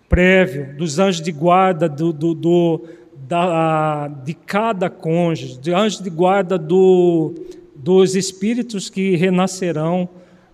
prévio 0.10 0.76
dos 0.76 0.98
anjos 0.98 1.22
de 1.22 1.32
guarda 1.32 1.88
do, 1.88 2.12
do, 2.12 2.34
do 2.34 2.82
da, 3.28 4.08
de 4.08 4.34
cada 4.34 4.90
cônjuge, 4.90 5.60
de 5.60 5.72
anjos 5.72 6.02
de 6.02 6.10
guarda 6.10 6.58
do, 6.58 7.36
dos 7.76 8.16
espíritos 8.16 8.90
que 8.90 9.16
renascerão. 9.16 10.10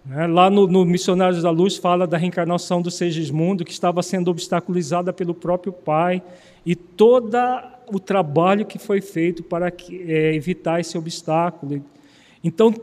Né? 0.06 0.28
Lá 0.28 0.50
no, 0.50 0.68
no, 0.68 0.84
Missionários 0.84 1.44
da 1.44 1.50
Luz 1.50 1.78
fala 1.78 2.06
da 2.06 2.18
reencarnação 2.18 2.82
do 2.82 2.92
Segismundo, 2.92 3.64
que 3.64 3.72
estava 3.72 4.04
sendo 4.04 4.30
obstaculizada 4.30 5.14
pelo 5.14 5.34
próprio 5.34 5.72
pai, 5.72 6.22
e 6.66 6.76
todo 6.76 7.38
o 7.90 8.02
trabalho 8.02 8.66
que 8.66 8.78
foi 8.78 9.00
feito 9.00 9.44
para 9.44 9.72
que, 9.72 10.12
é, 10.12 10.36
evitar 10.36 10.82
esse 10.82 10.98
obstáculo. 10.98 11.82
Então, 12.44 12.76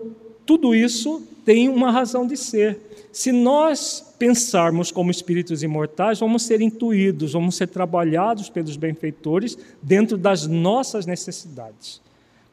tudo 0.46 0.74
isso 0.74 1.22
tem 1.44 1.68
uma 1.68 1.90
razão 1.90 2.26
de 2.26 2.38
ser. 2.38 2.91
Se 3.12 3.30
nós 3.30 4.14
pensarmos 4.18 4.90
como 4.90 5.10
espíritos 5.10 5.62
imortais, 5.62 6.18
vamos 6.18 6.42
ser 6.42 6.60
intuídos, 6.60 7.34
vamos 7.34 7.54
ser 7.54 7.68
trabalhados 7.68 8.48
pelos 8.48 8.76
benfeitores 8.76 9.58
dentro 9.82 10.16
das 10.16 10.46
nossas 10.46 11.04
necessidades 11.04 12.00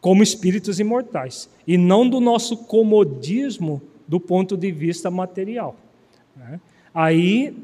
como 0.01 0.23
espíritos 0.23 0.79
imortais, 0.79 1.49
e 1.67 1.77
não 1.77 2.07
do 2.07 2.19
nosso 2.19 2.55
comodismo 2.55 3.81
do 4.07 4.19
ponto 4.19 4.55
de 4.55 4.71
vista 4.71 5.11
material. 5.11 5.75
Né? 6.35 6.59
Aí 6.93 7.55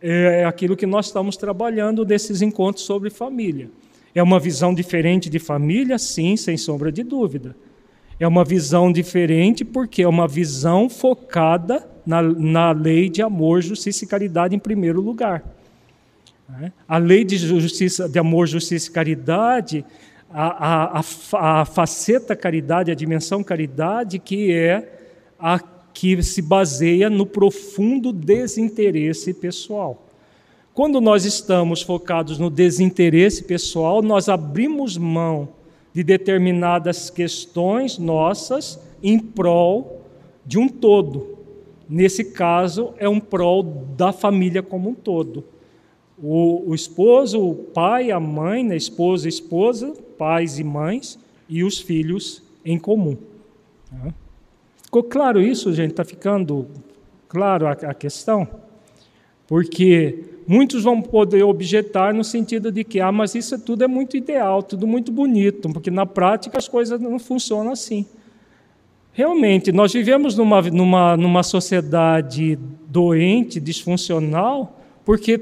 é 0.00 0.44
aquilo 0.44 0.76
que 0.76 0.86
nós 0.86 1.06
estamos 1.06 1.36
trabalhando 1.36 2.04
desses 2.04 2.42
encontros 2.42 2.84
sobre 2.84 3.10
família. 3.10 3.70
É 4.14 4.22
uma 4.22 4.38
visão 4.38 4.74
diferente 4.74 5.30
de 5.30 5.38
família? 5.38 5.98
Sim, 5.98 6.36
sem 6.36 6.56
sombra 6.56 6.92
de 6.92 7.02
dúvida. 7.02 7.56
É 8.18 8.28
uma 8.28 8.44
visão 8.44 8.92
diferente 8.92 9.64
porque 9.64 10.02
é 10.02 10.08
uma 10.08 10.28
visão 10.28 10.88
focada 10.88 11.88
na, 12.06 12.22
na 12.22 12.72
lei 12.72 13.08
de 13.08 13.22
amor, 13.22 13.62
justiça 13.62 14.04
e 14.04 14.08
caridade 14.08 14.54
em 14.54 14.58
primeiro 14.58 15.00
lugar. 15.00 15.42
Né? 16.48 16.72
A 16.86 16.98
lei 16.98 17.24
de, 17.24 17.36
justiça, 17.36 18.08
de 18.08 18.18
amor, 18.18 18.46
justiça 18.46 18.88
e 18.88 18.92
caridade 18.92 19.84
a, 20.36 20.98
a, 20.98 21.60
a 21.60 21.64
faceta 21.64 22.34
caridade, 22.34 22.90
a 22.90 22.94
dimensão 22.94 23.44
caridade, 23.44 24.18
que 24.18 24.52
é 24.52 24.98
a 25.38 25.60
que 25.92 26.20
se 26.24 26.42
baseia 26.42 27.08
no 27.08 27.24
profundo 27.24 28.12
desinteresse 28.12 29.32
pessoal. 29.32 30.04
Quando 30.74 31.00
nós 31.00 31.24
estamos 31.24 31.82
focados 31.82 32.36
no 32.36 32.50
desinteresse 32.50 33.44
pessoal, 33.44 34.02
nós 34.02 34.28
abrimos 34.28 34.98
mão 34.98 35.50
de 35.92 36.02
determinadas 36.02 37.10
questões 37.10 37.96
nossas 37.96 38.80
em 39.00 39.20
prol 39.20 40.04
de 40.44 40.58
um 40.58 40.68
todo. 40.68 41.33
Nesse 41.88 42.24
caso, 42.24 42.94
é 42.98 43.08
um 43.08 43.20
prol 43.20 43.62
da 43.62 44.12
família 44.12 44.62
como 44.62 44.90
um 44.90 44.94
todo. 44.94 45.44
O, 46.22 46.70
o 46.70 46.74
esposo, 46.74 47.40
o 47.40 47.54
pai, 47.54 48.10
a 48.10 48.20
mãe, 48.20 48.64
né, 48.64 48.76
esposa, 48.76 49.28
esposa, 49.28 49.92
pais 50.16 50.58
e 50.58 50.64
mães 50.64 51.18
e 51.48 51.62
os 51.64 51.78
filhos 51.78 52.42
em 52.64 52.78
comum. 52.78 53.16
Ficou 54.82 55.02
claro 55.02 55.40
isso, 55.40 55.72
gente? 55.72 55.90
Está 55.90 56.04
ficando 56.04 56.66
claro 57.28 57.66
a, 57.66 57.72
a 57.72 57.94
questão? 57.94 58.48
Porque 59.46 60.24
muitos 60.46 60.84
vão 60.84 61.02
poder 61.02 61.42
objetar 61.42 62.14
no 62.14 62.24
sentido 62.24 62.70
de 62.70 62.84
que, 62.84 63.00
ah, 63.00 63.12
mas 63.12 63.34
isso 63.34 63.58
tudo 63.58 63.84
é 63.84 63.88
muito 63.88 64.16
ideal, 64.16 64.62
tudo 64.62 64.86
muito 64.86 65.12
bonito, 65.12 65.68
porque 65.70 65.90
na 65.90 66.06
prática 66.06 66.58
as 66.58 66.68
coisas 66.68 67.00
não 67.00 67.18
funcionam 67.18 67.72
assim. 67.72 68.06
Realmente, 69.16 69.70
nós 69.70 69.92
vivemos 69.92 70.36
numa, 70.36 70.60
numa, 70.60 71.16
numa 71.16 71.42
sociedade 71.44 72.58
doente, 72.88 73.60
disfuncional, 73.60 74.80
porque 75.04 75.40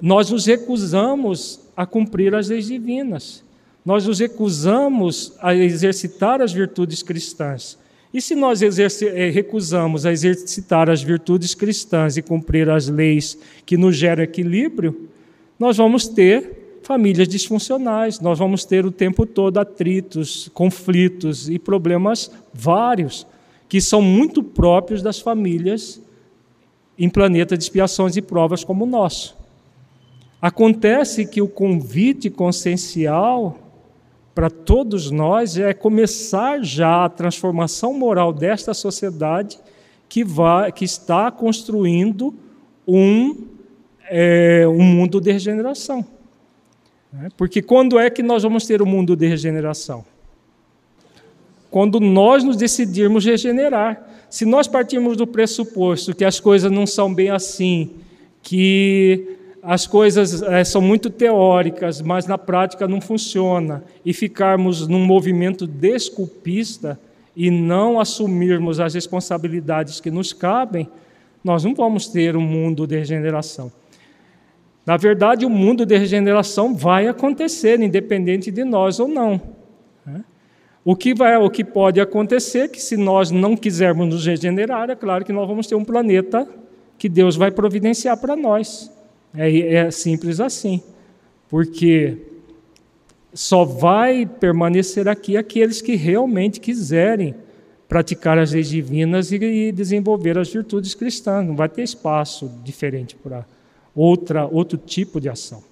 nós 0.00 0.30
nos 0.30 0.46
recusamos 0.46 1.60
a 1.76 1.84
cumprir 1.84 2.34
as 2.34 2.48
leis 2.48 2.68
divinas. 2.68 3.44
Nós 3.84 4.06
nos 4.06 4.18
recusamos 4.18 5.34
a 5.42 5.54
exercitar 5.54 6.40
as 6.40 6.54
virtudes 6.54 7.02
cristãs. 7.02 7.78
E 8.14 8.20
se 8.22 8.34
nós 8.34 8.62
eh, 8.62 9.28
recusamos 9.28 10.06
a 10.06 10.10
exercitar 10.10 10.88
as 10.88 11.02
virtudes 11.02 11.54
cristãs 11.54 12.16
e 12.16 12.22
cumprir 12.22 12.70
as 12.70 12.88
leis 12.88 13.38
que 13.66 13.76
nos 13.76 13.94
geram 13.94 14.22
equilíbrio, 14.22 15.10
nós 15.58 15.76
vamos 15.76 16.08
ter 16.08 16.65
famílias 16.86 17.26
disfuncionais, 17.26 18.20
nós 18.20 18.38
vamos 18.38 18.64
ter 18.64 18.86
o 18.86 18.92
tempo 18.92 19.26
todo 19.26 19.58
atritos, 19.58 20.48
conflitos 20.54 21.50
e 21.50 21.58
problemas 21.58 22.30
vários, 22.54 23.26
que 23.68 23.80
são 23.80 24.00
muito 24.00 24.40
próprios 24.40 25.02
das 25.02 25.18
famílias 25.18 26.00
em 26.96 27.08
planeta 27.08 27.56
de 27.56 27.64
expiações 27.64 28.16
e 28.16 28.22
provas 28.22 28.62
como 28.62 28.84
o 28.84 28.86
nosso. 28.86 29.36
Acontece 30.40 31.26
que 31.26 31.42
o 31.42 31.48
convite 31.48 32.30
consciencial 32.30 33.58
para 34.32 34.48
todos 34.48 35.10
nós 35.10 35.58
é 35.58 35.74
começar 35.74 36.62
já 36.62 37.04
a 37.04 37.08
transformação 37.08 37.94
moral 37.94 38.32
desta 38.32 38.72
sociedade 38.72 39.58
que, 40.08 40.22
vai, 40.22 40.70
que 40.70 40.84
está 40.84 41.32
construindo 41.32 42.32
um, 42.86 43.44
é, 44.08 44.68
um 44.68 44.84
mundo 44.84 45.20
de 45.20 45.32
regeneração. 45.32 46.15
Né? 47.20 47.28
Porque 47.36 47.62
quando 47.62 47.98
é 47.98 48.10
que 48.10 48.22
nós 48.22 48.42
vamos 48.42 48.66
ter 48.66 48.80
o 48.82 48.84
um 48.84 48.88
mundo 48.88 49.16
de 49.16 49.26
regeneração? 49.26 50.04
Quando 51.70 51.98
nós 51.98 52.44
nos 52.44 52.56
decidirmos 52.56 53.24
regenerar. 53.24 54.06
Se 54.28 54.44
nós 54.44 54.66
partirmos 54.66 55.16
do 55.16 55.26
pressuposto 55.26 56.14
que 56.14 56.24
as 56.24 56.40
coisas 56.40 56.70
não 56.70 56.86
são 56.86 57.12
bem 57.12 57.30
assim, 57.30 57.90
que 58.42 59.36
as 59.62 59.86
coisas 59.86 60.42
é, 60.42 60.62
são 60.62 60.80
muito 60.80 61.10
teóricas, 61.10 62.00
mas 62.00 62.26
na 62.26 62.38
prática 62.38 62.86
não 62.86 63.00
funciona, 63.00 63.82
e 64.04 64.12
ficarmos 64.12 64.86
num 64.86 65.04
movimento 65.04 65.66
desculpista 65.66 66.98
e 67.34 67.50
não 67.50 67.98
assumirmos 67.98 68.78
as 68.78 68.94
responsabilidades 68.94 70.00
que 70.00 70.10
nos 70.10 70.32
cabem, 70.32 70.88
nós 71.42 71.64
não 71.64 71.74
vamos 71.74 72.08
ter 72.08 72.36
um 72.36 72.40
mundo 72.40 72.86
de 72.86 72.96
regeneração. 72.96 73.70
Na 74.86 74.96
verdade, 74.96 75.44
o 75.44 75.50
mundo 75.50 75.84
de 75.84 75.98
regeneração 75.98 76.72
vai 76.72 77.08
acontecer, 77.08 77.80
independente 77.80 78.52
de 78.52 78.62
nós 78.62 79.00
ou 79.00 79.08
não. 79.08 79.40
Né? 80.06 80.24
O 80.84 80.94
que, 80.94 81.12
vai, 81.12 81.36
o 81.36 81.50
que 81.50 81.64
pode 81.64 82.00
acontecer 82.00 82.60
é 82.60 82.68
que, 82.68 82.80
se 82.80 82.96
nós 82.96 83.32
não 83.32 83.56
quisermos 83.56 84.06
nos 84.06 84.24
regenerar, 84.24 84.88
é 84.88 84.94
claro 84.94 85.24
que 85.24 85.32
nós 85.32 85.48
vamos 85.48 85.66
ter 85.66 85.74
um 85.74 85.84
planeta 85.84 86.48
que 86.96 87.08
Deus 87.08 87.34
vai 87.34 87.50
providenciar 87.50 88.16
para 88.16 88.36
nós. 88.36 88.88
É, 89.34 89.74
é 89.74 89.90
simples 89.90 90.38
assim. 90.38 90.80
Porque 91.48 92.18
só 93.34 93.64
vai 93.64 94.24
permanecer 94.24 95.08
aqui 95.08 95.36
aqueles 95.36 95.82
que 95.82 95.96
realmente 95.96 96.60
quiserem 96.60 97.34
praticar 97.88 98.38
as 98.38 98.52
leis 98.52 98.68
divinas 98.68 99.32
e 99.32 99.72
desenvolver 99.72 100.38
as 100.38 100.48
virtudes 100.52 100.94
cristãs. 100.94 101.44
Não 101.44 101.56
vai 101.56 101.68
ter 101.68 101.82
espaço 101.82 102.48
diferente 102.62 103.16
para 103.16 103.44
outra 103.96 104.46
outro 104.46 104.78
tipo 104.78 105.20
de 105.20 105.28
ação. 105.28 105.64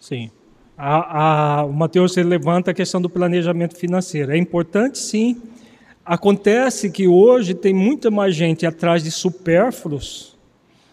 Sim. 0.00 0.30
A, 0.76 1.58
a, 1.58 1.64
o 1.66 1.72
Mateus 1.74 2.16
levanta 2.16 2.70
a 2.70 2.74
questão 2.74 3.02
do 3.02 3.10
planejamento 3.10 3.76
financeiro. 3.76 4.32
É 4.32 4.38
importante, 4.38 4.98
sim. 4.98 5.40
Acontece 6.04 6.90
que 6.90 7.06
hoje 7.06 7.52
tem 7.52 7.74
muita 7.74 8.10
mais 8.10 8.34
gente 8.34 8.64
atrás 8.64 9.04
de 9.04 9.10
supérfluos 9.10 10.30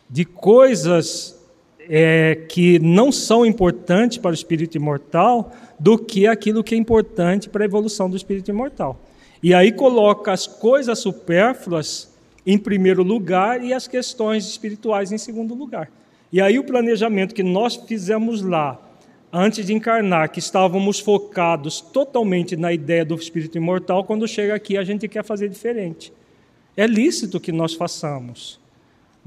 de 0.09 0.25
coisas 0.25 1.37
é, 1.79 2.35
que 2.49 2.79
não 2.79 3.11
são 3.11 3.45
importantes 3.45 4.17
para 4.17 4.31
o 4.31 4.33
espírito 4.33 4.75
imortal 4.75 5.51
do 5.79 5.97
que 5.97 6.27
aquilo 6.27 6.63
que 6.63 6.75
é 6.75 6.77
importante 6.77 7.49
para 7.49 7.63
a 7.63 7.65
evolução 7.65 8.09
do 8.09 8.17
espírito 8.17 8.51
imortal. 8.51 8.99
E 9.41 9.53
aí 9.53 9.71
coloca 9.71 10.31
as 10.31 10.47
coisas 10.47 10.99
supérfluas 10.99 12.16
em 12.47 12.57
primeiro 12.57 13.03
lugar 13.03 13.63
e 13.63 13.73
as 13.73 13.87
questões 13.87 14.47
espirituais 14.47 15.11
em 15.11 15.19
segundo 15.19 15.53
lugar. 15.53 15.91
E 16.31 16.41
aí 16.41 16.57
o 16.57 16.63
planejamento 16.63 17.35
que 17.35 17.43
nós 17.43 17.75
fizemos 17.75 18.41
lá, 18.41 18.81
antes 19.31 19.65
de 19.65 19.73
encarnar, 19.73 20.31
que 20.31 20.39
estávamos 20.39 20.99
focados 20.99 21.79
totalmente 21.79 22.55
na 22.55 22.73
ideia 22.73 23.05
do 23.05 23.13
espírito 23.13 23.57
imortal, 23.57 24.03
quando 24.03 24.27
chega 24.27 24.55
aqui 24.55 24.77
a 24.77 24.83
gente 24.83 25.07
quer 25.07 25.23
fazer 25.23 25.49
diferente. 25.49 26.11
É 26.75 26.87
lícito 26.87 27.39
que 27.39 27.51
nós 27.51 27.75
façamos 27.75 28.59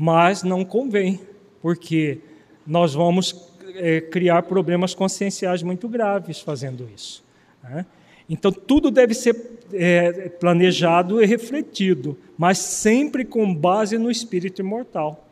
mas 0.03 0.43
não 0.43 0.64
convém, 0.64 1.21
porque 1.61 2.21
nós 2.66 2.95
vamos 2.95 3.53
é, 3.75 4.01
criar 4.01 4.45
problemas 4.45 4.95
conscienciais 4.95 5.62
muito 5.62 5.87
graves 5.91 6.41
fazendo 6.41 6.89
isso. 6.95 7.23
Né? 7.62 7.85
Então, 8.33 8.53
tudo 8.53 8.93
deve 8.93 9.12
ser 9.12 9.59
é, 9.72 10.28
planejado 10.28 11.20
e 11.20 11.26
refletido, 11.26 12.16
mas 12.39 12.59
sempre 12.59 13.24
com 13.24 13.53
base 13.53 13.99
no 13.99 14.09
espírito 14.09 14.62
imortal. 14.62 15.26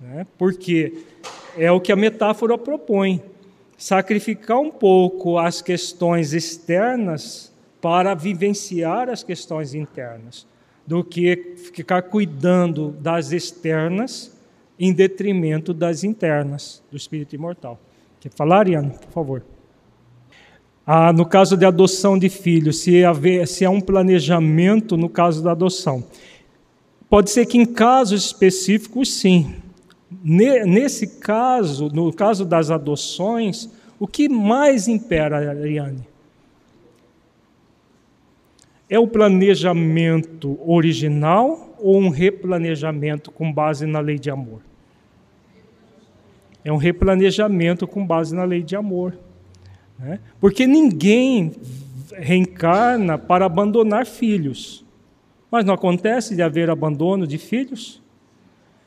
Né? 0.00 0.26
Porque 0.36 1.04
é 1.56 1.70
o 1.70 1.80
que 1.80 1.92
a 1.92 1.96
metáfora 1.96 2.58
propõe: 2.58 3.22
sacrificar 3.78 4.58
um 4.58 4.70
pouco 4.70 5.38
as 5.38 5.62
questões 5.62 6.32
externas 6.32 7.52
para 7.80 8.14
vivenciar 8.14 9.08
as 9.08 9.22
questões 9.22 9.72
internas 9.72 10.44
do 10.84 11.04
que 11.04 11.54
ficar 11.72 12.02
cuidando 12.02 12.90
das 13.00 13.30
externas 13.30 14.36
em 14.76 14.92
detrimento 14.92 15.72
das 15.72 16.02
internas 16.02 16.82
do 16.90 16.96
espírito 16.96 17.32
imortal. 17.32 17.78
Quer 18.18 18.32
falar, 18.32 18.60
Ariane, 18.60 18.90
por 18.90 19.12
favor? 19.12 19.42
Ah, 20.92 21.12
no 21.12 21.24
caso 21.24 21.56
de 21.56 21.64
adoção 21.64 22.18
de 22.18 22.28
filhos, 22.28 22.80
se, 22.80 23.04
haver, 23.04 23.46
se 23.46 23.64
há 23.64 23.70
um 23.70 23.80
planejamento 23.80 24.96
no 24.96 25.08
caso 25.08 25.40
da 25.40 25.52
adoção. 25.52 26.02
Pode 27.08 27.30
ser 27.30 27.46
que 27.46 27.56
em 27.56 27.64
casos 27.64 28.24
específicos, 28.24 29.12
sim. 29.12 29.54
Nesse 30.20 31.20
caso, 31.20 31.88
no 31.90 32.12
caso 32.12 32.44
das 32.44 32.72
adoções, 32.72 33.70
o 34.00 34.06
que 34.08 34.28
mais 34.28 34.88
impera, 34.88 35.50
Ariane? 35.50 36.04
É 38.88 38.98
o 38.98 39.06
planejamento 39.06 40.58
original 40.68 41.72
ou 41.78 42.00
um 42.00 42.08
replanejamento 42.08 43.30
com 43.30 43.52
base 43.52 43.86
na 43.86 44.00
lei 44.00 44.18
de 44.18 44.28
amor? 44.28 44.60
É 46.64 46.72
um 46.72 46.78
replanejamento 46.78 47.86
com 47.86 48.04
base 48.04 48.34
na 48.34 48.42
lei 48.42 48.64
de 48.64 48.74
amor. 48.74 49.14
Né? 50.00 50.18
Porque 50.40 50.66
ninguém 50.66 51.52
reencarna 52.12 53.18
para 53.18 53.44
abandonar 53.44 54.06
filhos. 54.06 54.84
Mas 55.50 55.64
não 55.64 55.74
acontece 55.74 56.34
de 56.34 56.42
haver 56.42 56.70
abandono 56.70 57.26
de 57.26 57.38
filhos? 57.38 58.00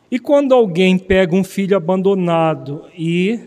E 0.10 0.20
quando 0.20 0.54
alguém 0.54 0.98
pega 0.98 1.36
um 1.36 1.44
filho 1.44 1.76
abandonado 1.76 2.86
e 2.98 3.40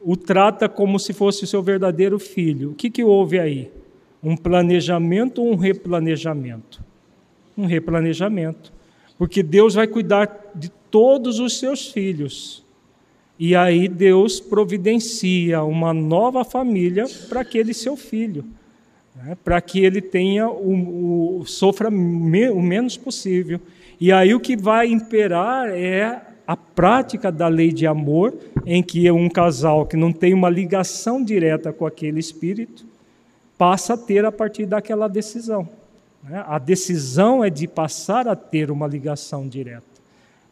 o 0.00 0.16
trata 0.16 0.68
como 0.68 0.98
se 0.98 1.12
fosse 1.12 1.46
seu 1.46 1.62
verdadeiro 1.62 2.18
filho, 2.18 2.70
o 2.70 2.74
que, 2.74 2.90
que 2.90 3.04
houve 3.04 3.38
aí? 3.38 3.70
Um 4.22 4.36
planejamento 4.36 5.42
ou 5.42 5.52
um 5.52 5.56
replanejamento? 5.56 6.82
Um 7.56 7.66
replanejamento. 7.66 8.72
Porque 9.16 9.42
Deus 9.42 9.74
vai 9.74 9.86
cuidar 9.86 10.52
de 10.54 10.70
todos 10.90 11.38
os 11.38 11.58
seus 11.58 11.90
filhos. 11.90 12.63
E 13.38 13.56
aí 13.56 13.88
Deus 13.88 14.38
providencia 14.38 15.62
uma 15.62 15.92
nova 15.92 16.44
família 16.44 17.04
para 17.28 17.40
aquele 17.40 17.74
seu 17.74 17.96
filho, 17.96 18.44
né? 19.16 19.36
para 19.42 19.60
que 19.60 19.84
ele 19.84 20.00
tenha 20.00 20.48
o, 20.48 21.40
o 21.40 21.46
sofra 21.46 21.90
me, 21.90 22.48
o 22.48 22.62
menos 22.62 22.96
possível. 22.96 23.60
E 24.00 24.12
aí 24.12 24.34
o 24.34 24.40
que 24.40 24.56
vai 24.56 24.86
imperar 24.86 25.68
é 25.68 26.20
a 26.46 26.56
prática 26.56 27.32
da 27.32 27.48
lei 27.48 27.72
de 27.72 27.86
amor, 27.86 28.34
em 28.66 28.82
que 28.82 29.10
um 29.10 29.28
casal 29.28 29.86
que 29.86 29.96
não 29.96 30.12
tem 30.12 30.34
uma 30.34 30.50
ligação 30.50 31.22
direta 31.22 31.72
com 31.72 31.86
aquele 31.86 32.20
espírito 32.20 32.86
passa 33.56 33.94
a 33.94 33.96
ter 33.96 34.24
a 34.24 34.32
partir 34.32 34.66
daquela 34.66 35.08
decisão. 35.08 35.68
Né? 36.22 36.44
A 36.46 36.58
decisão 36.58 37.44
é 37.44 37.50
de 37.50 37.66
passar 37.66 38.28
a 38.28 38.36
ter 38.36 38.70
uma 38.70 38.86
ligação 38.86 39.48
direta, 39.48 39.93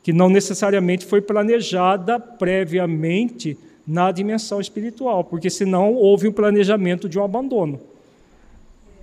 que 0.03 0.13
não 0.13 0.29
necessariamente 0.29 1.07
foi 1.07 1.21
planejada 1.21 2.19
previamente 2.19 3.57
na 3.87 4.11
dimensão 4.11 4.61
espiritual, 4.61 5.25
porque 5.25 5.51
senão 5.51 5.95
houve 5.95 6.29
um 6.29 6.33
planejamento 6.33 7.09
de 7.09 7.19
um 7.19 7.25
abandono. 7.25 7.81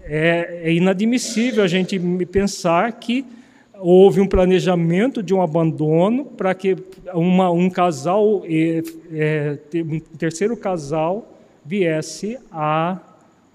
é, 0.06 0.62
é 0.64 0.74
inadmissível 0.74 1.64
a 1.64 1.68
gente 1.68 2.00
pensar 2.26 2.92
que 2.94 3.26
houve 3.80 4.20
um 4.20 4.28
planejamento 4.28 5.24
de 5.24 5.34
um 5.34 5.42
abandono 5.42 6.26
para 6.26 6.54
que 6.54 6.78
uma, 7.14 7.50
um 7.50 7.70
casal, 7.70 8.44
é, 8.46 9.58
um 9.76 10.00
terceiro 10.18 10.56
casal, 10.58 11.28
viesse 11.64 12.38
a, 12.52 12.98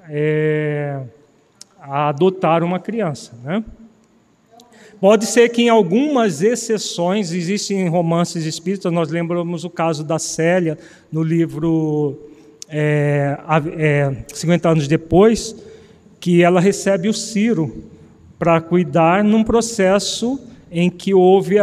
é, 0.09 1.01
a 1.80 2.09
adotar 2.09 2.62
uma 2.62 2.78
criança. 2.78 3.32
Né? 3.42 3.62
Pode 5.05 5.26
ser 5.26 5.50
que 5.50 5.61
em 5.61 5.68
algumas 5.68 6.40
exceções, 6.40 7.30
existem 7.30 7.86
romances 7.90 8.46
espíritas, 8.46 8.90
nós 8.90 9.11
lembramos 9.11 9.62
o 9.62 9.68
caso 9.68 10.02
da 10.02 10.18
Célia 10.18 10.78
no 11.12 11.22
livro 11.22 12.18
é, 12.70 13.38
é, 13.76 14.16
50 14.32 14.66
anos 14.66 14.88
depois, 14.88 15.55
que 16.18 16.42
ela 16.42 16.59
recebe 16.59 17.07
o 17.07 17.12
Ciro 17.12 17.84
para 18.38 18.62
cuidar 18.62 19.22
num 19.22 19.44
processo 19.44 20.40
em 20.72 20.88
que 20.88 21.12
houve 21.12 21.57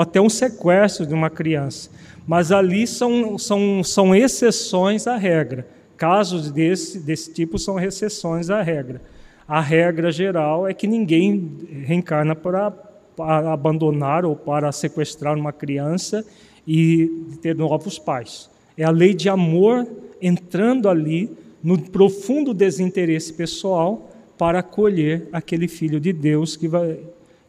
até 0.00 0.20
um 0.20 0.30
sequestro 0.30 1.04
de 1.04 1.12
uma 1.12 1.28
criança. 1.28 1.90
Mas 2.24 2.52
ali 2.52 2.86
são, 2.86 3.36
são, 3.36 3.82
são 3.82 4.14
exceções 4.14 5.08
à 5.08 5.16
regra. 5.16 5.66
Casos 5.96 6.52
desse, 6.52 7.00
desse 7.00 7.34
tipo 7.34 7.58
são 7.58 7.80
exceções 7.80 8.48
à 8.48 8.62
regra. 8.62 9.02
A 9.48 9.60
regra 9.60 10.10
geral 10.10 10.66
é 10.66 10.74
que 10.74 10.86
ninguém 10.86 11.50
reencarna 11.84 12.34
para, 12.34 12.70
para 12.70 13.52
abandonar 13.52 14.24
ou 14.24 14.34
para 14.34 14.72
sequestrar 14.72 15.38
uma 15.38 15.52
criança 15.52 16.26
e 16.66 17.06
ter 17.40 17.54
novos 17.54 17.98
pais. 17.98 18.50
É 18.76 18.84
a 18.84 18.90
lei 18.90 19.14
de 19.14 19.28
amor 19.28 19.86
entrando 20.20 20.88
ali 20.88 21.30
no 21.62 21.80
profundo 21.80 22.52
desinteresse 22.52 23.32
pessoal 23.32 24.10
para 24.36 24.58
acolher 24.58 25.28
aquele 25.32 25.68
filho 25.68 26.00
de 26.00 26.12
Deus 26.12 26.56
que 26.56 26.68
vai 26.68 26.98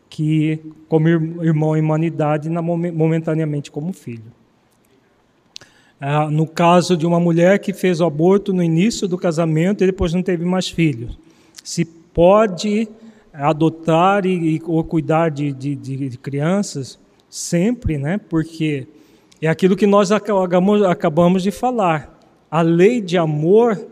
que 0.10 0.60
como 0.88 1.08
irmão 1.10 1.76
em 1.76 1.82
humanidade 1.82 2.50
momentaneamente 2.50 3.70
como 3.70 3.92
filho. 3.92 4.32
Ah, 6.00 6.30
no 6.30 6.48
caso 6.48 6.96
de 6.96 7.06
uma 7.06 7.20
mulher 7.20 7.60
que 7.60 7.74
fez 7.74 8.00
o 8.00 8.06
aborto 8.06 8.54
no 8.54 8.64
início 8.64 9.08
do 9.08 9.18
casamento 9.18 9.84
e 9.84 9.88
depois 9.88 10.14
não 10.14 10.24
teve 10.24 10.46
mais 10.46 10.70
filhos, 10.70 11.18
se 11.68 11.84
pode 11.84 12.88
adotar 13.34 14.26
e, 14.26 14.62
ou 14.66 14.82
cuidar 14.86 15.30
de, 15.30 15.52
de, 15.52 15.76
de, 15.76 16.18
crianças 16.18 16.98
sempre, 17.30 17.98
né? 17.98 18.18
Porque 18.18 18.88
é 19.42 19.50
aquilo 19.50 19.76
que 19.76 19.86
nós 19.86 20.10
acabamos, 20.10 20.82
acabamos 20.84 21.44
de 21.44 21.52
falar. 21.52 22.18
A 22.50 22.62
lei 22.62 23.02
de 23.02 23.18
amor 23.18 23.86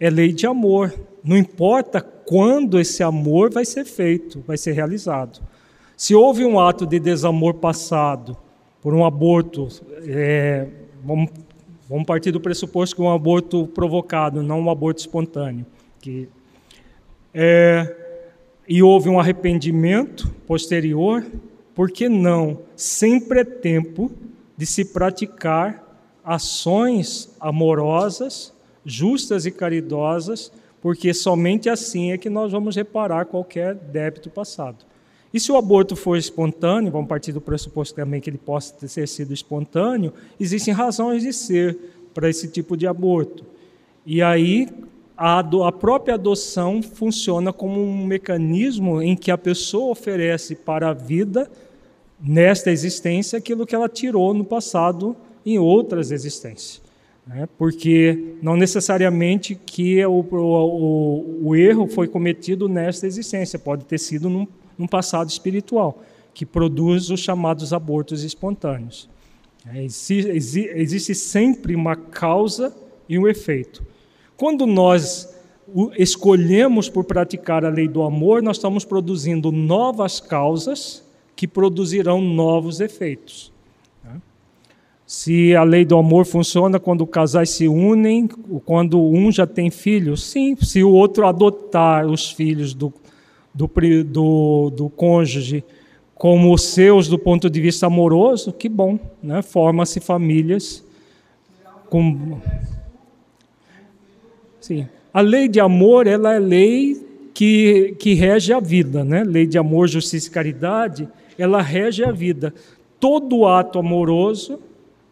é 0.00 0.10
lei 0.10 0.32
de 0.32 0.44
amor. 0.44 0.92
Não 1.22 1.36
importa 1.36 2.00
quando 2.00 2.80
esse 2.80 3.00
amor 3.00 3.48
vai 3.48 3.64
ser 3.64 3.84
feito, 3.84 4.42
vai 4.44 4.56
ser 4.56 4.72
realizado. 4.72 5.40
Se 5.96 6.16
houve 6.16 6.44
um 6.44 6.58
ato 6.58 6.84
de 6.84 6.98
desamor 6.98 7.54
passado 7.54 8.36
por 8.82 8.92
um 8.92 9.04
aborto, 9.04 9.68
é, 10.04 10.66
vamos, 11.04 11.30
vamos, 11.88 12.06
partir 12.06 12.32
do 12.32 12.40
pressuposto 12.40 12.96
que 12.96 13.02
um 13.02 13.12
aborto 13.12 13.68
provocado, 13.68 14.42
não 14.42 14.62
um 14.62 14.68
aborto 14.68 14.98
espontâneo, 14.98 15.64
que, 16.00 16.28
é, 17.34 17.94
e 18.68 18.82
houve 18.82 19.08
um 19.08 19.18
arrependimento 19.18 20.30
posterior, 20.46 21.26
por 21.74 21.90
que 21.90 22.08
não? 22.08 22.60
Sempre 22.76 23.40
é 23.40 23.44
tempo 23.44 24.10
de 24.56 24.64
se 24.64 24.84
praticar 24.84 25.82
ações 26.24 27.34
amorosas, 27.40 28.52
justas 28.84 29.44
e 29.44 29.50
caridosas 29.50 30.52
porque 30.84 31.14
somente 31.14 31.70
assim 31.70 32.12
é 32.12 32.18
que 32.18 32.28
nós 32.28 32.52
vamos 32.52 32.76
reparar 32.76 33.24
qualquer 33.24 33.74
débito 33.74 34.28
passado. 34.28 34.84
E 35.32 35.40
se 35.40 35.50
o 35.50 35.56
aborto 35.56 35.96
for 35.96 36.18
espontâneo, 36.18 36.92
vamos 36.92 37.08
partir 37.08 37.32
do 37.32 37.40
pressuposto 37.40 37.94
também 37.94 38.20
que 38.20 38.28
ele 38.28 38.36
possa 38.36 38.74
ter 38.74 39.08
sido 39.08 39.32
espontâneo, 39.32 40.12
existem 40.38 40.74
razões 40.74 41.22
de 41.22 41.32
ser 41.32 41.74
para 42.12 42.28
esse 42.28 42.48
tipo 42.48 42.76
de 42.76 42.86
aborto. 42.86 43.46
E 44.04 44.20
aí 44.20 44.68
a, 45.16 45.38
a 45.40 45.72
própria 45.72 46.14
adoção 46.14 46.82
funciona 46.82 47.52
como 47.52 47.80
um 47.80 48.06
mecanismo 48.06 49.00
em 49.00 49.16
que 49.16 49.30
a 49.30 49.38
pessoa 49.38 49.92
oferece 49.92 50.54
para 50.54 50.90
a 50.90 50.92
vida, 50.92 51.50
nesta 52.20 52.70
existência, 52.70 53.38
aquilo 53.38 53.66
que 53.66 53.74
ela 53.74 53.88
tirou 53.88 54.32
no 54.32 54.44
passado 54.44 55.16
em 55.44 55.58
outras 55.58 56.10
existências 56.10 56.84
né? 57.26 57.48
porque 57.58 58.36
não 58.42 58.56
necessariamente 58.56 59.54
que 59.54 60.04
o, 60.04 60.20
o, 60.20 61.48
o, 61.48 61.56
erro 61.56 61.86
foi 61.86 62.06
cometido 62.06 62.68
nesta 62.68 63.06
existência, 63.06 63.58
pode 63.58 63.84
ter 63.84 63.98
sido 63.98 64.28
num, 64.28 64.46
num 64.76 64.86
passado 64.86 65.28
espiritual, 65.28 66.02
que 66.32 66.44
produz 66.44 67.10
os 67.10 67.20
chamados 67.20 67.72
abortos 67.72 68.22
espontâneos. 68.22 69.08
É, 69.72 69.82
existe, 69.82 70.60
existe 70.74 71.14
sempre 71.14 71.74
uma 71.74 71.96
causa 71.96 72.74
e 73.08 73.18
um 73.18 73.26
efeito. 73.26 73.82
Quando 74.36 74.66
nós 74.66 75.32
escolhemos 75.96 76.88
por 76.88 77.04
praticar 77.04 77.64
a 77.64 77.68
lei 77.68 77.88
do 77.88 78.02
amor, 78.02 78.42
nós 78.42 78.56
estamos 78.56 78.84
produzindo 78.84 79.50
novas 79.50 80.20
causas 80.20 81.02
que 81.34 81.48
produzirão 81.48 82.20
novos 82.20 82.80
efeitos. 82.80 83.52
Se 85.06 85.54
a 85.54 85.62
lei 85.62 85.84
do 85.84 85.96
amor 85.98 86.24
funciona 86.24 86.80
quando 86.80 87.06
casais 87.06 87.50
se 87.50 87.68
unem, 87.68 88.26
quando 88.64 89.00
um 89.00 89.30
já 89.30 89.46
tem 89.46 89.70
filhos, 89.70 90.24
sim. 90.24 90.56
Se 90.56 90.82
o 90.82 90.90
outro 90.90 91.26
adotar 91.26 92.06
os 92.06 92.30
filhos 92.30 92.72
do, 92.72 92.92
do, 93.52 93.70
do, 94.04 94.70
do 94.70 94.88
cônjuge 94.88 95.62
como 96.14 96.54
os 96.54 96.62
seus 96.62 97.06
do 97.06 97.18
ponto 97.18 97.50
de 97.50 97.60
vista 97.60 97.86
amoroso, 97.86 98.52
que 98.52 98.68
bom, 98.68 98.98
né? 99.22 99.42
Forma-se 99.42 100.00
famílias 100.00 100.82
com 101.90 102.38
Sim. 104.64 104.88
A 105.12 105.20
lei 105.20 105.46
de 105.46 105.60
amor, 105.60 106.06
ela 106.06 106.32
é 106.32 106.38
lei 106.38 107.06
que, 107.34 107.94
que 107.98 108.14
rege 108.14 108.50
a 108.50 108.60
vida, 108.60 109.04
né? 109.04 109.22
Lei 109.22 109.46
de 109.46 109.58
amor, 109.58 109.88
justiça 109.88 110.26
e 110.26 110.30
caridade, 110.30 111.06
ela 111.38 111.60
rege 111.60 112.02
a 112.02 112.10
vida. 112.10 112.54
Todo 112.98 113.46
ato 113.46 113.78
amoroso 113.78 114.58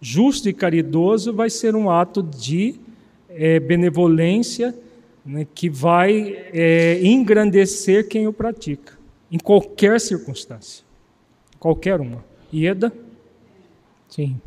justo 0.00 0.48
e 0.48 0.54
caridoso 0.54 1.34
vai 1.34 1.50
ser 1.50 1.76
um 1.76 1.90
ato 1.90 2.22
de 2.22 2.76
é, 3.28 3.60
benevolência 3.60 4.74
né, 5.24 5.46
que 5.54 5.68
vai 5.68 6.34
é, 6.50 6.98
engrandecer 7.02 8.08
quem 8.08 8.26
o 8.26 8.32
pratica, 8.32 8.98
em 9.30 9.38
qualquer 9.38 10.00
circunstância, 10.00 10.82
qualquer 11.60 12.00
uma. 12.00 12.24
Ieda? 12.50 12.90
Sim. 14.08 14.40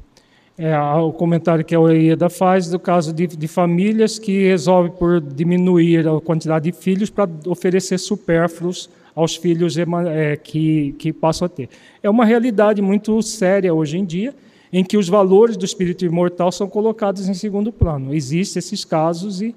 É, 0.57 0.77
o 0.77 1.11
comentário 1.11 1.65
que 1.65 1.75
a 1.75 1.79
Ieda 1.91 2.29
faz 2.29 2.69
do 2.69 2.79
caso 2.79 3.11
de, 3.11 3.27
de 3.27 3.47
famílias 3.47 4.17
que 4.17 4.47
resolve 4.47 4.91
por 4.91 5.19
diminuir 5.19 6.07
a 6.07 6.21
quantidade 6.21 6.71
de 6.71 6.77
filhos 6.77 7.09
para 7.09 7.29
oferecer 7.45 7.97
supérfluos 7.97 8.89
aos 9.13 9.35
filhos 9.35 9.75
é, 9.77 10.37
que, 10.37 10.95
que 10.97 11.11
passam 11.11 11.45
a 11.45 11.49
ter. 11.49 11.69
É 12.01 12.09
uma 12.09 12.23
realidade 12.23 12.81
muito 12.81 13.21
séria 13.21 13.73
hoje 13.73 13.97
em 13.97 14.05
dia, 14.05 14.33
em 14.71 14.83
que 14.83 14.97
os 14.97 15.09
valores 15.09 15.57
do 15.57 15.65
espírito 15.65 16.05
imortal 16.05 16.51
são 16.51 16.69
colocados 16.69 17.27
em 17.27 17.33
segundo 17.33 17.71
plano. 17.71 18.13
Existem 18.13 18.59
esses 18.59 18.85
casos 18.85 19.41
e, 19.41 19.53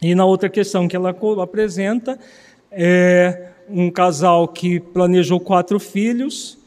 e 0.00 0.14
na 0.14 0.24
outra 0.24 0.48
questão 0.48 0.86
que 0.86 0.94
ela 0.94 1.16
apresenta 1.42 2.18
é 2.70 3.50
um 3.68 3.90
casal 3.90 4.46
que 4.46 4.78
planejou 4.78 5.40
quatro 5.40 5.80
filhos, 5.80 6.58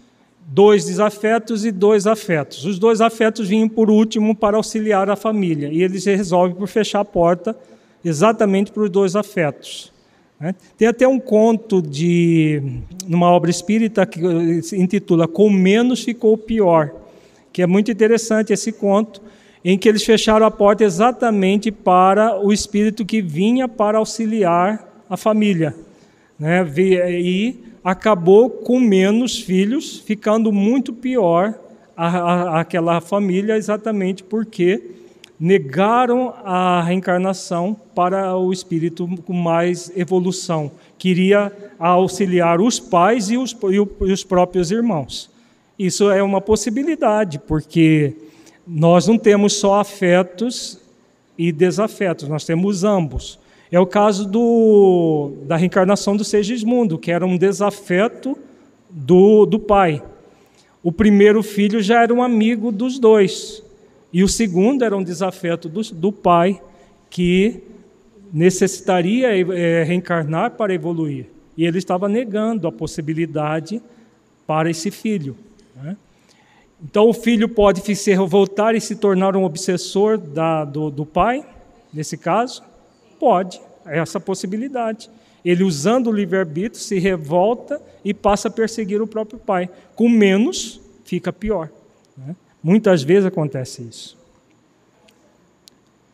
dois 0.51 0.85
desafetos 0.85 1.65
e 1.65 1.71
dois 1.71 2.07
afetos. 2.07 2.65
Os 2.65 2.79
dois 2.79 3.01
afetos 3.01 3.47
vinham 3.47 3.69
por 3.69 3.89
último 3.89 4.35
para 4.35 4.57
auxiliar 4.57 5.09
a 5.09 5.15
família 5.15 5.69
e 5.71 5.83
eles 5.83 6.05
resolvem 6.05 6.55
por 6.55 6.67
fechar 6.67 7.01
a 7.01 7.05
porta 7.05 7.55
exatamente 8.03 8.71
para 8.71 8.83
os 8.83 8.89
dois 8.89 9.15
afetos. 9.15 9.93
Né? 10.39 10.55
Tem 10.77 10.87
até 10.87 11.07
um 11.07 11.19
conto 11.19 11.81
de 11.81 12.61
numa 13.07 13.29
obra 13.29 13.51
espírita 13.51 14.05
que 14.05 14.61
se 14.61 14.77
intitula 14.77 15.27
Com 15.27 15.49
menos 15.49 16.03
ficou 16.03 16.37
pior 16.37 16.93
que 17.51 17.61
é 17.61 17.67
muito 17.67 17.91
interessante 17.91 18.53
esse 18.53 18.71
conto, 18.71 19.21
em 19.63 19.77
que 19.77 19.89
eles 19.89 20.03
fecharam 20.03 20.45
a 20.45 20.51
porta 20.51 20.83
exatamente 20.83 21.71
para 21.71 22.39
o 22.39 22.53
espírito 22.53 23.05
que 23.05 23.21
vinha 23.21 23.67
para 23.67 23.97
auxiliar 23.97 25.03
a 25.09 25.17
família. 25.17 25.75
Né? 26.39 26.65
E 26.77 27.59
acabou 27.83 28.49
com 28.49 28.79
menos 28.79 29.39
filhos, 29.39 29.99
ficando 29.99 30.51
muito 30.51 30.93
pior 30.93 31.53
a, 31.95 32.07
a, 32.07 32.59
aquela 32.61 33.01
família, 33.01 33.57
exatamente 33.57 34.23
porque 34.23 34.81
negaram 35.39 36.33
a 36.43 36.81
reencarnação 36.83 37.75
para 37.95 38.35
o 38.35 38.51
espírito 38.51 39.07
com 39.25 39.33
mais 39.33 39.91
evolução. 39.95 40.71
Queria 40.97 41.51
auxiliar 41.79 42.59
os 42.59 42.79
pais 42.79 43.29
e 43.29 43.37
os, 43.37 43.55
e 43.71 44.11
os 44.11 44.23
próprios 44.23 44.69
irmãos. 44.69 45.29
Isso 45.77 46.11
é 46.11 46.21
uma 46.21 46.41
possibilidade, 46.41 47.39
porque 47.39 48.13
nós 48.67 49.07
não 49.07 49.17
temos 49.17 49.53
só 49.53 49.79
afetos 49.79 50.77
e 51.37 51.53
desafetos, 51.53 52.27
nós 52.27 52.43
temos 52.43 52.83
ambos. 52.83 53.39
É 53.71 53.79
o 53.79 53.85
caso 53.85 54.27
do, 54.27 55.33
da 55.45 55.55
reencarnação 55.55 56.17
do 56.17 56.23
Segismundo, 56.23 56.97
que 56.97 57.11
era 57.11 57.25
um 57.25 57.37
desafeto 57.37 58.37
do, 58.89 59.45
do 59.45 59.59
pai. 59.59 60.01
O 60.81 60.91
primeiro 60.91 61.43
filho 61.43 61.81
já 61.81 62.01
era 62.01 62.13
um 62.13 62.23
amigo 62.23 62.71
dos 62.71 62.97
dois, 62.97 63.61
e 64.11 64.23
o 64.23 64.27
segundo 64.27 64.83
era 64.83 64.97
um 64.97 65.03
desafeto 65.03 65.69
do, 65.69 65.81
do 65.81 66.11
pai, 66.11 66.59
que 67.09 67.61
necessitaria 68.33 69.29
é, 69.55 69.83
reencarnar 69.83 70.51
para 70.51 70.73
evoluir. 70.73 71.27
E 71.55 71.65
ele 71.65 71.77
estava 71.77 72.07
negando 72.07 72.67
a 72.67 72.71
possibilidade 72.71 73.81
para 74.47 74.69
esse 74.69 74.89
filho. 74.89 75.35
Né? 75.75 75.95
Então, 76.81 77.09
o 77.09 77.13
filho 77.13 77.49
pode 77.49 77.81
se 77.95 78.11
revoltar 78.11 78.73
e 78.73 78.81
se 78.81 78.95
tornar 78.95 79.35
um 79.35 79.43
obsessor 79.43 80.17
da, 80.17 80.63
do, 80.63 80.89
do 80.89 81.05
pai, 81.05 81.45
nesse 81.93 82.17
caso? 82.17 82.63
Pode, 83.19 83.59
é 83.85 83.99
essa 83.99 84.19
possibilidade. 84.19 85.09
Ele, 85.43 85.63
usando 85.63 86.07
o 86.07 86.11
livre-arbítrio, 86.11 86.81
se 86.81 86.99
revolta 86.99 87.81
e 88.03 88.13
passa 88.13 88.47
a 88.47 88.51
perseguir 88.51 89.01
o 89.01 89.07
próprio 89.07 89.39
pai. 89.39 89.69
Com 89.95 90.09
menos, 90.09 90.79
fica 91.03 91.31
pior. 91.31 91.69
Né? 92.17 92.35
Muitas 92.61 93.03
vezes 93.03 93.25
acontece 93.25 93.81
isso. 93.83 94.17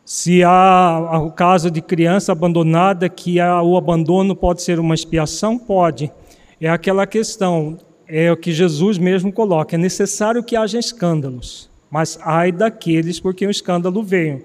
Se 0.04 0.44
há 0.44 1.20
o 1.20 1.32
caso 1.32 1.68
de 1.68 1.82
criança 1.82 2.30
abandonada, 2.30 3.08
que 3.08 3.40
o 3.40 3.76
abandono 3.76 4.36
pode 4.36 4.62
ser 4.62 4.78
uma 4.78 4.94
expiação, 4.94 5.58
pode. 5.58 6.12
É 6.60 6.68
aquela 6.68 7.06
questão, 7.08 7.76
é 8.06 8.30
o 8.30 8.36
que 8.36 8.52
Jesus 8.52 8.98
mesmo 8.98 9.32
coloca: 9.32 9.74
é 9.74 9.78
necessário 9.78 10.44
que 10.44 10.54
haja 10.54 10.78
escândalos, 10.78 11.68
mas 11.90 12.18
ai 12.22 12.52
daqueles 12.52 13.18
por 13.18 13.34
quem 13.34 13.48
o 13.48 13.50
escândalo 13.50 14.00
veio. 14.00 14.44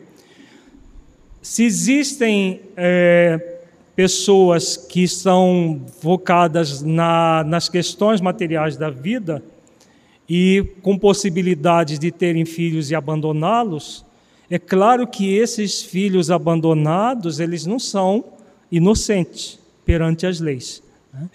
Se 1.41 1.63
existem 1.63 2.61
é, 2.77 3.57
pessoas 3.95 4.77
que 4.77 5.07
são 5.07 5.81
focadas 5.99 6.83
na, 6.83 7.43
nas 7.43 7.67
questões 7.67 8.21
materiais 8.21 8.77
da 8.77 8.91
vida 8.91 9.43
e 10.29 10.63
com 10.83 10.97
possibilidades 10.97 11.97
de 11.97 12.11
terem 12.11 12.45
filhos 12.45 12.91
e 12.91 12.95
abandoná-los, 12.95 14.05
é 14.51 14.59
claro 14.59 15.07
que 15.07 15.35
esses 15.35 15.81
filhos 15.81 16.29
abandonados, 16.29 17.39
eles 17.39 17.65
não 17.65 17.79
são 17.79 18.23
inocentes 18.71 19.57
perante 19.83 20.27
as 20.27 20.39
leis. 20.39 20.83
Né? 21.11 21.27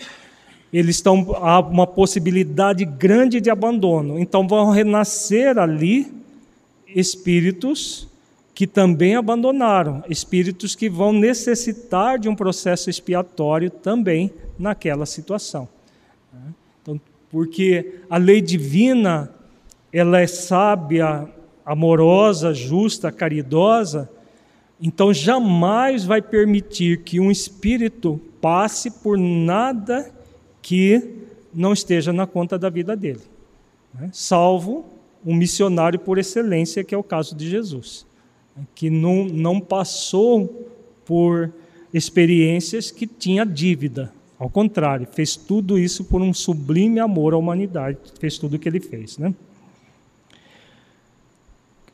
Eles 0.72 0.96
estão 0.96 1.34
há 1.40 1.58
uma 1.58 1.86
possibilidade 1.86 2.84
grande 2.84 3.40
de 3.40 3.50
abandono. 3.50 4.18
Então 4.18 4.46
vão 4.46 4.70
renascer 4.70 5.58
ali 5.58 6.12
espíritos 6.86 8.06
que 8.56 8.66
também 8.66 9.14
abandonaram, 9.14 10.02
espíritos 10.08 10.74
que 10.74 10.88
vão 10.88 11.12
necessitar 11.12 12.18
de 12.18 12.26
um 12.26 12.34
processo 12.34 12.88
expiatório 12.88 13.68
também 13.68 14.32
naquela 14.58 15.04
situação. 15.04 15.68
Então, 16.80 16.98
porque 17.30 18.00
a 18.08 18.16
lei 18.16 18.40
divina 18.40 19.30
ela 19.92 20.22
é 20.22 20.26
sábia 20.26 21.28
amorosa, 21.66 22.54
justa, 22.54 23.12
caridosa, 23.12 24.08
então 24.80 25.12
jamais 25.12 26.06
vai 26.06 26.22
permitir 26.22 27.02
que 27.02 27.20
um 27.20 27.30
espírito 27.30 28.18
passe 28.40 28.90
por 28.90 29.18
nada 29.18 30.10
que 30.62 31.26
não 31.52 31.74
esteja 31.74 32.10
na 32.10 32.26
conta 32.26 32.58
da 32.58 32.70
vida 32.70 32.96
dele, 32.96 33.20
né? 33.92 34.08
salvo 34.14 34.86
um 35.22 35.34
missionário 35.34 35.98
por 35.98 36.16
excelência, 36.16 36.82
que 36.82 36.94
é 36.94 36.98
o 36.98 37.02
caso 37.02 37.36
de 37.36 37.50
Jesus, 37.50 38.06
que 38.74 38.90
não, 38.90 39.24
não 39.24 39.60
passou 39.60 40.68
por 41.04 41.52
experiências 41.92 42.90
que 42.90 43.06
tinha 43.06 43.44
dívida, 43.44 44.12
ao 44.38 44.50
contrário, 44.50 45.06
fez 45.10 45.34
tudo 45.34 45.78
isso 45.78 46.04
por 46.04 46.20
um 46.20 46.32
sublime 46.32 47.00
amor 47.00 47.32
à 47.32 47.38
humanidade, 47.38 47.98
fez 48.20 48.36
tudo 48.36 48.56
o 48.56 48.58
que 48.58 48.68
ele 48.68 48.80
fez. 48.80 49.16
Né? 49.16 49.34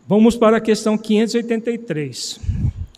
Vamos 0.09 0.37
para 0.37 0.57
a 0.57 0.61
questão 0.61 0.99
583. 0.99 2.41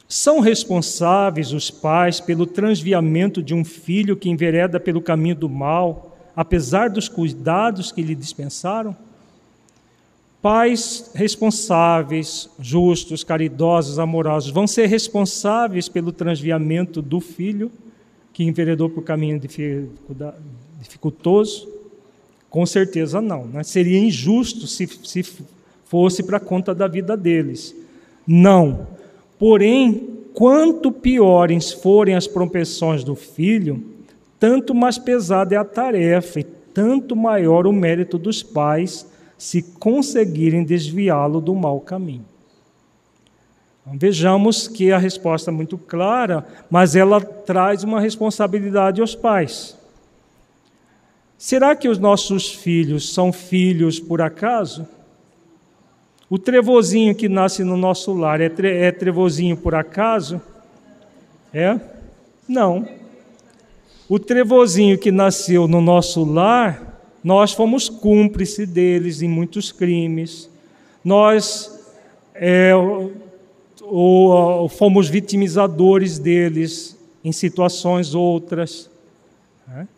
São 0.08 0.40
responsáveis 0.40 1.52
os 1.52 1.70
pais 1.70 2.20
pelo 2.20 2.46
transviamento 2.46 3.42
de 3.42 3.54
um 3.54 3.64
filho 3.64 4.16
que 4.16 4.30
envereda 4.30 4.80
pelo 4.80 5.02
caminho 5.02 5.34
do 5.34 5.48
mal, 5.48 6.16
apesar 6.34 6.88
dos 6.88 7.08
cuidados 7.08 7.92
que 7.92 8.02
lhe 8.02 8.14
dispensaram? 8.14 8.96
Pais 10.44 11.10
responsáveis, 11.14 12.50
justos, 12.60 13.24
caridosos, 13.24 13.98
amorosos, 13.98 14.50
vão 14.50 14.66
ser 14.66 14.84
responsáveis 14.84 15.88
pelo 15.88 16.12
transviamento 16.12 17.00
do 17.00 17.18
filho 17.18 17.72
que 18.30 18.44
enveredou 18.44 18.90
por 18.90 19.02
caminho 19.02 19.40
dificultoso? 20.78 21.66
Com 22.50 22.66
certeza 22.66 23.22
não. 23.22 23.46
Né? 23.46 23.62
Seria 23.62 23.98
injusto 23.98 24.66
se, 24.66 24.86
se 24.86 25.24
fosse 25.86 26.22
para 26.22 26.38
conta 26.38 26.74
da 26.74 26.86
vida 26.86 27.16
deles. 27.16 27.74
Não. 28.26 28.86
Porém, 29.38 30.10
quanto 30.34 30.92
piores 30.92 31.72
forem 31.72 32.16
as 32.16 32.26
propensões 32.26 33.02
do 33.02 33.14
filho, 33.14 33.82
tanto 34.38 34.74
mais 34.74 34.98
pesada 34.98 35.54
é 35.54 35.58
a 35.58 35.64
tarefa 35.64 36.40
e 36.40 36.44
tanto 36.44 37.16
maior 37.16 37.66
o 37.66 37.72
mérito 37.72 38.18
dos 38.18 38.42
pais 38.42 39.13
se 39.36 39.62
conseguirem 39.62 40.64
desviá-lo 40.64 41.40
do 41.40 41.54
mau 41.54 41.80
caminho. 41.80 42.24
Então, 43.82 43.98
vejamos 43.98 44.66
que 44.66 44.90
a 44.92 44.98
resposta 44.98 45.50
é 45.50 45.54
muito 45.54 45.76
clara, 45.76 46.46
mas 46.70 46.96
ela 46.96 47.20
traz 47.20 47.84
uma 47.84 48.00
responsabilidade 48.00 49.00
aos 49.00 49.14
pais. 49.14 49.76
Será 51.36 51.76
que 51.76 51.88
os 51.88 51.98
nossos 51.98 52.50
filhos 52.50 53.12
são 53.12 53.30
filhos 53.32 54.00
por 54.00 54.22
acaso? 54.22 54.88
O 56.30 56.38
trevozinho 56.38 57.14
que 57.14 57.28
nasce 57.28 57.62
no 57.62 57.76
nosso 57.76 58.14
lar 58.14 58.40
é, 58.40 58.48
tre 58.48 58.74
é 58.78 58.90
trevozinho 58.90 59.56
por 59.56 59.74
acaso? 59.74 60.40
É? 61.52 61.78
Não. 62.48 62.88
O 64.08 64.18
trevozinho 64.18 64.98
que 64.98 65.12
nasceu 65.12 65.68
no 65.68 65.80
nosso 65.80 66.24
lar, 66.24 66.93
nós 67.24 67.54
fomos 67.54 67.88
cúmplice 67.88 68.66
deles 68.66 69.22
em 69.22 69.28
muitos 69.28 69.72
crimes. 69.72 70.50
Nós 71.02 71.82
é, 72.34 72.72
fomos 74.68 75.08
vitimizadores 75.08 76.18
deles 76.18 76.94
em 77.24 77.32
situações 77.32 78.14
outras. 78.14 78.90
Né? 79.66 79.88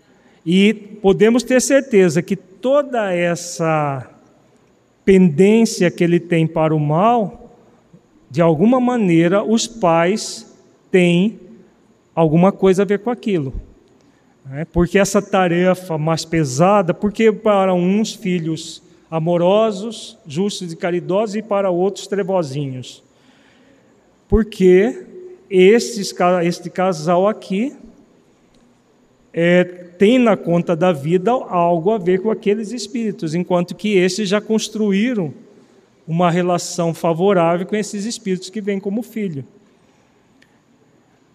E 0.46 0.72
podemos 0.72 1.42
ter 1.42 1.60
certeza 1.60 2.22
que 2.22 2.36
toda 2.36 3.12
essa 3.12 4.08
pendência 5.04 5.90
que 5.90 6.04
ele 6.04 6.20
tem 6.20 6.46
para 6.46 6.72
o 6.72 6.78
mal, 6.78 7.50
de 8.30 8.40
alguma 8.40 8.78
maneira 8.78 9.42
os 9.42 9.66
pais 9.66 10.46
têm 10.92 11.40
alguma 12.14 12.52
coisa 12.52 12.82
a 12.82 12.86
ver 12.86 13.00
com 13.00 13.10
aquilo. 13.10 13.65
É, 14.52 14.64
porque 14.64 14.98
essa 14.98 15.20
tarefa 15.20 15.98
mais 15.98 16.24
pesada, 16.24 16.94
porque 16.94 17.32
para 17.32 17.74
uns 17.74 18.14
filhos 18.14 18.82
amorosos, 19.10 20.16
justos 20.26 20.72
e 20.72 20.76
caridosos, 20.76 21.36
e 21.36 21.42
para 21.42 21.70
outros 21.70 22.06
trevozinhos. 22.06 23.02
Porque 24.28 25.04
estes, 25.50 26.14
este 26.44 26.70
casal 26.70 27.26
aqui 27.26 27.76
é, 29.32 29.64
tem 29.64 30.18
na 30.18 30.36
conta 30.36 30.76
da 30.76 30.92
vida 30.92 31.30
algo 31.30 31.90
a 31.90 31.98
ver 31.98 32.20
com 32.20 32.30
aqueles 32.30 32.72
espíritos, 32.72 33.34
enquanto 33.34 33.74
que 33.74 33.96
estes 33.96 34.28
já 34.28 34.40
construíram 34.40 35.34
uma 36.06 36.30
relação 36.30 36.94
favorável 36.94 37.66
com 37.66 37.74
esses 37.74 38.04
espíritos 38.04 38.48
que 38.48 38.60
vêm 38.60 38.78
como 38.78 39.02
filho. 39.02 39.44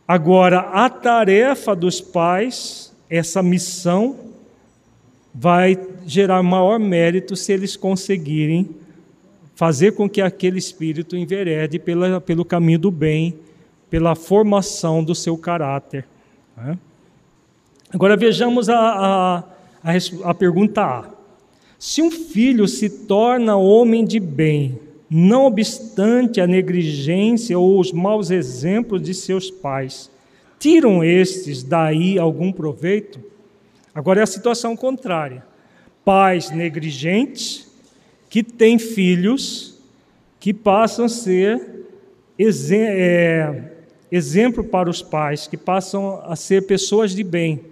Agora, 0.07 0.59
a 0.59 0.89
tarefa 0.89 1.75
dos 1.75 2.01
pais, 2.01 2.90
essa 3.11 3.43
missão, 3.43 4.15
vai 5.35 5.77
gerar 6.05 6.41
maior 6.41 6.79
mérito 6.79 7.35
se 7.35 7.51
eles 7.51 7.75
conseguirem 7.75 8.69
fazer 9.53 9.91
com 9.91 10.09
que 10.09 10.21
aquele 10.21 10.57
espírito 10.57 11.15
enverede 11.17 11.77
pela, 11.77 12.21
pelo 12.21 12.45
caminho 12.45 12.79
do 12.79 12.89
bem, 12.89 13.35
pela 13.89 14.15
formação 14.15 15.03
do 15.03 15.13
seu 15.13 15.37
caráter. 15.37 16.07
Né? 16.55 16.77
Agora 17.93 18.15
vejamos 18.15 18.69
a, 18.69 19.43
a, 19.83 19.93
a, 20.23 20.33
pergunta 20.33 20.81
A. 20.81 21.09
Se 21.77 22.01
um 22.01 22.09
filho 22.09 22.67
se 22.67 22.89
torna 22.89 23.57
homem 23.57 24.05
de 24.05 24.19
bem, 24.19 24.79
não 25.09 25.45
obstante 25.45 26.39
a 26.39 26.47
negligência 26.47 27.57
ou 27.59 27.79
os 27.79 27.91
maus 27.91 28.31
exemplos 28.31 29.01
de 29.01 29.13
seus 29.13 29.51
pais, 29.51 30.10
tiram 30.61 31.03
estes 31.03 31.63
daí 31.63 32.19
algum 32.19 32.51
proveito? 32.51 33.19
Agora 33.95 34.19
é 34.19 34.23
a 34.23 34.27
situação 34.27 34.77
contrária. 34.77 35.43
Pais 36.05 36.51
negligentes 36.51 37.67
que 38.29 38.43
têm 38.43 38.77
filhos 38.77 39.81
que 40.39 40.53
passam 40.53 41.05
a 41.05 41.09
ser 41.09 41.87
é, 42.39 43.71
exemplo 44.11 44.63
para 44.63 44.87
os 44.87 45.01
pais 45.01 45.47
que 45.47 45.57
passam 45.57 46.21
a 46.23 46.35
ser 46.35 46.67
pessoas 46.67 47.15
de 47.15 47.23
bem. 47.23 47.65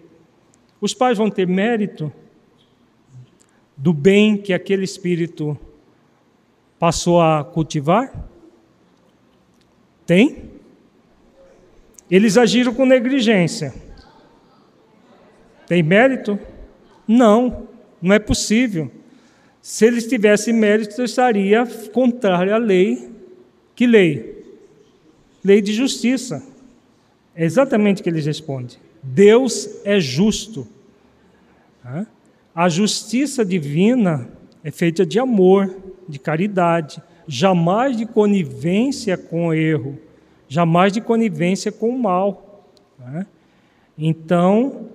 Os 0.82 0.94
pais 0.94 1.18
vão 1.18 1.30
ter 1.30 1.48
mérito 1.48 2.12
do 3.78 3.94
bem 3.94 4.36
que 4.36 4.52
aquele 4.52 4.84
espírito 4.84 5.58
passou 6.80 7.22
a 7.22 7.44
cultivar? 7.44 8.28
Tem? 10.08 10.49
Eles 12.10 12.38
agiram 12.38 12.74
com 12.74 12.86
negligência. 12.86 13.74
Tem 15.68 15.84
mérito? 15.84 16.40
Não, 17.08 17.68
não 18.02 18.14
é 18.14 18.20
possível. 18.20 18.92
Se 19.62 19.86
eles 19.86 20.08
tivessem 20.08 20.54
mérito, 20.54 21.04
estaria 21.04 21.66
contrário 21.94 22.54
à 22.54 22.58
lei. 22.58 23.10
Que 23.76 23.86
lei? 23.86 24.44
Lei 25.44 25.62
de 25.62 25.74
justiça. 25.74 26.44
É 27.36 27.46
exatamente 27.46 28.02
o 28.02 28.04
que 28.04 28.10
eles 28.10 28.26
respondem. 28.26 28.78
Deus 29.02 29.70
é 29.86 30.00
justo. 30.00 30.68
A 32.54 32.68
justiça 32.68 33.46
divina 33.46 34.28
é 34.64 34.72
feita 34.72 35.06
de 35.06 35.20
amor, 35.20 35.74
de 36.08 36.20
caridade, 36.20 37.02
jamais 37.28 37.96
de 37.96 38.06
conivência 38.06 39.18
com 39.18 39.48
o 39.48 39.54
erro, 39.54 39.98
jamais 40.50 40.92
de 40.92 41.00
conivência 41.00 41.72
com 41.72 41.90
o 41.90 42.00
mal. 42.00 42.66
Então, 43.98 44.88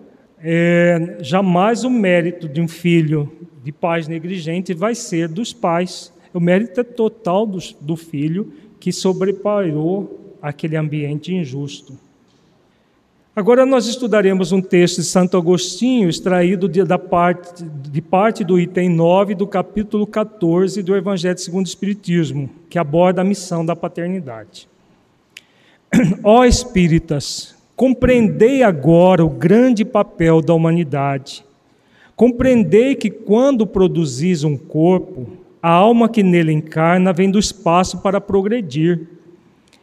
é, 0.42 1.16
jamais 1.20 1.84
o 1.84 1.90
mérito 1.90 2.46
de 2.48 2.61
um 2.61 2.68
filho 2.68 3.32
de 3.62 3.72
pais 3.72 4.09
negligentes 4.09 4.76
vai 4.76 4.94
ser 4.94 5.28
dos 5.28 5.52
pais. 5.52 6.12
O 6.34 6.40
mérito 6.40 6.80
é 6.80 6.84
total 6.84 7.46
do, 7.46 7.59
do 7.80 7.96
filho 7.96 8.52
que 8.80 8.92
sobreparou 8.92 10.36
aquele 10.42 10.76
ambiente 10.76 11.32
injusto. 11.32 11.96
Agora 13.36 13.64
nós 13.64 13.86
estudaremos 13.86 14.52
um 14.52 14.61
texto 14.61 14.98
de 14.98 15.05
Santo 15.05 15.36
Agostinho, 15.36 16.09
extraído 16.09 16.68
de, 16.68 16.84
da 16.84 16.98
parte, 16.98 17.64
de 17.64 18.00
parte 18.00 18.44
do 18.44 18.61
item 18.61 18.88
9 18.88 19.34
do 19.34 19.46
capítulo 19.46 20.07
14 20.07 20.82
do 20.82 20.94
Evangelho 20.94 21.38
segundo 21.38 21.64
o 21.64 21.68
Espiritismo, 21.68 22.48
que 22.68 22.78
aborda 22.78 23.22
a 23.22 23.24
missão 23.24 23.64
da 23.66 23.74
paternidade. 23.74 24.68
Ó 26.22 26.45
espíritas, 26.45 27.55
compreendei 27.76 28.62
agora 28.62 29.24
o 29.24 29.28
grande 29.28 29.84
papel 29.84 30.40
da 30.40 30.55
humanidade. 30.55 31.45
Compreendei 32.16 32.95
que 32.95 33.11
quando 33.11 33.66
produzis 33.66 34.45
um 34.45 34.57
corpo, 34.57 35.26
a 35.62 35.70
alma 35.70 36.09
que 36.09 36.22
nele 36.22 36.53
encarna 36.53 37.12
vem 37.12 37.30
do 37.30 37.38
espaço 37.38 37.99
para 37.99 38.20
progredir. 38.20 39.09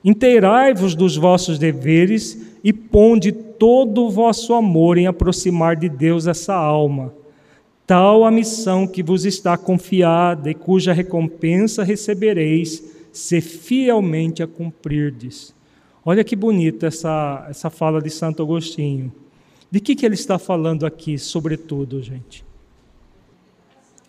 Inteirai-vos 0.04 0.96
dos 0.96 1.16
vossos 1.18 1.60
deveres 1.60 2.56
e 2.64 2.72
ponde 2.72 3.32
todo 3.32 4.06
o 4.06 4.10
vosso 4.10 4.54
amor 4.54 4.98
em 4.98 5.08
aproximar 5.08 5.76
de 5.76 5.90
Deus 5.90 6.28
essa 6.28 6.54
alma. 6.54 7.14
Tal 7.86 8.24
a 8.24 8.32
missão 8.32 8.88
que 8.88 9.04
vos 9.04 9.26
está 9.26 9.58
confiada 9.58 10.50
e 10.50 10.56
cuja 10.56 10.94
recompensa 10.94 11.84
recebereis, 11.84 12.84
se 13.12 13.42
fielmente 13.42 14.42
a 14.42 14.48
cumprirdes. 14.48 15.54
Olha 16.04 16.24
que 16.24 16.36
bonita 16.36 16.88
essa, 16.88 17.46
essa 17.50 17.70
fala 17.70 18.02
de 18.02 18.10
Santo 18.10 18.42
Agostinho. 18.42 19.12
De 19.70 19.80
que, 19.80 19.96
que 19.96 20.06
ele 20.06 20.16
está 20.16 20.40
falando 20.40 20.86
aqui, 20.86 21.18
sobretudo, 21.18 22.02
gente? 22.02 22.44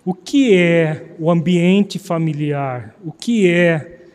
O 0.05 0.15
que 0.15 0.57
é 0.57 1.15
o 1.19 1.31
ambiente 1.31 1.99
familiar? 1.99 2.97
O 3.05 3.13
que 3.13 3.49
é 3.49 4.07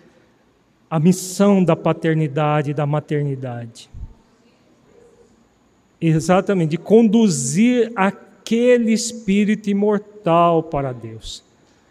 a 0.89 0.99
missão 0.99 1.63
da 1.63 1.75
paternidade 1.75 2.71
e 2.71 2.73
da 2.73 2.85
maternidade? 2.85 3.89
Exatamente, 6.01 6.71
de 6.71 6.77
conduzir 6.77 7.91
aquele 7.95 8.91
espírito 8.91 9.69
imortal 9.69 10.63
para 10.63 10.91
Deus. 10.91 11.43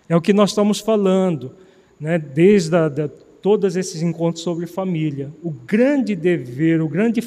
É 0.09 0.15
o 0.15 0.21
que 0.21 0.33
nós 0.33 0.51
estamos 0.51 0.81
falando, 0.81 1.53
né? 1.99 2.19
desde 2.19 2.77
a, 2.77 2.89
da, 2.89 3.11
todos 3.47 3.77
esses 3.77 4.03
encontros 4.03 4.43
sobre 4.43 4.67
família. 4.67 5.31
O 5.41 5.53
grande 5.53 6.17
dever, 6.17 6.83
o 6.83 6.89
grande 6.89 7.21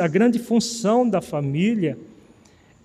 a 0.00 0.08
grande 0.08 0.38
função 0.38 1.06
da 1.06 1.20
família 1.20 1.98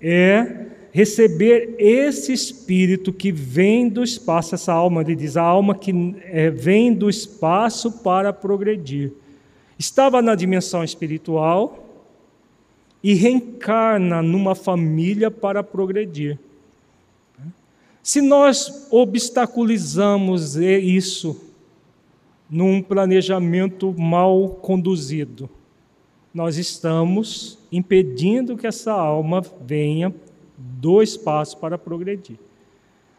é 0.01 0.65
receber 0.91 1.73
esse 1.79 2.33
espírito 2.33 3.13
que 3.13 3.31
vem 3.31 3.87
do 3.87 4.03
espaço, 4.03 4.55
essa 4.55 4.73
alma, 4.73 4.99
ele 5.03 5.15
diz, 5.15 5.37
a 5.37 5.41
alma 5.41 5.73
que 5.73 5.93
é, 6.25 6.49
vem 6.49 6.93
do 6.93 7.09
espaço 7.09 7.93
para 8.03 8.33
progredir. 8.33 9.13
Estava 9.79 10.21
na 10.21 10.35
dimensão 10.35 10.83
espiritual, 10.83 11.87
e 13.01 13.13
reencarna 13.13 14.21
numa 14.21 14.53
família 14.53 15.31
para 15.31 15.63
progredir. 15.63 16.37
Se 18.03 18.21
nós 18.21 18.89
obstaculizamos 18.91 20.57
isso 20.57 21.50
num 22.51 22.81
planejamento 22.81 23.95
mal 23.97 24.49
conduzido, 24.49 25.49
nós 26.33 26.57
estamos 26.57 27.57
impedindo 27.71 28.57
que 28.57 28.67
essa 28.67 28.91
alma 28.91 29.41
venha 29.65 30.13
do 30.57 31.01
espaço 31.01 31.57
para 31.57 31.77
progredir. 31.77 32.37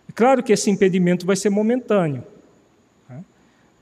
É 0.06 0.12
claro 0.12 0.42
que 0.42 0.52
esse 0.52 0.70
impedimento 0.70 1.24
vai 1.24 1.34
ser 1.34 1.48
momentâneo, 1.48 2.22
né? 3.08 3.24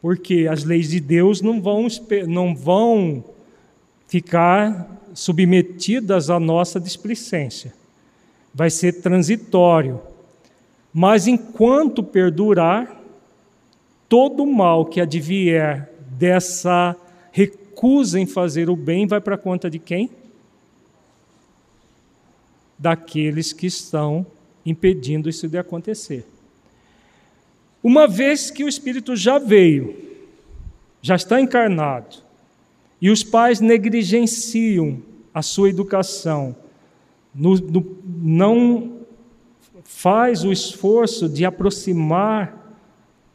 porque 0.00 0.46
as 0.48 0.62
leis 0.62 0.88
de 0.88 1.00
Deus 1.00 1.42
não 1.42 1.60
vão, 1.60 1.88
não 2.28 2.54
vão 2.54 3.24
ficar 4.06 5.00
submetidas 5.12 6.30
à 6.30 6.38
nossa 6.38 6.78
displicência. 6.78 7.74
Vai 8.54 8.70
ser 8.70 9.00
transitório. 9.00 10.00
Mas 10.92 11.26
enquanto 11.26 12.02
perdurar, 12.02 12.99
todo 14.10 14.44
mal 14.44 14.84
que 14.84 15.00
advier 15.00 15.88
dessa 16.10 16.96
recusa 17.30 18.18
em 18.18 18.26
fazer 18.26 18.68
o 18.68 18.74
bem 18.74 19.06
vai 19.06 19.20
para 19.20 19.38
conta 19.38 19.70
de 19.70 19.78
quem? 19.78 20.10
Daqueles 22.76 23.52
que 23.52 23.68
estão 23.68 24.26
impedindo 24.66 25.30
isso 25.30 25.48
de 25.48 25.56
acontecer. 25.56 26.26
Uma 27.82 28.08
vez 28.08 28.50
que 28.50 28.64
o 28.64 28.68
Espírito 28.68 29.14
já 29.14 29.38
veio, 29.38 29.96
já 31.00 31.14
está 31.14 31.40
encarnado, 31.40 32.16
e 33.00 33.10
os 33.10 33.22
pais 33.22 33.60
negligenciam 33.60 35.00
a 35.32 35.40
sua 35.40 35.70
educação, 35.70 36.56
no, 37.32 37.54
no, 37.54 37.96
não 38.04 38.98
faz 39.84 40.42
o 40.42 40.50
esforço 40.50 41.28
de 41.28 41.44
aproximar 41.44 42.59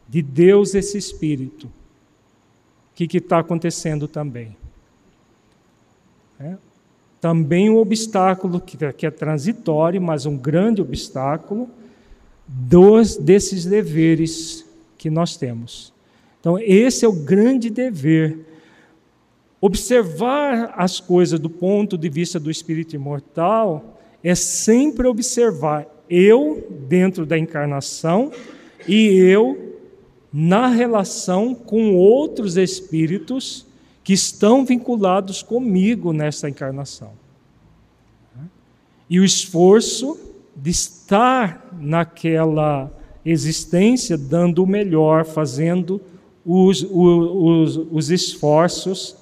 de 0.08 0.22
Deus 0.22 0.74
esse 0.74 0.96
espírito. 0.96 1.66
O 1.66 1.70
que 2.94 3.16
está 3.16 3.40
acontecendo 3.40 4.08
também? 4.08 4.56
É, 6.38 6.56
também 7.20 7.70
um 7.70 7.76
obstáculo 7.76 8.60
que, 8.60 8.76
que 8.92 9.06
é 9.06 9.10
transitório, 9.10 10.00
mas 10.00 10.26
um 10.26 10.36
grande 10.36 10.80
obstáculo 10.80 11.68
dos, 12.46 13.16
desses 13.16 13.64
deveres 13.64 14.64
que 14.96 15.10
nós 15.10 15.36
temos. 15.36 15.92
Então, 16.40 16.58
esse 16.58 17.04
é 17.04 17.08
o 17.08 17.12
grande 17.12 17.70
dever 17.70 18.46
Observar 19.60 20.74
as 20.76 21.00
coisas 21.00 21.40
do 21.40 21.48
ponto 21.48 21.96
de 21.96 22.08
vista 22.08 22.38
do 22.38 22.50
espírito 22.50 22.94
imortal 22.94 23.98
é 24.22 24.34
sempre 24.34 25.08
observar 25.08 25.86
eu 26.10 26.68
dentro 26.86 27.24
da 27.24 27.38
encarnação 27.38 28.30
e 28.86 29.08
eu 29.08 29.65
na 30.38 30.66
relação 30.66 31.54
com 31.54 31.94
outros 31.94 32.58
espíritos 32.58 33.64
que 34.04 34.12
estão 34.12 34.66
vinculados 34.66 35.42
comigo 35.42 36.12
nessa 36.12 36.46
encarnação. 36.46 37.12
E 39.08 39.18
o 39.18 39.24
esforço 39.24 40.18
de 40.54 40.70
estar 40.70 41.74
naquela 41.80 42.92
existência, 43.24 44.18
dando 44.18 44.62
o 44.62 44.66
melhor, 44.66 45.24
fazendo 45.24 46.02
os, 46.44 46.86
os, 46.90 47.76
os 47.90 48.10
esforços 48.10 49.16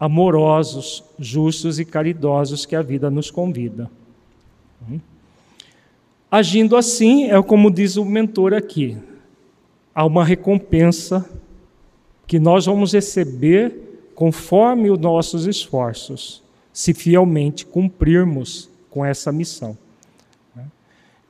amorosos, 0.00 1.04
justos 1.20 1.78
e 1.78 1.84
caridosos 1.84 2.66
que 2.66 2.74
a 2.74 2.82
vida 2.82 3.08
nos 3.08 3.30
convida. 3.30 3.88
Hum? 4.90 4.98
Agindo 6.28 6.76
assim, 6.76 7.30
é 7.30 7.40
como 7.40 7.70
diz 7.70 7.96
o 7.96 8.04
mentor 8.04 8.52
aqui, 8.52 8.96
há 9.98 10.04
uma 10.04 10.24
recompensa 10.24 11.28
que 12.24 12.38
nós 12.38 12.66
vamos 12.66 12.92
receber 12.92 14.12
conforme 14.14 14.92
os 14.92 14.98
nossos 15.00 15.44
esforços, 15.44 16.40
se 16.72 16.94
fielmente 16.94 17.66
cumprirmos 17.66 18.70
com 18.90 19.04
essa 19.04 19.32
missão. 19.32 19.76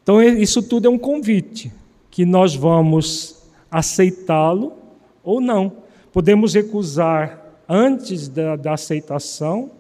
Então, 0.03 0.23
isso 0.23 0.63
tudo 0.63 0.87
é 0.87 0.91
um 0.91 0.99
convite, 0.99 1.73
que 2.11 2.27
nós 2.27 2.55
vamos 2.55 3.43
aceitá-lo 3.71 4.75
ou 5.25 5.41
não. 5.41 5.73
Podemos 6.13 6.53
recusar 6.53 7.43
antes 7.67 8.29
da, 8.29 8.55
da 8.55 8.75
aceitação, 8.75 9.71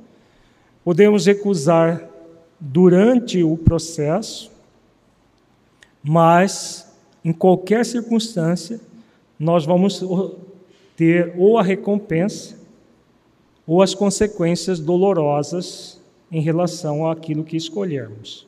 podemos 0.83 1.27
recusar 1.27 2.09
durante 2.59 3.43
o 3.43 3.55
processo, 3.55 4.51
mas 6.03 6.88
em 7.25 7.33
qualquer 7.33 7.85
circunstância 7.85 8.81
nós 9.39 9.65
vamos 9.65 10.03
ter 10.97 11.35
ou 11.37 11.59
a 11.59 11.63
recompensa 11.63 12.57
ou 13.67 13.83
as 13.83 13.95
consequências 13.95 14.81
dolorosas 14.81 16.01
em 16.33 16.41
relação 16.41 17.09
àquilo 17.09 17.45
que 17.45 17.57
escolhermos. 17.57 18.47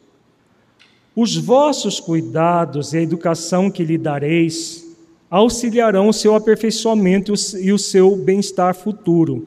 Os 1.14 1.36
vossos 1.36 2.00
cuidados 2.00 2.92
e 2.92 2.98
a 2.98 3.02
educação 3.02 3.70
que 3.70 3.84
lhe 3.84 3.98
dareis 3.98 4.86
auxiliarão 5.30 6.08
o 6.08 6.12
seu 6.12 6.34
aperfeiçoamento 6.34 7.34
e 7.58 7.72
o 7.72 7.78
seu 7.78 8.16
bem-estar 8.16 8.74
futuro. 8.74 9.46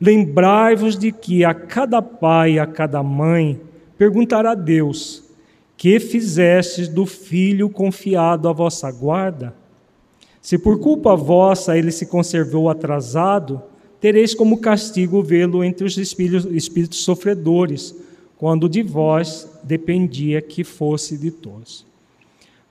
Lembrai-vos 0.00 0.96
de 0.96 1.12
que 1.12 1.44
a 1.44 1.52
cada 1.52 2.00
pai 2.00 2.52
e 2.52 2.58
a 2.58 2.66
cada 2.66 3.02
mãe 3.02 3.60
perguntará 3.98 4.52
a 4.52 4.54
Deus: 4.54 5.23
Que 5.76 5.98
fizestes 6.00 6.88
do 6.88 7.04
filho 7.04 7.68
confiado 7.68 8.48
à 8.48 8.52
vossa 8.52 8.90
guarda? 8.90 9.54
Se 10.40 10.58
por 10.58 10.78
culpa 10.78 11.16
vossa 11.16 11.76
ele 11.76 11.90
se 11.90 12.06
conservou 12.06 12.68
atrasado, 12.68 13.62
tereis 14.00 14.34
como 14.34 14.58
castigo 14.58 15.22
vê-lo 15.22 15.64
entre 15.64 15.86
os 15.86 15.96
espíritos, 15.96 16.44
espíritos 16.52 17.02
sofredores, 17.02 17.94
quando 18.36 18.68
de 18.68 18.82
vós 18.82 19.48
dependia 19.62 20.42
que 20.42 20.62
fosse 20.62 21.16
de 21.16 21.30
todos. 21.30 21.86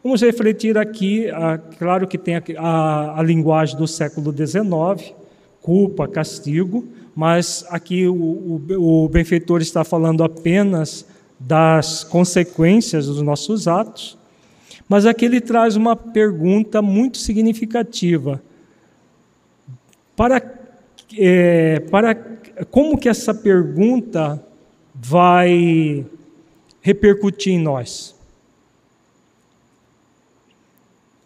Vamos 0.04 0.22
refletir 0.22 0.78
aqui, 0.78 1.30
ah, 1.32 1.58
claro 1.80 2.08
que 2.08 2.18
tem 2.18 2.36
a, 2.36 2.44
a, 2.58 3.20
a, 3.20 3.24
linguagem 3.24 3.78
do 3.78 3.88
século 3.88 4.32
XIX, 4.32 5.16
culpa, 5.62 6.08
castigo, 6.08 6.86
mas 7.16 7.66
aqui 7.70 8.06
o, 8.06 8.14
o, 8.14 9.04
o 9.06 9.10
benfeitor 9.10 9.62
está 9.62 9.84
falando 9.84 10.24
apenas 10.24 11.08
das 11.46 12.04
consequências 12.04 13.08
dos 13.08 13.22
nossos 13.22 13.68
atos, 13.68 14.18
mas 14.88 15.06
aqui 15.06 15.26
ele 15.26 15.42
traz 15.42 15.76
uma 15.76 15.96
pergunta 15.96 16.82
muito 16.82 17.18
significativa. 17.18 18.42
Para, 20.16 20.42
é, 21.18 21.80
para 21.80 22.16
como 22.70 22.98
que 22.98 23.10
essa 23.10 23.34
pergunta 23.34 24.44
vai 24.94 26.06
repercutir 26.82 27.54
em 27.54 27.60
nós? 27.60 28.16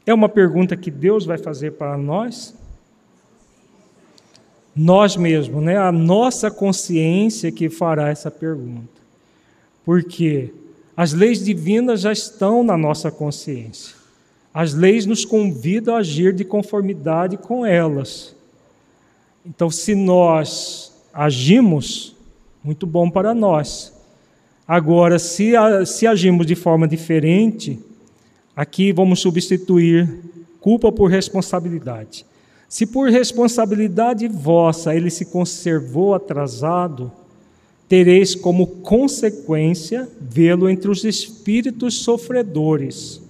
É 0.05 0.13
uma 0.13 0.29
pergunta 0.29 0.77
que 0.77 0.89
Deus 0.89 1.25
vai 1.25 1.37
fazer 1.37 1.71
para 1.73 1.97
nós? 1.97 2.55
Nós 4.73 5.17
mesmos, 5.17 5.61
né? 5.61 5.77
A 5.77 5.91
nossa 5.91 6.49
consciência 6.49 7.51
que 7.51 7.69
fará 7.69 8.09
essa 8.09 8.31
pergunta. 8.31 8.96
Porque 9.87 10.53
as 10.97 11.13
leis 11.13 11.45
divinas 11.45 12.01
já 12.01 12.11
estão 12.11 12.61
na 12.61 12.75
nossa 12.75 13.09
consciência. 13.09 13.95
As 14.53 14.73
leis 14.73 15.05
nos 15.05 15.23
convidam 15.23 15.95
a 15.95 15.99
agir 15.99 16.33
de 16.33 16.43
conformidade 16.43 17.37
com 17.37 17.65
elas. 17.65 18.35
Então, 19.45 19.71
se 19.71 19.95
nós 19.95 20.91
agimos, 21.13 22.17
muito 22.61 22.85
bom 22.85 23.09
para 23.09 23.33
nós. 23.33 23.93
Agora, 24.67 25.17
se, 25.17 25.53
se 25.85 26.05
agimos 26.05 26.45
de 26.45 26.55
forma 26.55 26.85
diferente, 26.85 27.79
aqui 28.53 28.91
vamos 28.91 29.21
substituir 29.21 30.19
culpa 30.59 30.91
por 30.91 31.09
responsabilidade. 31.09 32.25
Se 32.67 32.85
por 32.85 33.09
responsabilidade 33.09 34.27
vossa 34.27 34.93
ele 34.93 35.09
se 35.09 35.27
conservou 35.27 36.13
atrasado, 36.13 37.09
tereis 37.87 38.35
como 38.35 38.67
consequência 38.67 40.09
vê-lo 40.19 40.69
entre 40.69 40.89
os 40.89 41.03
espíritos 41.03 41.95
sofredores, 41.95 43.21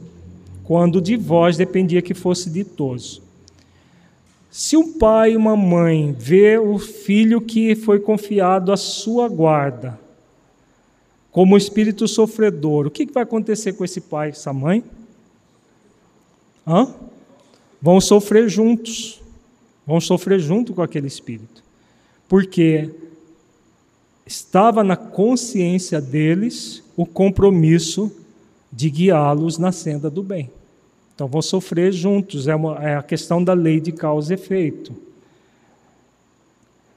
quando 0.64 1.00
de 1.00 1.16
vós 1.16 1.56
dependia 1.56 2.02
que 2.02 2.14
fosse 2.14 2.50
ditoso. 2.50 3.22
Se 4.50 4.76
um 4.76 4.94
pai 4.94 5.34
e 5.34 5.38
uma 5.38 5.56
mãe 5.56 6.16
vê 6.18 6.58
o 6.58 6.80
filho 6.80 7.40
que 7.40 7.76
foi 7.76 8.00
confiado 8.00 8.72
à 8.72 8.78
sua 8.78 9.28
guarda 9.30 10.00
como 11.32 11.56
espírito 11.56 12.08
sofredor, 12.08 12.88
o 12.88 12.92
que 12.92 13.06
vai 13.06 13.22
acontecer 13.22 13.74
com 13.74 13.86
esse 13.86 14.02
pai 14.02 14.30
e 14.30 14.32
essa 14.32 14.52
mãe? 14.52 14.84
Hã? 16.66 16.92
Vão 17.80 18.02
sofrer 18.02 18.50
juntos, 18.50 19.22
vão 19.86 20.02
sofrer 20.02 20.40
junto 20.40 20.74
com 20.74 20.82
aquele 20.82 21.06
espírito, 21.06 21.64
porque 22.28 22.90
estava 24.28 24.84
na 24.84 24.98
consciência 24.98 26.02
deles 26.02 26.84
o 26.98 27.06
compromisso 27.06 28.12
de 28.72 28.90
guiá-los 28.90 29.58
na 29.58 29.72
senda 29.72 30.10
do 30.10 30.22
bem. 30.22 30.52
Então 31.16 31.28
vão 31.28 31.42
sofrer 31.42 31.94
juntos, 31.94 32.48
é, 32.48 32.54
uma, 32.54 32.76
é 32.84 32.96
a 32.96 33.02
questão 33.02 33.42
da 33.42 33.54
lei 33.54 33.80
de 33.80 33.94
causa 33.94 34.34
e 34.34 34.36
efeito. 34.36 34.94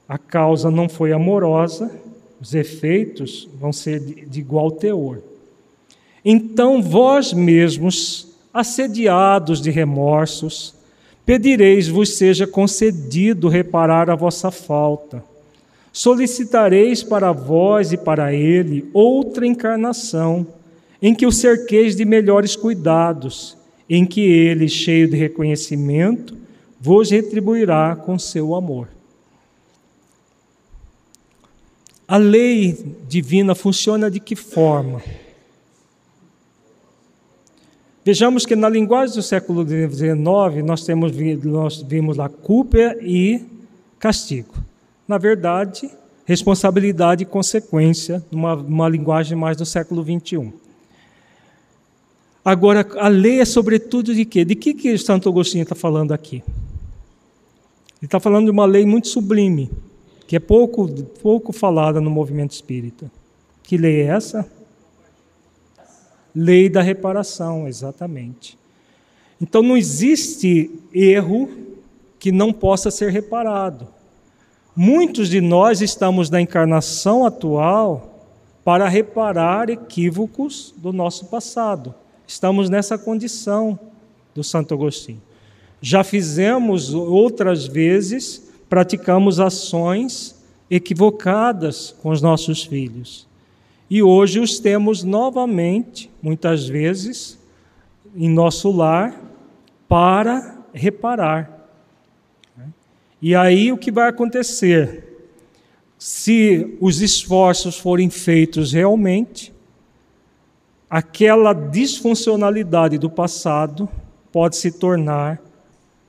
A 0.07 0.17
causa 0.17 0.69
não 0.69 0.89
foi 0.89 1.13
amorosa, 1.13 1.89
os 2.39 2.53
efeitos 2.53 3.47
vão 3.57 3.71
ser 3.71 4.01
de, 4.01 4.25
de 4.25 4.39
igual 4.41 4.69
teor. 4.69 5.19
Então 6.23 6.83
vós 6.83 7.31
mesmos, 7.31 8.27
assediados 8.53 9.61
de 9.61 9.71
remorsos, 9.71 10.75
pedireis 11.25 11.87
vos 11.87 12.17
seja 12.17 12.45
concedido 12.45 13.47
reparar 13.47 14.09
a 14.09 14.15
vossa 14.15 14.51
falta 14.51 15.30
solicitareis 15.91 17.03
para 17.03 17.31
vós 17.31 17.91
e 17.91 17.97
para 17.97 18.33
ele 18.33 18.89
outra 18.93 19.45
encarnação, 19.45 20.47
em 21.01 21.13
que 21.13 21.25
o 21.25 21.31
cerqueis 21.31 21.95
de 21.95 22.05
melhores 22.05 22.55
cuidados, 22.55 23.57
em 23.89 24.05
que 24.05 24.21
ele, 24.21 24.69
cheio 24.69 25.09
de 25.09 25.17
reconhecimento, 25.17 26.37
vos 26.79 27.11
retribuirá 27.11 27.95
com 27.95 28.17
seu 28.17 28.55
amor. 28.55 28.87
A 32.07 32.17
lei 32.17 32.77
divina 33.07 33.55
funciona 33.55 34.09
de 34.09 34.19
que 34.19 34.35
forma? 34.35 35.01
Vejamos 38.03 38.45
que 38.45 38.55
na 38.55 38.67
linguagem 38.67 39.15
do 39.15 39.21
século 39.21 39.65
XIX 39.67 40.65
nós 40.65 40.83
temos 40.83 41.11
nós 41.43 41.81
vimos 41.81 42.17
lá 42.17 42.27
culpa 42.27 42.95
e 43.01 43.41
castigo 43.99 44.70
na 45.07 45.17
verdade, 45.17 45.89
responsabilidade 46.25 47.23
e 47.23 47.25
consequência, 47.25 48.23
numa, 48.31 48.87
linguagem 48.87 49.37
mais 49.37 49.57
do 49.57 49.65
século 49.65 50.03
XXI. 50.03 50.53
Agora, 52.43 52.87
a 52.97 53.07
lei 53.07 53.39
é 53.39 53.45
sobretudo 53.45 54.15
de 54.15 54.25
quê? 54.25 54.43
De 54.43 54.55
que, 54.55 54.73
que 54.73 54.97
Santo 54.97 55.29
Agostinho 55.29 55.63
está 55.63 55.75
falando 55.75 56.11
aqui? 56.11 56.43
Ele 57.97 58.07
está 58.07 58.19
falando 58.19 58.45
de 58.45 58.51
uma 58.51 58.65
lei 58.65 58.85
muito 58.85 59.07
sublime, 59.07 59.69
que 60.25 60.35
é 60.35 60.39
pouco, 60.39 60.91
pouco 61.21 61.53
falada 61.53 62.01
no 62.01 62.09
movimento 62.09 62.51
espírita. 62.51 63.11
Que 63.61 63.77
lei 63.77 64.01
é 64.01 64.05
essa? 64.05 64.49
Lei 66.33 66.67
da 66.69 66.81
reparação, 66.81 67.67
exatamente. 67.67 68.57
Então 69.39 69.61
não 69.61 69.75
existe 69.75 70.71
erro 70.93 71.49
que 72.17 72.31
não 72.31 72.53
possa 72.53 72.89
ser 72.89 73.11
reparado. 73.11 73.87
Muitos 74.75 75.29
de 75.29 75.41
nós 75.41 75.81
estamos 75.81 76.29
na 76.29 76.39
encarnação 76.39 77.25
atual 77.25 78.25
para 78.63 78.87
reparar 78.87 79.69
equívocos 79.69 80.73
do 80.77 80.93
nosso 80.93 81.25
passado. 81.25 81.93
Estamos 82.25 82.69
nessa 82.69 82.97
condição 82.97 83.77
do 84.33 84.43
Santo 84.43 84.73
Agostinho. 84.73 85.21
Já 85.81 86.05
fizemos 86.05 86.93
outras 86.93 87.67
vezes, 87.67 88.49
praticamos 88.69 89.41
ações 89.41 90.41
equivocadas 90.69 91.93
com 92.01 92.09
os 92.09 92.21
nossos 92.21 92.63
filhos. 92.63 93.27
E 93.89 94.01
hoje 94.01 94.39
os 94.39 94.57
temos 94.57 95.03
novamente, 95.03 96.09
muitas 96.21 96.65
vezes, 96.65 97.37
em 98.15 98.29
nosso 98.29 98.71
lar, 98.71 99.19
para 99.89 100.59
reparar. 100.73 101.60
E 103.21 103.35
aí 103.35 103.71
o 103.71 103.77
que 103.77 103.91
vai 103.91 104.09
acontecer? 104.09 105.27
Se 105.99 106.75
os 106.81 107.01
esforços 107.01 107.77
forem 107.77 108.09
feitos 108.09 108.73
realmente, 108.73 109.53
aquela 110.89 111.53
disfuncionalidade 111.53 112.97
do 112.97 113.09
passado 113.09 113.87
pode 114.31 114.55
se 114.55 114.71
tornar 114.71 115.39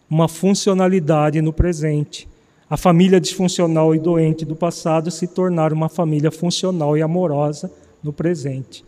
uma 0.09 0.27
funcionalidade 0.27 1.43
no 1.43 1.53
presente. 1.53 2.27
A 2.71 2.79
família 2.79 3.21
disfuncional 3.21 3.95
e 3.95 3.99
doente 3.99 4.47
do 4.47 4.57
passado 4.57 5.11
se 5.11 5.27
tornar 5.27 5.75
uma 5.75 5.91
família 5.91 6.31
funcional 6.31 6.97
e 6.97 7.03
amorosa 7.03 7.71
no 8.03 8.15
presente. 8.15 8.83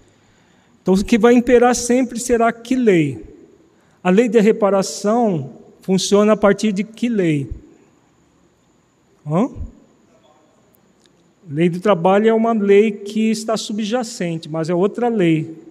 Então, 0.81 0.95
o 0.95 1.05
que 1.05 1.19
vai 1.19 1.35
imperar 1.35 1.75
sempre 1.75 2.19
será 2.19 2.51
que 2.51 2.75
lei? 2.75 3.23
A 4.03 4.09
lei 4.09 4.29
de 4.31 4.41
reparação 4.41 5.51
funciona 5.83 6.33
a 6.33 6.37
partir 6.37 6.73
de 6.73 6.83
que 6.83 7.11
lei? 7.11 7.64
Hã? 9.27 9.51
Lei 11.49 11.69
do 11.69 11.81
trabalho 11.81 12.29
é 12.29 12.33
uma 12.33 12.53
lei 12.53 12.91
que 12.91 13.31
está 13.31 13.57
subjacente, 13.57 14.49
mas 14.49 14.71
é 14.71 14.75
outra 14.75 15.09
lei. 15.09 15.63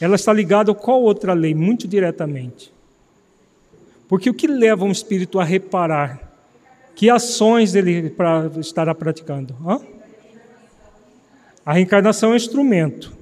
Ela 0.00 0.14
está 0.14 0.32
ligada 0.32 0.70
a 0.70 0.74
qual 0.74 1.02
outra 1.02 1.32
lei? 1.32 1.54
Muito 1.54 1.88
diretamente. 1.88 2.72
Porque 4.08 4.30
o 4.30 4.34
que 4.34 4.46
leva 4.46 4.84
um 4.84 4.92
espírito 4.92 5.40
a 5.40 5.44
reparar? 5.44 6.28
Que 6.94 7.10
ações 7.10 7.74
ele 7.74 8.14
estará 8.58 8.94
praticando? 8.94 9.54
Hã? 9.66 9.80
A 11.66 11.72
reencarnação 11.72 12.30
é 12.30 12.32
um 12.32 12.36
instrumento. 12.36 13.12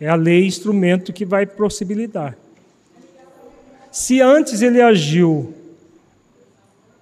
É 0.00 0.08
a 0.08 0.14
lei 0.14 0.46
instrumento 0.46 1.12
que 1.12 1.24
vai 1.24 1.46
possibilitar. 1.46 2.36
Se 3.90 4.20
antes 4.20 4.62
ele 4.62 4.80
agiu 4.80 5.52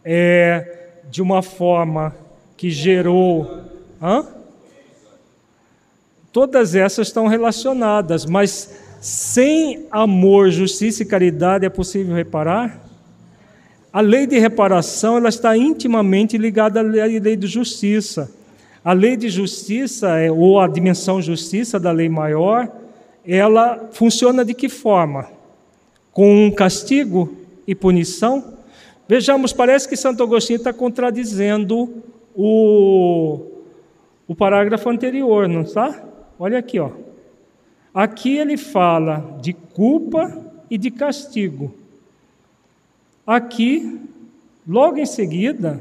é, 0.04 0.90
de 1.10 1.22
uma 1.22 1.42
forma 1.42 2.14
que 2.56 2.70
gerou. 2.70 3.62
Hã? 4.00 4.26
Todas 6.32 6.74
essas 6.74 7.08
estão 7.08 7.26
relacionadas, 7.26 8.24
mas 8.24 8.74
sem 9.00 9.86
amor, 9.90 10.50
justiça 10.50 11.02
e 11.02 11.06
caridade 11.06 11.66
é 11.66 11.68
possível 11.68 12.14
reparar? 12.14 12.80
A 13.92 14.00
lei 14.00 14.26
de 14.26 14.38
reparação 14.38 15.18
ela 15.18 15.28
está 15.28 15.56
intimamente 15.56 16.38
ligada 16.38 16.80
à 16.80 16.82
lei 16.82 17.36
de 17.36 17.46
justiça. 17.46 18.32
A 18.84 18.92
lei 18.92 19.16
de 19.16 19.28
justiça, 19.28 20.18
é, 20.18 20.30
ou 20.30 20.58
a 20.58 20.66
dimensão 20.66 21.20
justiça 21.20 21.78
da 21.78 21.92
lei 21.92 22.08
maior, 22.08 22.68
ela 23.26 23.90
funciona 23.92 24.44
de 24.44 24.54
que 24.54 24.68
forma? 24.68 25.28
Com 26.10 26.50
castigo 26.56 27.36
e 27.66 27.74
punição? 27.74 28.54
Vejamos, 29.12 29.52
parece 29.52 29.86
que 29.86 29.94
Santo 29.94 30.22
Agostinho 30.22 30.56
está 30.56 30.72
contradizendo 30.72 32.02
o, 32.34 33.42
o 34.26 34.34
parágrafo 34.34 34.88
anterior, 34.88 35.46
não 35.46 35.60
está? 35.60 36.02
Olha 36.38 36.58
aqui, 36.58 36.80
ó. 36.80 36.92
Aqui 37.92 38.38
ele 38.38 38.56
fala 38.56 39.36
de 39.42 39.52
culpa 39.52 40.42
e 40.70 40.78
de 40.78 40.90
castigo. 40.90 41.74
Aqui, 43.26 44.00
logo 44.66 44.96
em 44.96 45.04
seguida, 45.04 45.78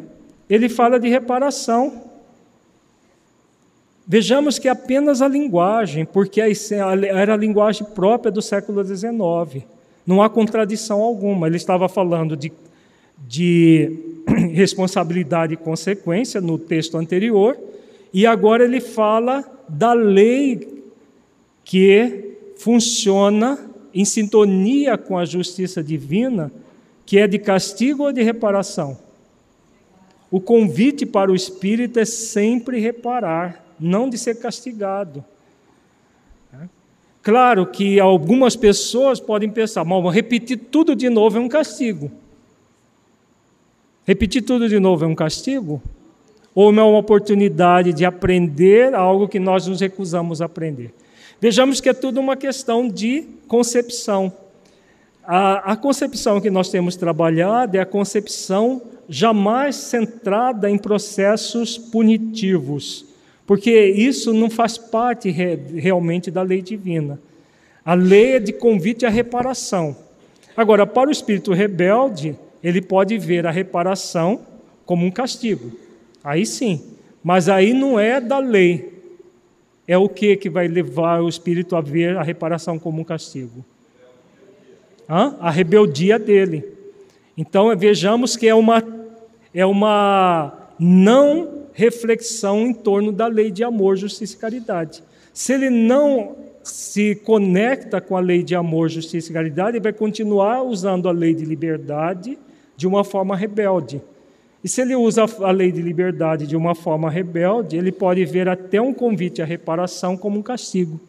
ele 0.49 0.67
fala 0.67 0.99
de 0.99 1.07
reparação. 1.07 2.03
Vejamos 4.05 4.59
que 4.59 4.67
é 4.67 4.71
apenas 4.71 5.21
a 5.21 5.27
linguagem, 5.29 6.03
porque 6.03 6.41
era 6.41 7.33
a 7.33 7.37
linguagem 7.37 7.87
própria 7.95 8.29
do 8.29 8.41
século 8.41 8.83
XIX. 8.83 9.63
Não 10.05 10.21
há 10.21 10.29
contradição 10.29 10.99
alguma. 11.01 11.47
Ele 11.47 11.55
estava 11.55 11.87
falando 11.87 12.35
de, 12.35 12.51
de 13.27 14.23
responsabilidade 14.53 15.53
e 15.53 15.57
consequência 15.57 16.41
no 16.41 16.57
texto 16.57 16.97
anterior, 16.97 17.57
e 18.13 18.25
agora 18.25 18.63
ele 18.63 18.81
fala 18.81 19.43
da 19.67 19.93
lei 19.93 20.83
que 21.63 22.35
funciona 22.57 23.57
em 23.93 24.05
sintonia 24.05 24.97
com 24.97 25.17
a 25.17 25.25
justiça 25.25 25.83
divina, 25.83 26.51
que 27.05 27.17
é 27.17 27.27
de 27.27 27.39
castigo 27.39 28.03
ou 28.03 28.13
de 28.13 28.21
reparação. 28.21 28.97
O 30.29 30.39
convite 30.39 31.05
para 31.05 31.31
o 31.31 31.35
espírito 31.35 31.99
é 31.99 32.05
sempre 32.05 32.79
reparar, 32.79 33.65
não 33.79 34.09
de 34.09 34.17
ser 34.17 34.39
castigado. 34.39 35.23
Claro 37.21 37.67
que 37.67 37.99
algumas 37.99 38.55
pessoas 38.55 39.19
podem 39.19 39.49
pensar, 39.49 39.83
mas 39.83 40.13
repetir 40.13 40.57
tudo 40.57 40.95
de 40.95 41.09
novo 41.09 41.37
é 41.37 41.41
um 41.41 41.49
castigo. 41.49 42.11
Repetir 44.11 44.41
tudo 44.41 44.67
de 44.67 44.77
novo 44.77 45.05
é 45.05 45.07
um 45.07 45.15
castigo? 45.15 45.81
Ou 46.53 46.67
é 46.67 46.83
uma 46.83 46.97
oportunidade 46.97 47.93
de 47.93 48.03
aprender 48.03 48.93
algo 48.93 49.25
que 49.25 49.39
nós 49.39 49.67
nos 49.67 49.79
recusamos 49.79 50.41
a 50.41 50.47
aprender? 50.47 50.93
Vejamos 51.39 51.79
que 51.79 51.87
é 51.87 51.93
tudo 51.93 52.19
uma 52.19 52.35
questão 52.35 52.89
de 52.89 53.25
concepção. 53.47 54.33
A, 55.23 55.71
a 55.71 55.75
concepção 55.77 56.41
que 56.41 56.49
nós 56.49 56.67
temos 56.67 56.97
trabalhado 56.97 57.77
é 57.77 57.79
a 57.79 57.85
concepção 57.85 58.81
jamais 59.07 59.77
centrada 59.77 60.69
em 60.69 60.77
processos 60.77 61.77
punitivos, 61.77 63.05
porque 63.47 63.71
isso 63.71 64.33
não 64.33 64.49
faz 64.49 64.77
parte 64.77 65.29
re, 65.29 65.55
realmente 65.75 66.29
da 66.29 66.41
lei 66.41 66.61
divina. 66.61 67.17
A 67.85 67.93
lei 67.93 68.33
é 68.33 68.39
de 68.41 68.51
convite 68.51 69.05
à 69.05 69.09
reparação. 69.09 69.95
Agora, 70.57 70.85
para 70.85 71.07
o 71.07 71.13
espírito 71.13 71.53
rebelde, 71.53 72.35
ele 72.63 72.81
pode 72.81 73.17
ver 73.17 73.45
a 73.47 73.51
reparação 73.51 74.41
como 74.85 75.05
um 75.05 75.11
castigo. 75.11 75.71
Aí 76.23 76.45
sim. 76.45 76.81
Mas 77.23 77.49
aí 77.49 77.73
não 77.73 77.99
é 77.99 78.19
da 78.19 78.39
lei. 78.39 79.01
É 79.87 79.97
o 79.97 80.07
que 80.07 80.35
que 80.35 80.49
vai 80.49 80.67
levar 80.67 81.21
o 81.21 81.29
espírito 81.29 81.75
a 81.75 81.81
ver 81.81 82.17
a 82.17 82.23
reparação 82.23 82.79
como 82.79 83.01
um 83.01 83.03
castigo? 83.03 83.63
Hã? 85.09 85.35
A 85.39 85.49
rebeldia 85.49 86.17
dele. 86.17 86.63
Então 87.37 87.75
vejamos 87.75 88.35
que 88.35 88.47
é 88.47 88.55
uma 88.55 88.83
é 89.53 89.65
uma 89.65 90.69
não 90.79 91.65
reflexão 91.73 92.67
em 92.67 92.73
torno 92.73 93.11
da 93.11 93.27
lei 93.27 93.51
de 93.51 93.63
amor, 93.63 93.97
justiça 93.97 94.35
e 94.35 94.39
caridade. 94.39 95.03
Se 95.33 95.53
ele 95.53 95.69
não 95.69 96.35
se 96.63 97.15
conecta 97.15 97.99
com 97.99 98.15
a 98.15 98.19
lei 98.19 98.43
de 98.43 98.55
amor, 98.55 98.89
justiça 98.89 99.29
e 99.29 99.33
caridade, 99.33 99.77
ele 99.77 99.83
vai 99.83 99.93
continuar 99.93 100.63
usando 100.63 101.09
a 101.09 101.11
lei 101.11 101.33
de 101.33 101.43
liberdade 101.43 102.37
de 102.81 102.87
uma 102.87 103.03
forma 103.03 103.35
rebelde. 103.35 104.01
E 104.63 104.67
se 104.67 104.81
ele 104.81 104.95
usa 104.95 105.23
a 105.41 105.51
lei 105.51 105.71
de 105.71 105.83
liberdade 105.83 106.47
de 106.47 106.55
uma 106.55 106.73
forma 106.73 107.11
rebelde, 107.11 107.77
ele 107.77 107.91
pode 107.91 108.25
ver 108.25 108.49
até 108.49 108.81
um 108.81 108.91
convite 108.91 109.39
à 109.39 109.45
reparação 109.45 110.17
como 110.17 110.39
um 110.39 110.41
castigo. 110.41 110.99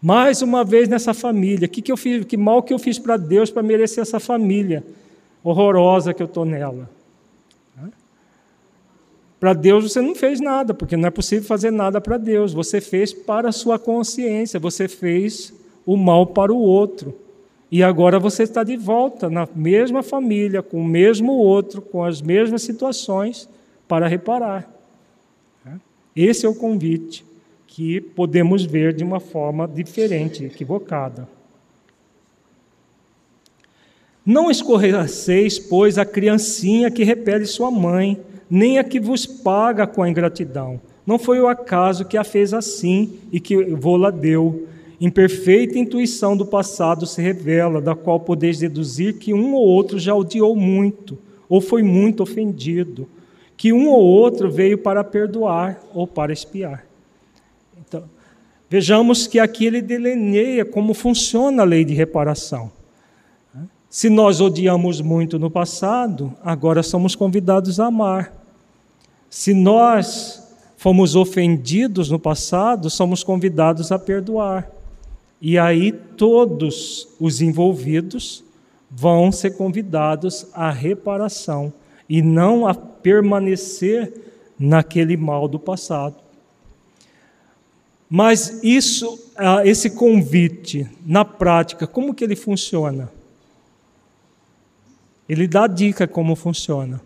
Mais 0.00 0.40
uma 0.40 0.64
vez 0.64 0.88
nessa 0.88 1.12
família, 1.12 1.66
que, 1.66 1.82
que 1.82 1.90
eu 1.90 1.96
fiz, 1.96 2.24
que 2.24 2.36
mal 2.36 2.62
que 2.62 2.72
eu 2.72 2.78
fiz 2.78 2.96
para 2.96 3.16
Deus 3.16 3.50
para 3.50 3.60
merecer 3.60 4.02
essa 4.02 4.20
família 4.20 4.84
horrorosa 5.42 6.14
que 6.14 6.22
eu 6.22 6.26
estou 6.26 6.44
nela? 6.44 6.88
Para 9.40 9.52
Deus 9.52 9.90
você 9.90 10.00
não 10.00 10.14
fez 10.14 10.38
nada, 10.40 10.72
porque 10.72 10.96
não 10.96 11.08
é 11.08 11.10
possível 11.10 11.44
fazer 11.44 11.72
nada 11.72 12.00
para 12.00 12.18
Deus. 12.18 12.52
Você 12.52 12.80
fez 12.80 13.12
para 13.12 13.48
a 13.48 13.52
sua 13.52 13.80
consciência, 13.80 14.60
você 14.60 14.86
fez 14.86 15.52
o 15.84 15.96
mal 15.96 16.28
para 16.28 16.52
o 16.52 16.58
outro. 16.58 17.12
E 17.72 17.82
agora 17.82 18.18
você 18.18 18.42
está 18.42 18.62
de 18.62 18.76
volta 18.76 19.30
na 19.30 19.48
mesma 19.54 20.02
família, 20.02 20.62
com 20.62 20.78
o 20.82 20.84
mesmo 20.84 21.32
outro, 21.32 21.80
com 21.80 22.04
as 22.04 22.20
mesmas 22.20 22.60
situações, 22.60 23.48
para 23.88 24.06
reparar. 24.06 24.70
Esse 26.14 26.44
é 26.44 26.48
o 26.50 26.54
convite 26.54 27.24
que 27.66 27.98
podemos 27.98 28.62
ver 28.62 28.92
de 28.92 29.02
uma 29.02 29.18
forma 29.18 29.66
diferente, 29.66 30.44
equivocada. 30.44 31.26
Não 34.24 34.50
escorregaceis, 34.50 35.58
pois, 35.58 35.96
a 35.96 36.04
criancinha 36.04 36.90
que 36.90 37.04
repele 37.04 37.46
sua 37.46 37.70
mãe, 37.70 38.20
nem 38.50 38.78
a 38.78 38.84
que 38.84 39.00
vos 39.00 39.24
paga 39.24 39.86
com 39.86 40.02
a 40.02 40.10
ingratidão. 40.10 40.78
Não 41.06 41.18
foi 41.18 41.40
o 41.40 41.48
acaso 41.48 42.04
que 42.04 42.18
a 42.18 42.22
fez 42.22 42.52
assim 42.52 43.18
e 43.32 43.40
que 43.40 43.64
vô-la 43.64 44.10
deu, 44.10 44.68
Imperfeita 45.04 45.80
intuição 45.80 46.36
do 46.36 46.46
passado 46.46 47.06
se 47.06 47.20
revela, 47.20 47.80
da 47.80 47.92
qual 47.92 48.20
podeis 48.20 48.60
deduzir 48.60 49.18
que 49.18 49.34
um 49.34 49.52
ou 49.52 49.66
outro 49.66 49.98
já 49.98 50.14
odiou 50.14 50.54
muito, 50.54 51.18
ou 51.48 51.60
foi 51.60 51.82
muito 51.82 52.22
ofendido, 52.22 53.08
que 53.56 53.72
um 53.72 53.88
ou 53.88 54.00
outro 54.00 54.48
veio 54.48 54.78
para 54.78 55.02
perdoar 55.02 55.82
ou 55.92 56.06
para 56.06 56.32
espiar. 56.32 56.86
Então, 57.80 58.04
vejamos 58.70 59.26
que 59.26 59.40
aqui 59.40 59.66
ele 59.66 59.82
delineia 59.82 60.64
como 60.64 60.94
funciona 60.94 61.62
a 61.62 61.66
lei 61.66 61.84
de 61.84 61.94
reparação. 61.94 62.70
Se 63.90 64.08
nós 64.08 64.40
odiamos 64.40 65.00
muito 65.00 65.36
no 65.36 65.50
passado, 65.50 66.32
agora 66.44 66.80
somos 66.80 67.16
convidados 67.16 67.80
a 67.80 67.86
amar. 67.86 68.32
Se 69.28 69.52
nós 69.52 70.48
fomos 70.76 71.16
ofendidos 71.16 72.08
no 72.08 72.20
passado, 72.20 72.88
somos 72.88 73.24
convidados 73.24 73.90
a 73.90 73.98
perdoar. 73.98 74.70
E 75.44 75.58
aí 75.58 75.90
todos 75.90 77.08
os 77.18 77.42
envolvidos 77.42 78.44
vão 78.88 79.32
ser 79.32 79.56
convidados 79.56 80.46
à 80.54 80.70
reparação 80.70 81.72
e 82.08 82.22
não 82.22 82.64
a 82.64 82.72
permanecer 82.72 84.12
naquele 84.56 85.16
mal 85.16 85.48
do 85.48 85.58
passado. 85.58 86.14
Mas 88.08 88.62
isso, 88.62 89.32
ah, 89.34 89.66
esse 89.66 89.90
convite, 89.90 90.88
na 91.04 91.24
prática, 91.24 91.88
como 91.88 92.14
que 92.14 92.22
ele 92.22 92.36
funciona? 92.36 93.10
Ele 95.28 95.48
dá 95.48 95.66
dica 95.66 96.06
como 96.06 96.36
funciona. 96.36 97.00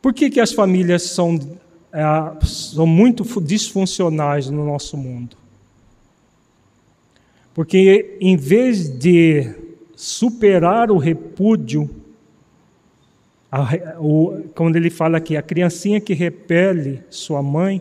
Por 0.00 0.14
que, 0.14 0.30
que 0.30 0.40
as 0.40 0.52
famílias 0.52 1.02
são, 1.02 1.38
ah, 1.92 2.34
são 2.42 2.86
muito 2.86 3.22
disfuncionais 3.42 4.48
no 4.48 4.64
nosso 4.64 4.96
mundo? 4.96 5.43
Porque 7.54 8.18
em 8.20 8.36
vez 8.36 8.88
de 8.88 9.54
superar 9.94 10.90
o 10.90 10.98
repúdio, 10.98 11.88
A, 13.50 13.96
o, 14.00 14.42
quando 14.56 14.74
ele 14.74 14.90
fala 14.90 15.18
aqui, 15.18 15.36
a 15.36 15.42
criancinha 15.42 16.00
que 16.00 16.12
repele 16.12 17.04
sua 17.08 17.40
mãe, 17.40 17.80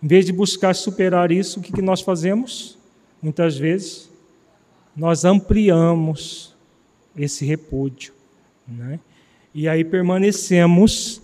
em 0.00 0.06
vez 0.06 0.24
de 0.24 0.32
buscar 0.32 0.74
superar 0.74 1.32
isso, 1.32 1.58
o 1.58 1.62
que, 1.62 1.72
que 1.72 1.82
nós 1.82 2.00
fazemos? 2.00 2.78
Muitas 3.20 3.58
vezes, 3.58 4.08
nós 4.96 5.24
ampliamos 5.24 6.54
esse 7.16 7.44
repúdio. 7.44 8.14
Né? 8.66 9.00
E 9.52 9.68
aí 9.68 9.84
permanecemos 9.84 11.20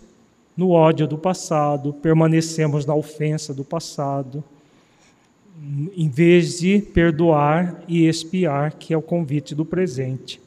no 0.56 0.70
ódio 0.70 1.06
do 1.06 1.16
passado, 1.16 1.92
permanecemos 1.92 2.84
na 2.84 2.94
ofensa 2.94 3.54
do 3.54 3.64
passado, 3.64 4.42
em 5.96 6.08
vez 6.08 6.60
de 6.60 6.80
perdoar 6.80 7.82
e 7.88 8.06
expiar, 8.06 8.74
que 8.74 8.92
é 8.92 8.96
o 8.96 9.02
convite 9.02 9.54
do 9.54 9.64
presente. 9.64 10.40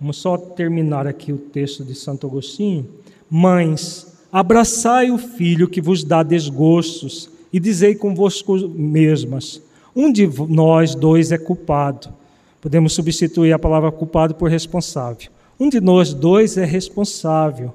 Vamos 0.00 0.16
só 0.16 0.36
terminar 0.36 1.06
aqui 1.06 1.32
o 1.32 1.38
texto 1.38 1.84
de 1.84 1.94
Santo 1.94 2.26
Agostinho. 2.26 2.88
Mães, 3.30 4.18
abraçai 4.30 5.10
o 5.10 5.18
filho 5.18 5.68
que 5.68 5.80
vos 5.80 6.04
dá 6.04 6.22
desgostos 6.22 7.30
e 7.52 7.58
dizei 7.58 7.94
convosco 7.94 8.56
mesmas: 8.68 9.62
um 9.94 10.10
de 10.10 10.28
nós 10.48 10.94
dois 10.94 11.32
é 11.32 11.38
culpado. 11.38 12.12
Podemos 12.60 12.92
substituir 12.92 13.52
a 13.52 13.58
palavra 13.58 13.92
culpado 13.92 14.34
por 14.34 14.50
responsável. 14.50 15.30
Um 15.58 15.68
de 15.68 15.80
nós 15.80 16.12
dois 16.12 16.56
é 16.56 16.64
responsável. 16.64 17.72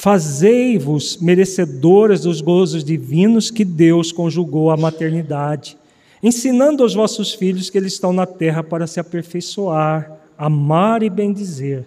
Fazei-vos 0.00 1.16
merecedoras 1.16 2.20
dos 2.20 2.40
gozos 2.40 2.84
divinos 2.84 3.50
que 3.50 3.64
Deus 3.64 4.12
conjugou 4.12 4.70
à 4.70 4.76
maternidade, 4.76 5.76
ensinando 6.22 6.84
aos 6.84 6.94
vossos 6.94 7.34
filhos 7.34 7.68
que 7.68 7.76
eles 7.76 7.94
estão 7.94 8.12
na 8.12 8.24
terra 8.24 8.62
para 8.62 8.86
se 8.86 9.00
aperfeiçoar, 9.00 10.20
amar 10.38 11.02
e 11.02 11.10
bendizer. 11.10 11.84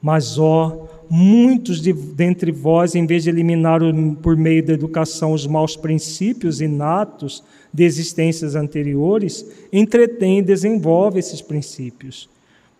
Mas, 0.00 0.38
ó, 0.38 0.88
muitos 1.10 1.82
de, 1.82 1.92
dentre 1.92 2.50
vós, 2.50 2.94
em 2.94 3.04
vez 3.04 3.24
de 3.24 3.28
eliminar 3.28 3.82
por 4.22 4.38
meio 4.38 4.64
da 4.64 4.72
educação 4.72 5.34
os 5.34 5.46
maus 5.46 5.76
princípios 5.76 6.62
inatos 6.62 7.44
de 7.70 7.84
existências 7.84 8.54
anteriores, 8.54 9.44
entretêm 9.70 10.38
e 10.38 10.42
desenvolvem 10.42 11.20
esses 11.20 11.42
princípios. 11.42 12.26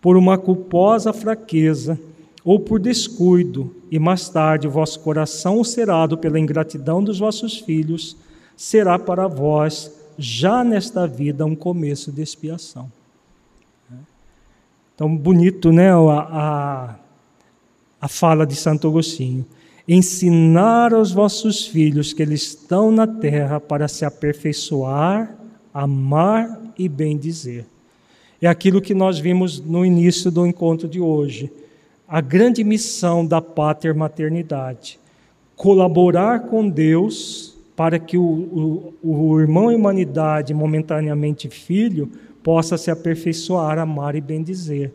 Por 0.00 0.16
uma 0.16 0.38
culposa 0.38 1.12
fraqueza 1.12 2.00
ou 2.44 2.58
por 2.60 2.78
descuido, 2.80 3.74
e 3.90 3.98
mais 3.98 4.28
tarde 4.28 4.66
o 4.66 4.70
vosso 4.70 5.00
coração 5.00 5.58
ulcerado 5.58 6.16
pela 6.16 6.38
ingratidão 6.38 7.02
dos 7.02 7.18
vossos 7.18 7.58
filhos, 7.58 8.16
será 8.56 8.98
para 8.98 9.26
vós, 9.26 9.90
já 10.18 10.62
nesta 10.64 11.06
vida, 11.06 11.44
um 11.44 11.56
começo 11.56 12.12
de 12.12 12.22
expiação. 12.22 12.90
Então, 15.00 15.16
bonito, 15.16 15.72
né? 15.72 15.90
A, 15.92 15.96
a, 15.98 16.94
a 18.02 18.06
fala 18.06 18.46
de 18.46 18.54
Santo 18.54 18.86
Agostinho. 18.86 19.46
Ensinar 19.88 20.92
aos 20.92 21.10
vossos 21.10 21.66
filhos 21.66 22.12
que 22.12 22.20
eles 22.20 22.42
estão 22.42 22.92
na 22.92 23.06
terra 23.06 23.58
para 23.58 23.88
se 23.88 24.04
aperfeiçoar, 24.04 25.34
amar 25.72 26.60
e 26.78 26.86
bem 26.86 27.16
dizer. 27.16 27.64
É 28.42 28.46
aquilo 28.46 28.82
que 28.82 28.92
nós 28.92 29.18
vimos 29.18 29.58
no 29.58 29.86
início 29.86 30.30
do 30.30 30.46
encontro 30.46 30.86
de 30.86 31.00
hoje. 31.00 31.50
A 32.10 32.20
grande 32.20 32.64
missão 32.64 33.24
da 33.24 33.40
pater 33.40 33.94
maternidade. 33.94 34.98
Colaborar 35.54 36.40
com 36.40 36.68
Deus 36.68 37.56
para 37.76 38.00
que 38.00 38.18
o, 38.18 38.94
o, 39.00 39.30
o 39.30 39.40
irmão 39.40 39.72
humanidade, 39.72 40.52
momentaneamente 40.52 41.48
filho, 41.48 42.10
possa 42.42 42.76
se 42.76 42.90
aperfeiçoar, 42.90 43.78
amar 43.78 44.16
e 44.16 44.20
bendizer, 44.20 44.92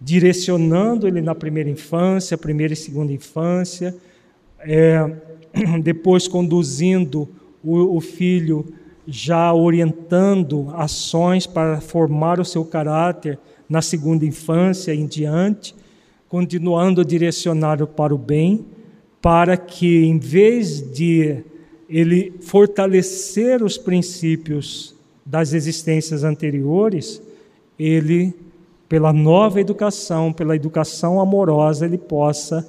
direcionando 0.00 1.06
ele 1.06 1.20
na 1.20 1.32
primeira 1.32 1.70
infância, 1.70 2.36
primeira 2.36 2.72
e 2.72 2.76
segunda 2.76 3.12
infância, 3.12 3.94
é, 4.58 4.98
depois 5.80 6.26
conduzindo 6.26 7.28
o, 7.62 7.98
o 7.98 8.00
filho 8.00 8.66
já 9.06 9.54
orientando 9.54 10.72
ações 10.74 11.46
para 11.46 11.80
formar 11.80 12.40
o 12.40 12.44
seu 12.44 12.64
caráter 12.64 13.38
na 13.68 13.80
segunda 13.80 14.26
infância 14.26 14.92
em 14.92 15.06
diante, 15.06 15.72
continuando 16.32 17.02
a 17.02 17.04
direcioná-lo 17.04 17.86
para 17.86 18.14
o 18.14 18.16
bem, 18.16 18.64
para 19.20 19.54
que, 19.54 20.02
em 20.02 20.18
vez 20.18 20.80
de 20.90 21.44
ele 21.86 22.32
fortalecer 22.40 23.62
os 23.62 23.76
princípios 23.76 24.94
das 25.26 25.52
existências 25.52 26.24
anteriores, 26.24 27.20
ele, 27.78 28.32
pela 28.88 29.12
nova 29.12 29.60
educação, 29.60 30.32
pela 30.32 30.56
educação 30.56 31.20
amorosa, 31.20 31.84
ele 31.84 31.98
possa 31.98 32.66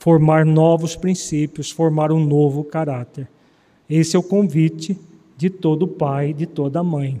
formar 0.00 0.44
novos 0.44 0.96
princípios, 0.96 1.70
formar 1.70 2.10
um 2.10 2.18
novo 2.18 2.64
caráter. 2.64 3.28
Esse 3.88 4.16
é 4.16 4.18
o 4.18 4.24
convite 4.24 4.98
de 5.36 5.48
todo 5.48 5.86
pai, 5.86 6.32
de 6.32 6.46
toda 6.46 6.82
mãe. 6.82 7.20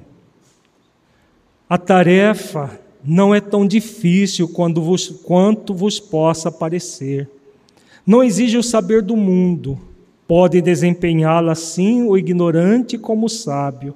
A 1.70 1.78
tarefa 1.78 2.80
não 3.08 3.34
é 3.34 3.40
tão 3.40 3.66
difícil 3.66 4.46
vos, 4.76 5.08
quanto 5.08 5.72
vos 5.72 5.98
possa 5.98 6.52
parecer. 6.52 7.28
Não 8.06 8.22
exige 8.22 8.58
o 8.58 8.62
saber 8.62 9.00
do 9.00 9.16
mundo, 9.16 9.80
pode 10.26 10.60
desempenhá-la 10.60 11.52
assim 11.52 12.02
o 12.02 12.18
ignorante 12.18 12.98
como 12.98 13.26
o 13.26 13.30
sábio 13.30 13.94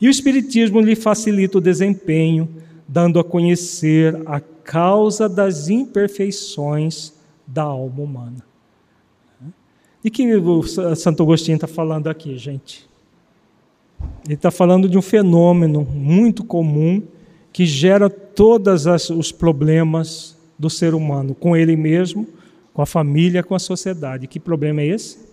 e 0.00 0.08
o 0.08 0.10
Espiritismo 0.10 0.80
lhe 0.80 0.94
facilita 0.94 1.58
o 1.58 1.60
desempenho, 1.60 2.48
dando 2.86 3.18
a 3.18 3.24
conhecer 3.24 4.20
a 4.26 4.40
causa 4.40 5.28
das 5.28 5.68
imperfeições 5.68 7.12
da 7.46 7.62
alma 7.62 8.02
humana. 8.02 8.44
E 10.04 10.10
que 10.10 10.36
o 10.36 10.62
Santo 10.94 11.22
Agostinho 11.22 11.56
está 11.56 11.66
falando 11.66 12.08
aqui, 12.08 12.38
gente? 12.38 12.88
Ele 14.24 14.34
está 14.34 14.50
falando 14.50 14.88
de 14.88 14.96
um 14.96 15.02
fenômeno 15.02 15.82
muito 15.82 16.44
comum 16.44 17.02
que 17.52 17.66
gera 17.66 18.08
todos 18.08 18.86
os 19.10 19.32
problemas 19.32 20.36
do 20.58 20.68
ser 20.68 20.94
humano, 20.94 21.34
com 21.34 21.56
ele 21.56 21.76
mesmo, 21.76 22.26
com 22.72 22.82
a 22.82 22.86
família, 22.86 23.42
com 23.42 23.54
a 23.54 23.58
sociedade. 23.58 24.26
Que 24.26 24.38
problema 24.38 24.80
é 24.80 24.86
esse? 24.86 25.28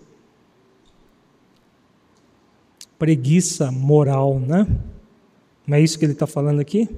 preguiça 2.98 3.70
moral, 3.70 4.38
né? 4.40 4.66
Não 5.66 5.76
é 5.76 5.80
isso 5.80 5.98
que 5.98 6.04
ele 6.04 6.12
está 6.12 6.26
falando 6.26 6.60
aqui? 6.60 6.88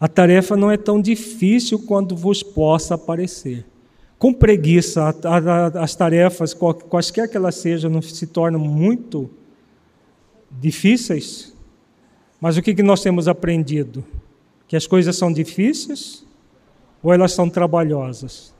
A 0.00 0.06
tarefa 0.06 0.56
não 0.56 0.70
é 0.70 0.76
tão 0.76 1.00
difícil 1.00 1.80
quanto 1.80 2.14
vos 2.14 2.42
possa 2.42 2.96
parecer. 2.96 3.66
Com 4.18 4.32
preguiça, 4.32 5.14
as 5.80 5.94
tarefas, 5.94 6.54
quaisquer 6.54 7.28
que 7.28 7.36
elas 7.36 7.56
sejam, 7.56 8.00
se 8.02 8.26
tornam 8.26 8.60
muito 8.60 9.30
difíceis. 10.50 11.52
Mas 12.40 12.56
o 12.56 12.62
que, 12.62 12.82
nós 12.82 13.02
temos 13.02 13.26
aprendido? 13.26 14.04
Que 14.66 14.76
as 14.76 14.86
coisas 14.86 15.16
são 15.16 15.32
difíceis 15.32 16.24
ou 17.02 17.12
elas 17.12 17.32
são 17.32 17.48
trabalhosas? 17.48 18.54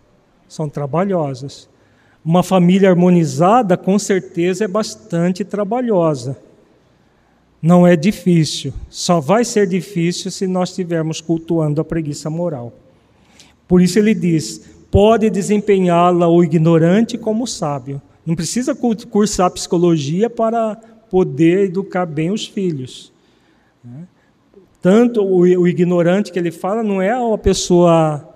São 0.49 0.69
trabalhosas. 0.69 1.69
Uma 2.25 2.43
família 2.43 2.91
harmonizada, 2.91 3.77
com 3.77 3.99
certeza, 3.99 4.65
é 4.65 4.69
bastante 4.69 5.45
trabalhosa. 5.45 6.37
Não 7.63 7.87
é 7.87 7.97
difícil. 7.97 8.73
Só 8.89 9.21
vai 9.21 9.45
ser 9.45 9.67
difícil 9.67 10.31
se 10.31 10.47
nós 10.47 10.71
estivermos 10.71 11.21
cultuando 11.21 11.81
a 11.81 11.85
preguiça 11.85 12.29
moral. 12.29 12.73
Por 13.67 13.81
isso 13.81 13.99
ele 13.99 14.15
diz: 14.15 14.63
pode 14.91 15.31
desempenhá-la 15.31 16.29
o 16.29 16.43
ignorante 16.43 17.19
como 17.19 17.45
o 17.45 17.49
sábio. 17.49 18.01
Não 18.25 18.35
precisa 18.35 18.75
cursar 18.75 19.51
psicologia 19.51 20.29
para 20.29 20.77
poder 21.11 21.65
educar 21.65 22.07
bem 22.07 22.31
os 22.31 22.47
filhos. 22.47 23.13
Né? 23.85 24.07
Tanto 24.81 25.25
o 25.25 25.67
ignorante 25.67 26.31
que 26.31 26.39
ele 26.39 26.51
fala 26.51 26.83
não 26.83 27.03
é 27.03 27.11
a 27.11 27.39
pessoa 27.39 28.29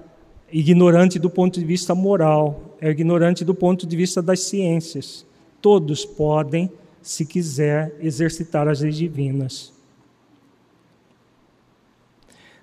ignorante 0.52 1.18
do 1.18 1.30
ponto 1.30 1.58
de 1.58 1.64
vista 1.64 1.94
moral, 1.94 2.76
é 2.80 2.90
ignorante 2.90 3.44
do 3.44 3.54
ponto 3.54 3.86
de 3.86 3.96
vista 3.96 4.20
das 4.20 4.40
ciências. 4.40 5.24
Todos 5.60 6.04
podem, 6.04 6.70
se 7.00 7.24
quiser, 7.24 7.94
exercitar 8.00 8.68
as 8.68 8.80
leis 8.80 8.96
divinas. 8.96 9.72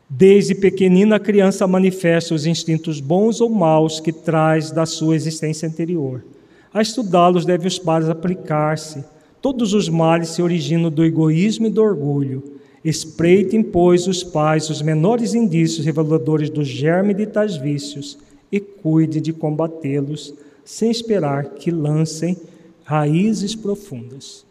Desde 0.10 0.56
pequenina 0.56 1.16
a 1.16 1.20
criança 1.20 1.68
manifesta 1.68 2.34
os 2.34 2.46
instintos 2.46 3.00
bons 3.00 3.40
ou 3.40 3.50
maus 3.50 4.00
que 4.00 4.12
traz 4.12 4.72
da 4.72 4.86
sua 4.86 5.16
existência 5.16 5.68
anterior. 5.68 6.26
A 6.74 6.82
estudá-los 6.82 7.46
deve 7.46 7.68
os 7.68 7.80
pais 7.80 8.10
aplicar-se. 8.10 9.06
Todos 9.42 9.74
os 9.74 9.88
males 9.88 10.30
se 10.30 10.42
originam 10.42 10.92
do 10.92 11.06
egoísmo 11.06 11.68
e 11.68 11.70
do 11.70 11.82
orgulho. 11.82 12.59
Espreitem, 12.84 13.62
pois, 13.62 14.08
os 14.08 14.24
pais 14.24 14.70
os 14.70 14.82
menores 14.82 15.34
indícios 15.34 15.86
reveladores 15.86 16.50
do 16.50 16.64
germe 16.64 17.14
de 17.14 17.26
tais 17.26 17.58
vícios 17.58 18.18
e 18.52 18.60
cuide 18.60 19.20
de 19.20 19.34
combatê-los, 19.34 20.34
sem 20.64 20.90
esperar 20.90 21.46
que 21.56 21.72
lancem 21.72 22.38
raízes 22.84 23.56
profundas. 23.56 24.46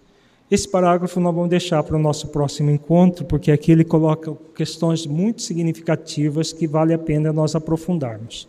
Esse 0.50 0.68
parágrafo 0.68 1.20
nós 1.20 1.34
vamos 1.34 1.50
deixar 1.50 1.82
para 1.82 1.96
o 1.96 2.00
nosso 2.00 2.28
próximo 2.28 2.70
encontro, 2.70 3.24
porque 3.24 3.52
aqui 3.52 3.72
ele 3.72 3.84
coloca 3.84 4.34
questões 4.54 5.06
muito 5.06 5.42
significativas 5.42 6.52
que 6.52 6.66
vale 6.66 6.94
a 6.94 6.98
pena 6.98 7.32
nós 7.32 7.54
aprofundarmos. 7.54 8.48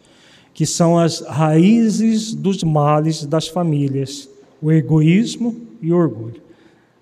que 0.54 0.66
são 0.66 0.98
as 0.98 1.22
raízes 1.22 2.34
dos 2.34 2.64
males 2.64 3.26
das 3.26 3.48
famílias, 3.48 4.30
o 4.62 4.72
egoísmo 4.72 5.56
e 5.82 5.94
o 5.94 5.98
orgulho. 5.98 6.42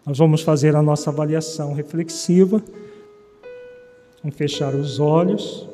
Nós 0.07 0.19
vamos 0.19 0.41
fazer 0.41 0.73
a 0.73 0.81
nossa 0.81 1.09
avaliação 1.09 1.73
reflexiva. 1.73 2.63
Vamos 4.23 4.38
fechar 4.38 4.73
os 4.73 5.01
olhos. 5.01 5.67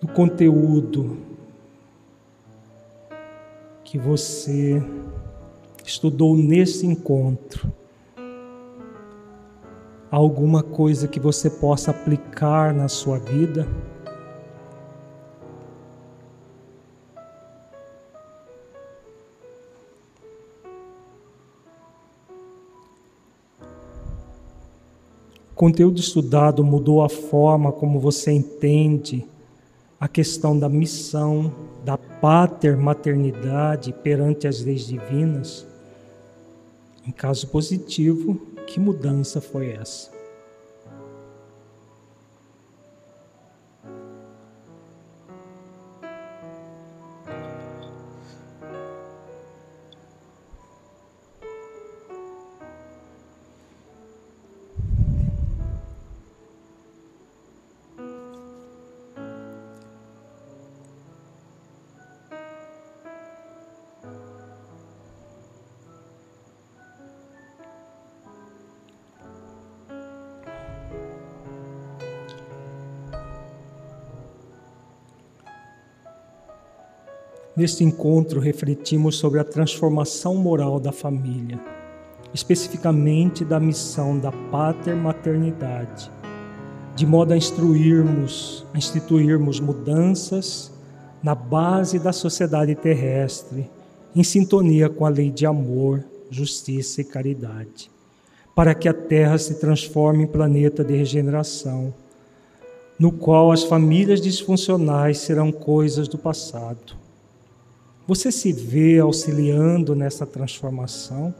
do 0.00 0.06
conteúdo 0.06 1.27
que 3.90 3.96
você 3.96 4.82
estudou 5.82 6.36
nesse 6.36 6.84
encontro. 6.84 7.72
Alguma 10.10 10.62
coisa 10.62 11.08
que 11.08 11.18
você 11.18 11.48
possa 11.48 11.90
aplicar 11.90 12.74
na 12.74 12.86
sua 12.86 13.18
vida? 13.18 13.66
O 25.50 25.54
conteúdo 25.54 25.98
estudado 25.98 26.62
mudou 26.62 27.02
a 27.02 27.08
forma 27.08 27.72
como 27.72 27.98
você 27.98 28.32
entende 28.32 29.26
a 30.00 30.06
questão 30.06 30.58
da 30.58 30.68
missão, 30.68 31.52
da 31.84 31.98
pater-maternidade 31.98 33.92
perante 33.92 34.46
as 34.46 34.60
leis 34.60 34.86
divinas? 34.86 35.66
Em 37.06 37.10
caso 37.10 37.48
positivo, 37.48 38.34
que 38.66 38.78
mudança 38.78 39.40
foi 39.40 39.70
essa? 39.70 40.17
Neste 77.58 77.82
encontro, 77.82 78.38
refletimos 78.38 79.16
sobre 79.16 79.40
a 79.40 79.44
transformação 79.44 80.36
moral 80.36 80.78
da 80.78 80.92
família, 80.92 81.58
especificamente 82.32 83.44
da 83.44 83.58
missão 83.58 84.16
da 84.16 84.30
pater-maternidade, 84.30 86.08
de 86.94 87.04
modo 87.04 87.32
a 87.32 87.36
instruirmos, 87.36 88.64
a 88.72 88.78
instituirmos 88.78 89.58
mudanças 89.58 90.72
na 91.20 91.34
base 91.34 91.98
da 91.98 92.12
sociedade 92.12 92.76
terrestre, 92.76 93.68
em 94.14 94.22
sintonia 94.22 94.88
com 94.88 95.04
a 95.04 95.08
lei 95.08 95.28
de 95.28 95.44
amor, 95.44 96.04
justiça 96.30 97.00
e 97.00 97.04
caridade, 97.04 97.90
para 98.54 98.72
que 98.72 98.88
a 98.88 98.94
Terra 98.94 99.36
se 99.36 99.58
transforme 99.58 100.22
em 100.22 100.28
planeta 100.28 100.84
de 100.84 100.94
regeneração, 100.94 101.92
no 103.00 103.10
qual 103.10 103.50
as 103.50 103.64
famílias 103.64 104.20
disfuncionais 104.20 105.18
serão 105.18 105.50
coisas 105.50 106.06
do 106.06 106.16
passado 106.16 107.07
você 108.08 108.32
se 108.32 108.54
vê 108.54 108.98
auxiliando 108.98 109.94
nessa 109.94 110.24
transformação? 110.24 111.34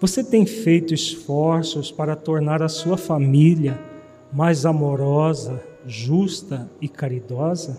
Você 0.00 0.24
tem 0.24 0.44
feito 0.44 0.92
esforços 0.92 1.92
para 1.92 2.16
tornar 2.16 2.64
a 2.64 2.68
sua 2.68 2.96
família 2.96 3.78
mais 4.32 4.66
amorosa, 4.66 5.62
justa 5.86 6.68
e 6.80 6.88
caridosa? 6.88 7.78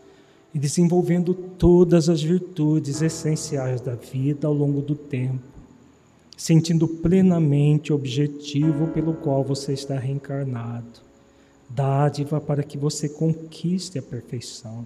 e 0.53 0.59
desenvolvendo 0.59 1.33
todas 1.33 2.09
as 2.09 2.21
virtudes 2.21 3.01
essenciais 3.01 3.79
da 3.81 3.95
vida 3.95 4.47
ao 4.47 4.53
longo 4.53 4.81
do 4.81 4.95
tempo, 4.95 5.39
sentindo 6.35 6.87
plenamente 6.87 7.91
o 7.91 7.95
objetivo 7.95 8.87
pelo 8.87 9.13
qual 9.13 9.43
você 9.43 9.73
está 9.73 9.97
reencarnado, 9.97 11.01
dádiva 11.69 12.41
para 12.41 12.63
que 12.63 12.77
você 12.77 13.07
conquiste 13.07 13.97
a 13.97 14.01
perfeição. 14.01 14.85